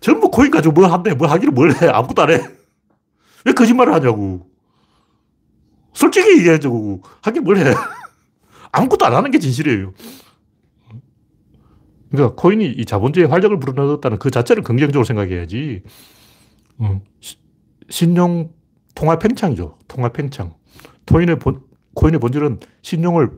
전부 0.00 0.30
코인 0.30 0.50
가지고 0.50 0.74
뭐 0.74 0.86
한대, 0.86 1.14
뭐 1.14 1.28
하기를 1.28 1.52
뭘 1.52 1.72
해. 1.72 1.88
아무것도 1.88 2.22
안 2.22 2.30
해. 2.30 2.46
왜 3.44 3.52
거짓말을 3.52 3.94
하냐고. 3.94 4.46
솔직히 5.94 6.38
얘기해주고 6.38 7.02
하긴 7.22 7.44
뭘 7.44 7.58
해. 7.58 7.74
아무것도 8.72 9.06
안 9.06 9.14
하는 9.14 9.30
게 9.30 9.38
진실이에요. 9.38 9.94
그러니까 12.10 12.34
코인이 12.36 12.66
이 12.66 12.84
자본주의 12.84 13.26
활력을 13.26 13.58
불어넣었다는 13.58 14.18
그 14.18 14.30
자체를 14.30 14.62
긍정적으로 14.62 15.04
생각해야지. 15.04 15.82
음, 16.80 17.00
신용 17.88 18.50
통화 18.94 19.18
팽창이죠. 19.18 19.78
통화 19.88 20.08
팽창. 20.10 20.54
토인의 21.06 21.38
본, 21.38 21.62
코인의 21.94 22.20
본질은 22.20 22.60
신용을 22.82 23.30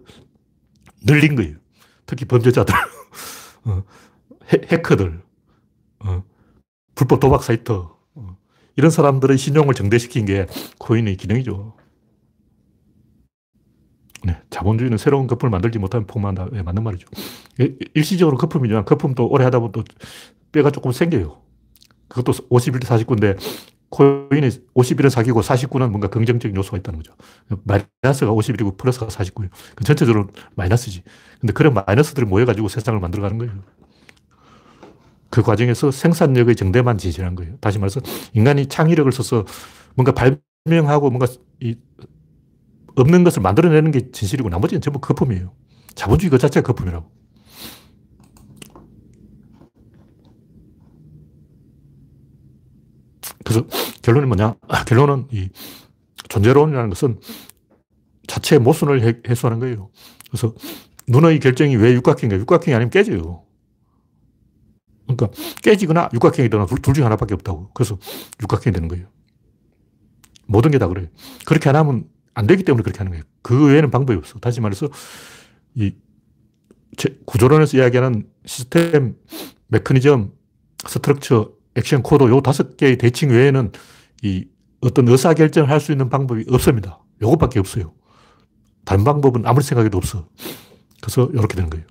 늘린 1.05 1.37
거예요. 1.37 1.57
특히 2.07 2.25
범죄자들, 2.25 2.75
어, 3.65 3.83
해, 4.53 4.81
커들 4.81 5.21
어, 5.99 6.23
불법 6.95 7.21
도박 7.21 7.43
사이트, 7.43 7.73
어, 7.73 8.37
이런 8.77 8.91
사람들의 8.91 9.37
신용을 9.37 9.75
정대시킨 9.75 10.27
게 10.27 10.47
코인의 10.79 11.17
기능이죠. 11.17 11.77
네, 14.25 14.41
자본주의는 14.51 14.99
새로운 14.99 15.27
거품을 15.27 15.51
만들지 15.51 15.79
못하면 15.79 16.07
폭망한다. 16.07 16.49
네, 16.53 16.63
맞는 16.63 16.83
말이죠. 16.83 17.09
일시적으로 17.95 18.37
거품이지만 18.37 18.85
거품도 18.85 19.29
오래 19.29 19.45
하다 19.45 19.61
보면 19.61 19.73
또 19.73 19.85
뼈가 20.53 20.71
조금 20.71 20.93
생겨요. 20.93 21.43
그것도 22.09 22.33
51대 22.49 22.85
49인데 22.85 23.39
코인이 23.91 24.49
51은 24.75 25.11
사기고 25.11 25.41
49는 25.41 25.91
뭔가 25.91 26.09
긍정적인 26.09 26.57
요소가 26.57 26.79
있다는 26.79 27.01
거죠. 27.01 27.15
마이너스가 27.65 28.33
51이고 28.33 28.77
플러스가 28.77 29.07
49예요. 29.07 29.49
그 29.75 29.85
전체적으로 29.85 30.29
마이너스지. 30.55 31.03
근데 31.41 31.53
그런 31.53 31.75
마이너스들이 31.75 32.27
모여가지고 32.27 32.69
세상을 32.69 32.99
만들어가는 32.99 33.39
거예요. 33.39 33.53
그 35.31 35.43
과정에서 35.43 35.91
생산력의 35.91 36.57
정대만 36.57 36.99
진실한 36.99 37.35
거예요. 37.35 37.57
다시 37.61 37.79
말해서 37.79 38.01
인간이 38.33 38.67
창의력을 38.67 39.11
써서 39.13 39.45
뭔가 39.95 40.13
발명하고 40.13 41.11
뭔가 41.11 41.27
이 41.61 41.77
없는 42.97 43.25
것을 43.25 43.43
만들어내는 43.43 43.91
게 43.91 44.11
진실이고 44.11 44.49
나머지는 44.49 44.81
전부 44.81 45.01
거품이에요. 45.01 45.53
자본주의 45.95 46.31
그 46.31 46.39
자체가 46.39 46.67
거품이라고. 46.67 47.11
그래서 53.63 53.67
결론이 54.03 54.27
뭐냐? 54.27 54.55
결론은 54.87 55.29
이 55.33 55.49
존재론이라는 56.29 56.91
것은 56.91 57.21
자체의 58.27 58.61
모순을 58.61 59.23
해소하는 59.29 59.61
거예요. 59.61 59.91
그래서 60.31 60.55
눈의 61.09 61.39
결정이 61.41 61.77
왜 61.77 61.93
육각형인가? 61.95 62.37
육각형이 62.41 62.75
아니면 62.75 62.91
깨져요. 62.91 63.45
그러니까 65.07 65.29
깨지거나 65.63 66.09
육각형이거나 66.13 66.67
둘, 66.67 66.95
중에 66.95 67.05
하나밖에 67.05 67.35
없다고. 67.35 67.71
그래서 67.73 67.97
육각형이 68.43 68.75
되는 68.75 68.89
거예요. 68.89 69.07
모든 70.47 70.71
게 70.71 70.79
다 70.79 70.89
그래요. 70.89 71.07
그렇게 71.45 71.69
안 71.69 71.77
하면 71.77 72.09
안 72.35 72.47
되기 72.47 72.65
때문에 72.65 72.83
그렇게 72.83 72.99
하는 72.99 73.13
거예요. 73.13 73.25
그 73.43 73.67
외에는 73.69 73.91
방법이 73.91 74.19
없어. 74.19 74.39
다시 74.41 74.61
말해서 74.61 74.89
이 75.75 75.95
구조론에서 77.25 77.79
이야기하는 77.79 78.29
시스템, 78.45 79.17
메커니즘, 79.69 80.33
structure, 80.87 81.56
액션 81.77 82.03
코드 82.03 82.25
요 82.25 82.41
다섯 82.41 82.77
개의 82.77 82.97
대칭 82.99 83.31
외에는 83.31 83.73
이 84.23 84.47
어떤 84.81 85.09
의사결정을 85.09 85.71
할 85.71 85.81
수 85.81 85.93
있는 85.93 86.09
방법이 86.09 86.45
없습니다. 86.51 87.01
요것밖에 87.23 87.59
없어요. 87.59 87.93
다른 88.85 89.05
방법은 89.05 89.47
아무리 89.47 89.65
생각해도 89.65 89.99
없어. 89.99 90.29
그래서 91.01 91.29
이렇게 91.33 91.55
되는 91.55 91.71
거예요. 91.71 91.87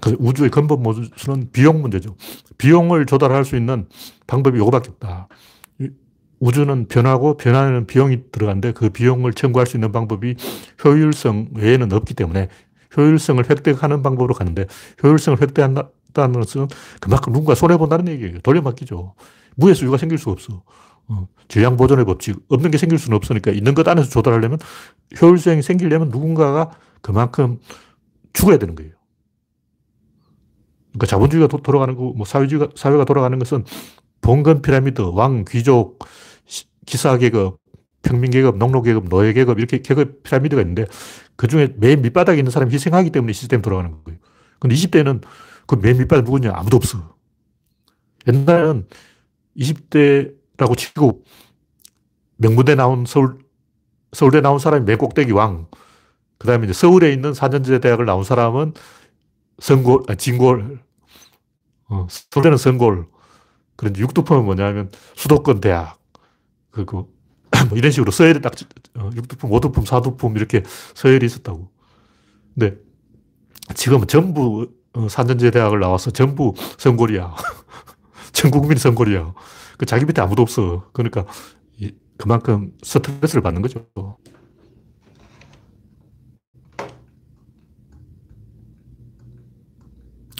그래서 0.00 0.16
우주의 0.20 0.50
근본 0.50 0.82
모순은 0.82 1.50
비용 1.52 1.80
문제죠. 1.80 2.16
비용을 2.58 3.06
조달할 3.06 3.44
수 3.44 3.56
있는 3.56 3.88
방법이 4.26 4.58
요거밖에 4.58 4.90
없다. 4.90 5.28
우주는 6.40 6.88
변하고 6.88 7.36
변하는 7.36 7.86
비용이 7.86 8.30
들어간데 8.30 8.72
그 8.72 8.90
비용을 8.90 9.32
청구할 9.32 9.66
수 9.66 9.76
있는 9.76 9.92
방법이 9.92 10.34
효율성 10.84 11.50
외에는 11.54 11.92
없기 11.92 12.14
때문에 12.14 12.48
효율성을 12.96 13.48
획득하는 13.48 14.02
방법으로 14.02 14.34
가는데 14.34 14.66
효율성을 15.02 15.40
획득한다, 15.40 15.88
있다는 16.14 16.40
것은 16.40 16.68
그만큼 17.00 17.32
누군가 17.32 17.54
손해본다는 17.54 18.08
얘기예요. 18.08 18.38
돌려막기죠. 18.40 19.14
무에서 19.56 19.84
유가 19.84 19.96
생길 19.96 20.18
수 20.18 20.30
없어. 20.30 20.62
어, 21.08 21.28
질량 21.48 21.76
보존의 21.76 22.04
법칙. 22.06 22.36
없는 22.48 22.70
게 22.70 22.78
생길 22.78 22.98
수는 22.98 23.16
없으니까 23.16 23.50
있는 23.50 23.74
것 23.74 23.86
안에서 23.86 24.08
조달하려면 24.08 24.58
효율성이 25.20 25.62
생기려면 25.62 26.08
누군가가 26.08 26.70
그만큼 27.02 27.58
죽어야 28.32 28.58
되는 28.58 28.74
거예요. 28.74 28.92
그러니까 30.92 31.06
자본주의가 31.06 31.48
도, 31.48 31.58
돌아가는 31.58 31.94
거, 31.94 32.12
뭐 32.16 32.24
사회주의가, 32.24 32.68
사회가 32.76 33.04
돌아가는 33.04 33.38
것은 33.38 33.64
봉건 34.20 34.62
피라미드, 34.62 35.02
왕, 35.12 35.44
귀족, 35.46 35.98
기사 36.86 37.18
계급, 37.18 37.58
평민 38.02 38.30
계급, 38.30 38.56
농노 38.58 38.82
계급, 38.82 39.08
노예 39.08 39.32
계급 39.32 39.58
이렇게 39.58 39.82
계급 39.82 40.22
피라미드가 40.22 40.62
있는데 40.62 40.86
그 41.36 41.48
중에 41.48 41.74
맨 41.76 42.00
밑바닥에 42.02 42.38
있는 42.38 42.50
사람이 42.50 42.72
희생하기 42.72 43.10
때문에 43.10 43.32
시스템이 43.32 43.62
돌아가는 43.62 43.90
거예요. 44.04 44.18
근데 44.60 44.76
20대는 44.76 45.22
그 45.66 45.76
맨 45.76 45.98
밑바닥 45.98 46.24
누구냐? 46.24 46.52
아무도 46.54 46.76
없어. 46.76 47.16
옛날에는 48.26 48.88
20대라고 49.56 50.76
치고 50.76 51.24
명문대 52.36 52.74
나온 52.74 53.04
서울, 53.06 53.38
서울대 54.12 54.40
나온 54.40 54.58
사람이 54.58 54.84
맨 54.84 54.98
꼭대기 54.98 55.32
왕. 55.32 55.66
그 56.38 56.46
다음에 56.46 56.64
이제 56.64 56.72
서울에 56.72 57.12
있는 57.12 57.32
4년제 57.32 57.80
대학을 57.80 58.06
나온 58.06 58.24
사람은 58.24 58.74
성골, 59.58 60.04
아, 60.08 60.14
진골. 60.14 60.80
어, 61.88 62.06
서울대는 62.10 62.58
성골. 62.58 63.06
그런데 63.76 64.00
육두품은 64.00 64.44
뭐냐면 64.44 64.90
수도권 65.16 65.60
대학. 65.60 65.98
그리고 66.70 67.12
뭐 67.68 67.78
이런 67.78 67.92
식으로 67.92 68.10
서열이 68.10 68.40
딱, 68.40 68.52
어, 68.96 69.10
6두품, 69.10 69.50
5두품, 69.50 69.84
4두품 69.86 70.36
이렇게 70.36 70.62
서열이 70.94 71.24
있었다고. 71.26 71.70
근데 72.54 72.76
지금은 73.74 74.06
전부 74.08 74.68
어, 74.94 75.08
산전제 75.08 75.50
대학을 75.50 75.80
나와서 75.80 76.10
전부 76.10 76.54
성골이야. 76.78 77.34
전 78.32 78.50
국민이 78.50 78.78
성골이야. 78.78 79.34
그 79.76 79.86
자기 79.86 80.04
밑에 80.04 80.22
아무도 80.22 80.42
없어. 80.42 80.88
그러니까 80.92 81.26
그만큼 82.16 82.72
스트레스를 82.82 83.42
받는 83.42 83.60
거죠. 83.62 83.86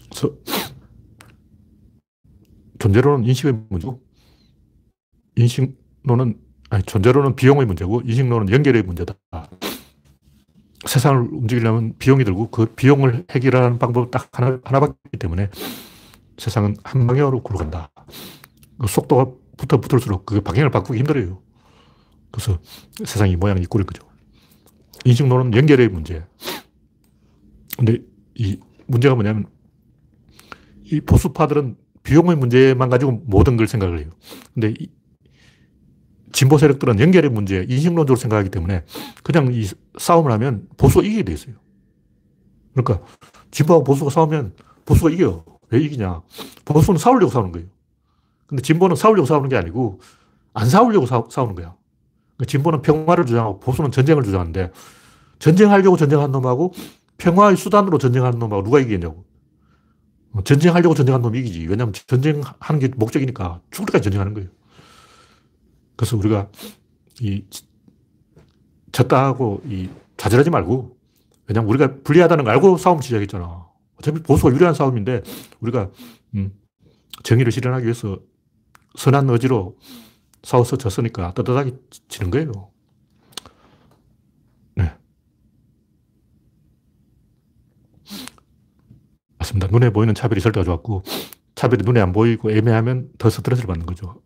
그래서 0.09 0.36
존재로는 2.78 3.26
인식의 3.26 3.64
문제고, 3.70 4.00
인식론은, 5.36 6.38
아니, 6.70 6.82
존재로는 6.84 7.34
비용의 7.34 7.66
문제고, 7.66 8.02
인식론은 8.05 8.50
연결의 8.52 8.82
문제다. 8.82 9.14
세상을 10.87 11.28
움직이려면 11.32 11.95
비용이 11.99 12.24
들고, 12.24 12.51
그 12.51 12.66
비용을 12.66 13.26
해결하는 13.30 13.78
방법은 13.78 14.11
딱 14.11 14.28
하나, 14.32 14.59
하나밖에 14.64 14.95
없기 15.07 15.18
때문에 15.18 15.51
세상은 16.39 16.76
한 16.85 17.07
방향으로 17.07 17.43
굴러간다. 17.43 17.91
그 18.78 18.87
속도가 18.87 19.32
붙어 19.57 19.80
붙을수록 19.80 20.26
그 20.26 20.41
방향을 20.41 20.70
바꾸기 20.70 20.99
힘들어요. 20.99 21.41
그래서 22.30 22.59
세상이 23.05 23.37
모양이 23.37 23.64
꼴인 23.64 23.87
거죠. 23.87 24.07
인식론은 25.05 25.55
연결의 25.55 25.89
문제. 25.89 26.24
근데 27.76 27.99
이 28.35 28.59
문제가 28.87 29.14
뭐냐면 29.14 29.47
이 30.85 31.01
보수파들은 31.01 31.76
비용의 32.03 32.37
문제만 32.37 32.91
가지고 32.91 33.22
모든 33.24 33.57
걸 33.57 33.66
생각을 33.66 34.01
해요. 34.01 34.11
근데 34.53 34.74
진보 36.35 36.59
세력들은 36.59 36.99
연결의 36.99 37.30
문제, 37.30 37.64
인식론적으로 37.68 38.16
생각하기 38.16 38.51
때문에 38.51 38.85
그냥 39.22 39.55
이 39.55 39.68
싸움을 39.97 40.32
하면 40.32 40.66
보수가 40.76 41.07
이기게 41.07 41.22
돼 41.22 41.32
있어요. 41.32 41.55
그러니까 42.74 43.07
진보하고 43.53 43.85
보수가 43.85 44.11
싸우면 44.11 44.55
보수가 44.85 45.11
이겨. 45.11 45.45
왜 45.70 45.78
이기냐. 45.78 46.22
보수는 46.64 46.99
싸우려고 46.99 47.30
싸우는 47.30 47.53
거예요. 47.53 47.68
근데 48.49 48.62
진보는 48.62 48.97
싸우려고 48.97 49.26
싸우는 49.26 49.49
게 49.49 49.57
아니고 49.57 50.01
안 50.55 50.68
싸우려고 50.68 51.07
싸우, 51.07 51.47
는 51.47 51.55
거야. 51.55 51.76
그러니까 52.37 52.51
진보는 52.51 52.82
평화를 52.82 53.26
주장하고 53.26 53.61
보수는 53.61 53.93
전쟁을 53.93 54.24
주장하는데 54.24 54.72
전쟁하려고 55.39 55.97
전쟁한 55.97 56.32
놈하고 56.32 56.72
평화의 57.16 57.57
수단으로 57.57 57.99
전쟁하는 57.99 58.41
놈하고 58.41 58.64
누가 58.64 58.80
이기겠냐고. 58.80 59.24
뭐 60.30 60.43
전쟁하려고 60.43 60.97
전쟁한 60.97 61.22
놈이 61.22 61.39
이기지. 61.39 61.66
왜냐하면 61.68 61.93
전쟁하는 61.93 62.80
게 62.80 62.89
목적이니까 62.89 63.61
죽을 63.70 63.87
때까지 63.87 64.03
전쟁하는 64.03 64.35
거예요. 64.35 64.49
그래서 65.97 66.16
우리가 66.16 66.49
이 67.20 67.45
졌다 68.92 69.24
하고 69.24 69.62
이 69.66 69.88
좌절하지 70.16 70.51
말고 70.51 70.97
왜냐면 71.47 71.68
우리가 71.68 71.97
불리하다는 72.03 72.45
걸 72.45 72.55
알고 72.55 72.78
싸움 72.78 73.01
시작했잖아. 73.01 73.66
어차피 73.99 74.22
보수가 74.22 74.55
유리한 74.55 74.74
싸움인데 74.74 75.22
우리가 75.61 75.90
음, 76.34 76.53
정의를 77.22 77.53
실현하기 77.53 77.84
위해서 77.84 78.18
선한 78.97 79.28
의지로 79.30 79.76
싸워서 80.42 80.76
졌으니까 80.76 81.32
떳떳하게 81.34 81.72
지는 82.09 82.30
거예요. 82.30 82.70
네. 84.76 84.92
맞습니다. 89.38 89.68
눈에 89.68 89.90
보이는 89.90 90.14
차별이 90.14 90.38
있을 90.38 90.53
좋았고, 90.53 91.03
차별이 91.55 91.82
눈에 91.84 92.01
안 92.01 92.12
보이고 92.12 92.51
애매하면 92.51 93.11
더 93.18 93.30
스트레스를 93.30 93.66
받는 93.66 93.86
거죠. 93.86 94.20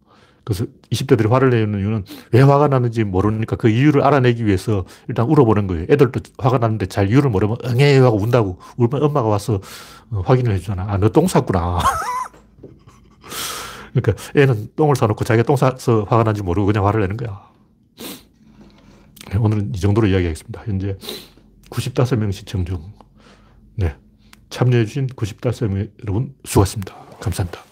그래서 0.48 0.64
20대들이 0.90 1.28
화를 1.28 1.50
내는 1.50 1.78
이유는 1.78 2.04
왜 2.32 2.40
화가 2.40 2.68
나는지 2.68 3.04
모르니까 3.04 3.56
그 3.56 3.68
이유를 3.68 4.02
알아내기 4.02 4.46
위해서 4.46 4.86
일단 5.06 5.26
울어보는 5.26 5.66
거예요. 5.66 5.84
애들도 5.90 6.20
화가 6.38 6.56
나는데 6.56 6.86
잘 6.86 7.10
이유를 7.10 7.28
모르면 7.28 7.58
응애 7.66 7.98
하고 7.98 8.16
운다고 8.16 8.58
울면 8.78 9.02
엄마가 9.02 9.28
와서 9.28 9.60
어, 10.10 10.22
확인을 10.24 10.54
해주잖아. 10.54 10.86
아, 10.88 10.96
너 10.96 11.10
똥 11.10 11.26
쌌구나. 11.26 11.80
그러니까 13.92 14.14
애는 14.36 14.70
똥을 14.74 14.96
사놓고 14.96 15.22
자기가 15.22 15.44
똥 15.44 15.56
싸서 15.56 16.06
화가 16.08 16.24
난지 16.24 16.42
모르고 16.42 16.68
그냥 16.68 16.86
화를 16.86 17.02
내는 17.02 17.18
거야. 17.18 17.42
네, 19.30 19.36
오늘은 19.36 19.74
이 19.74 19.80
정도로 19.80 20.06
이야기하겠습니다. 20.06 20.62
현재 20.64 20.96
95명 21.68 22.32
시청 22.32 22.64
중. 22.64 22.80
네. 23.74 23.94
참여해주신 24.48 25.08
95명 25.08 25.90
여러분 26.04 26.34
수고하셨습니다. 26.46 26.94
감사합니다. 27.20 27.67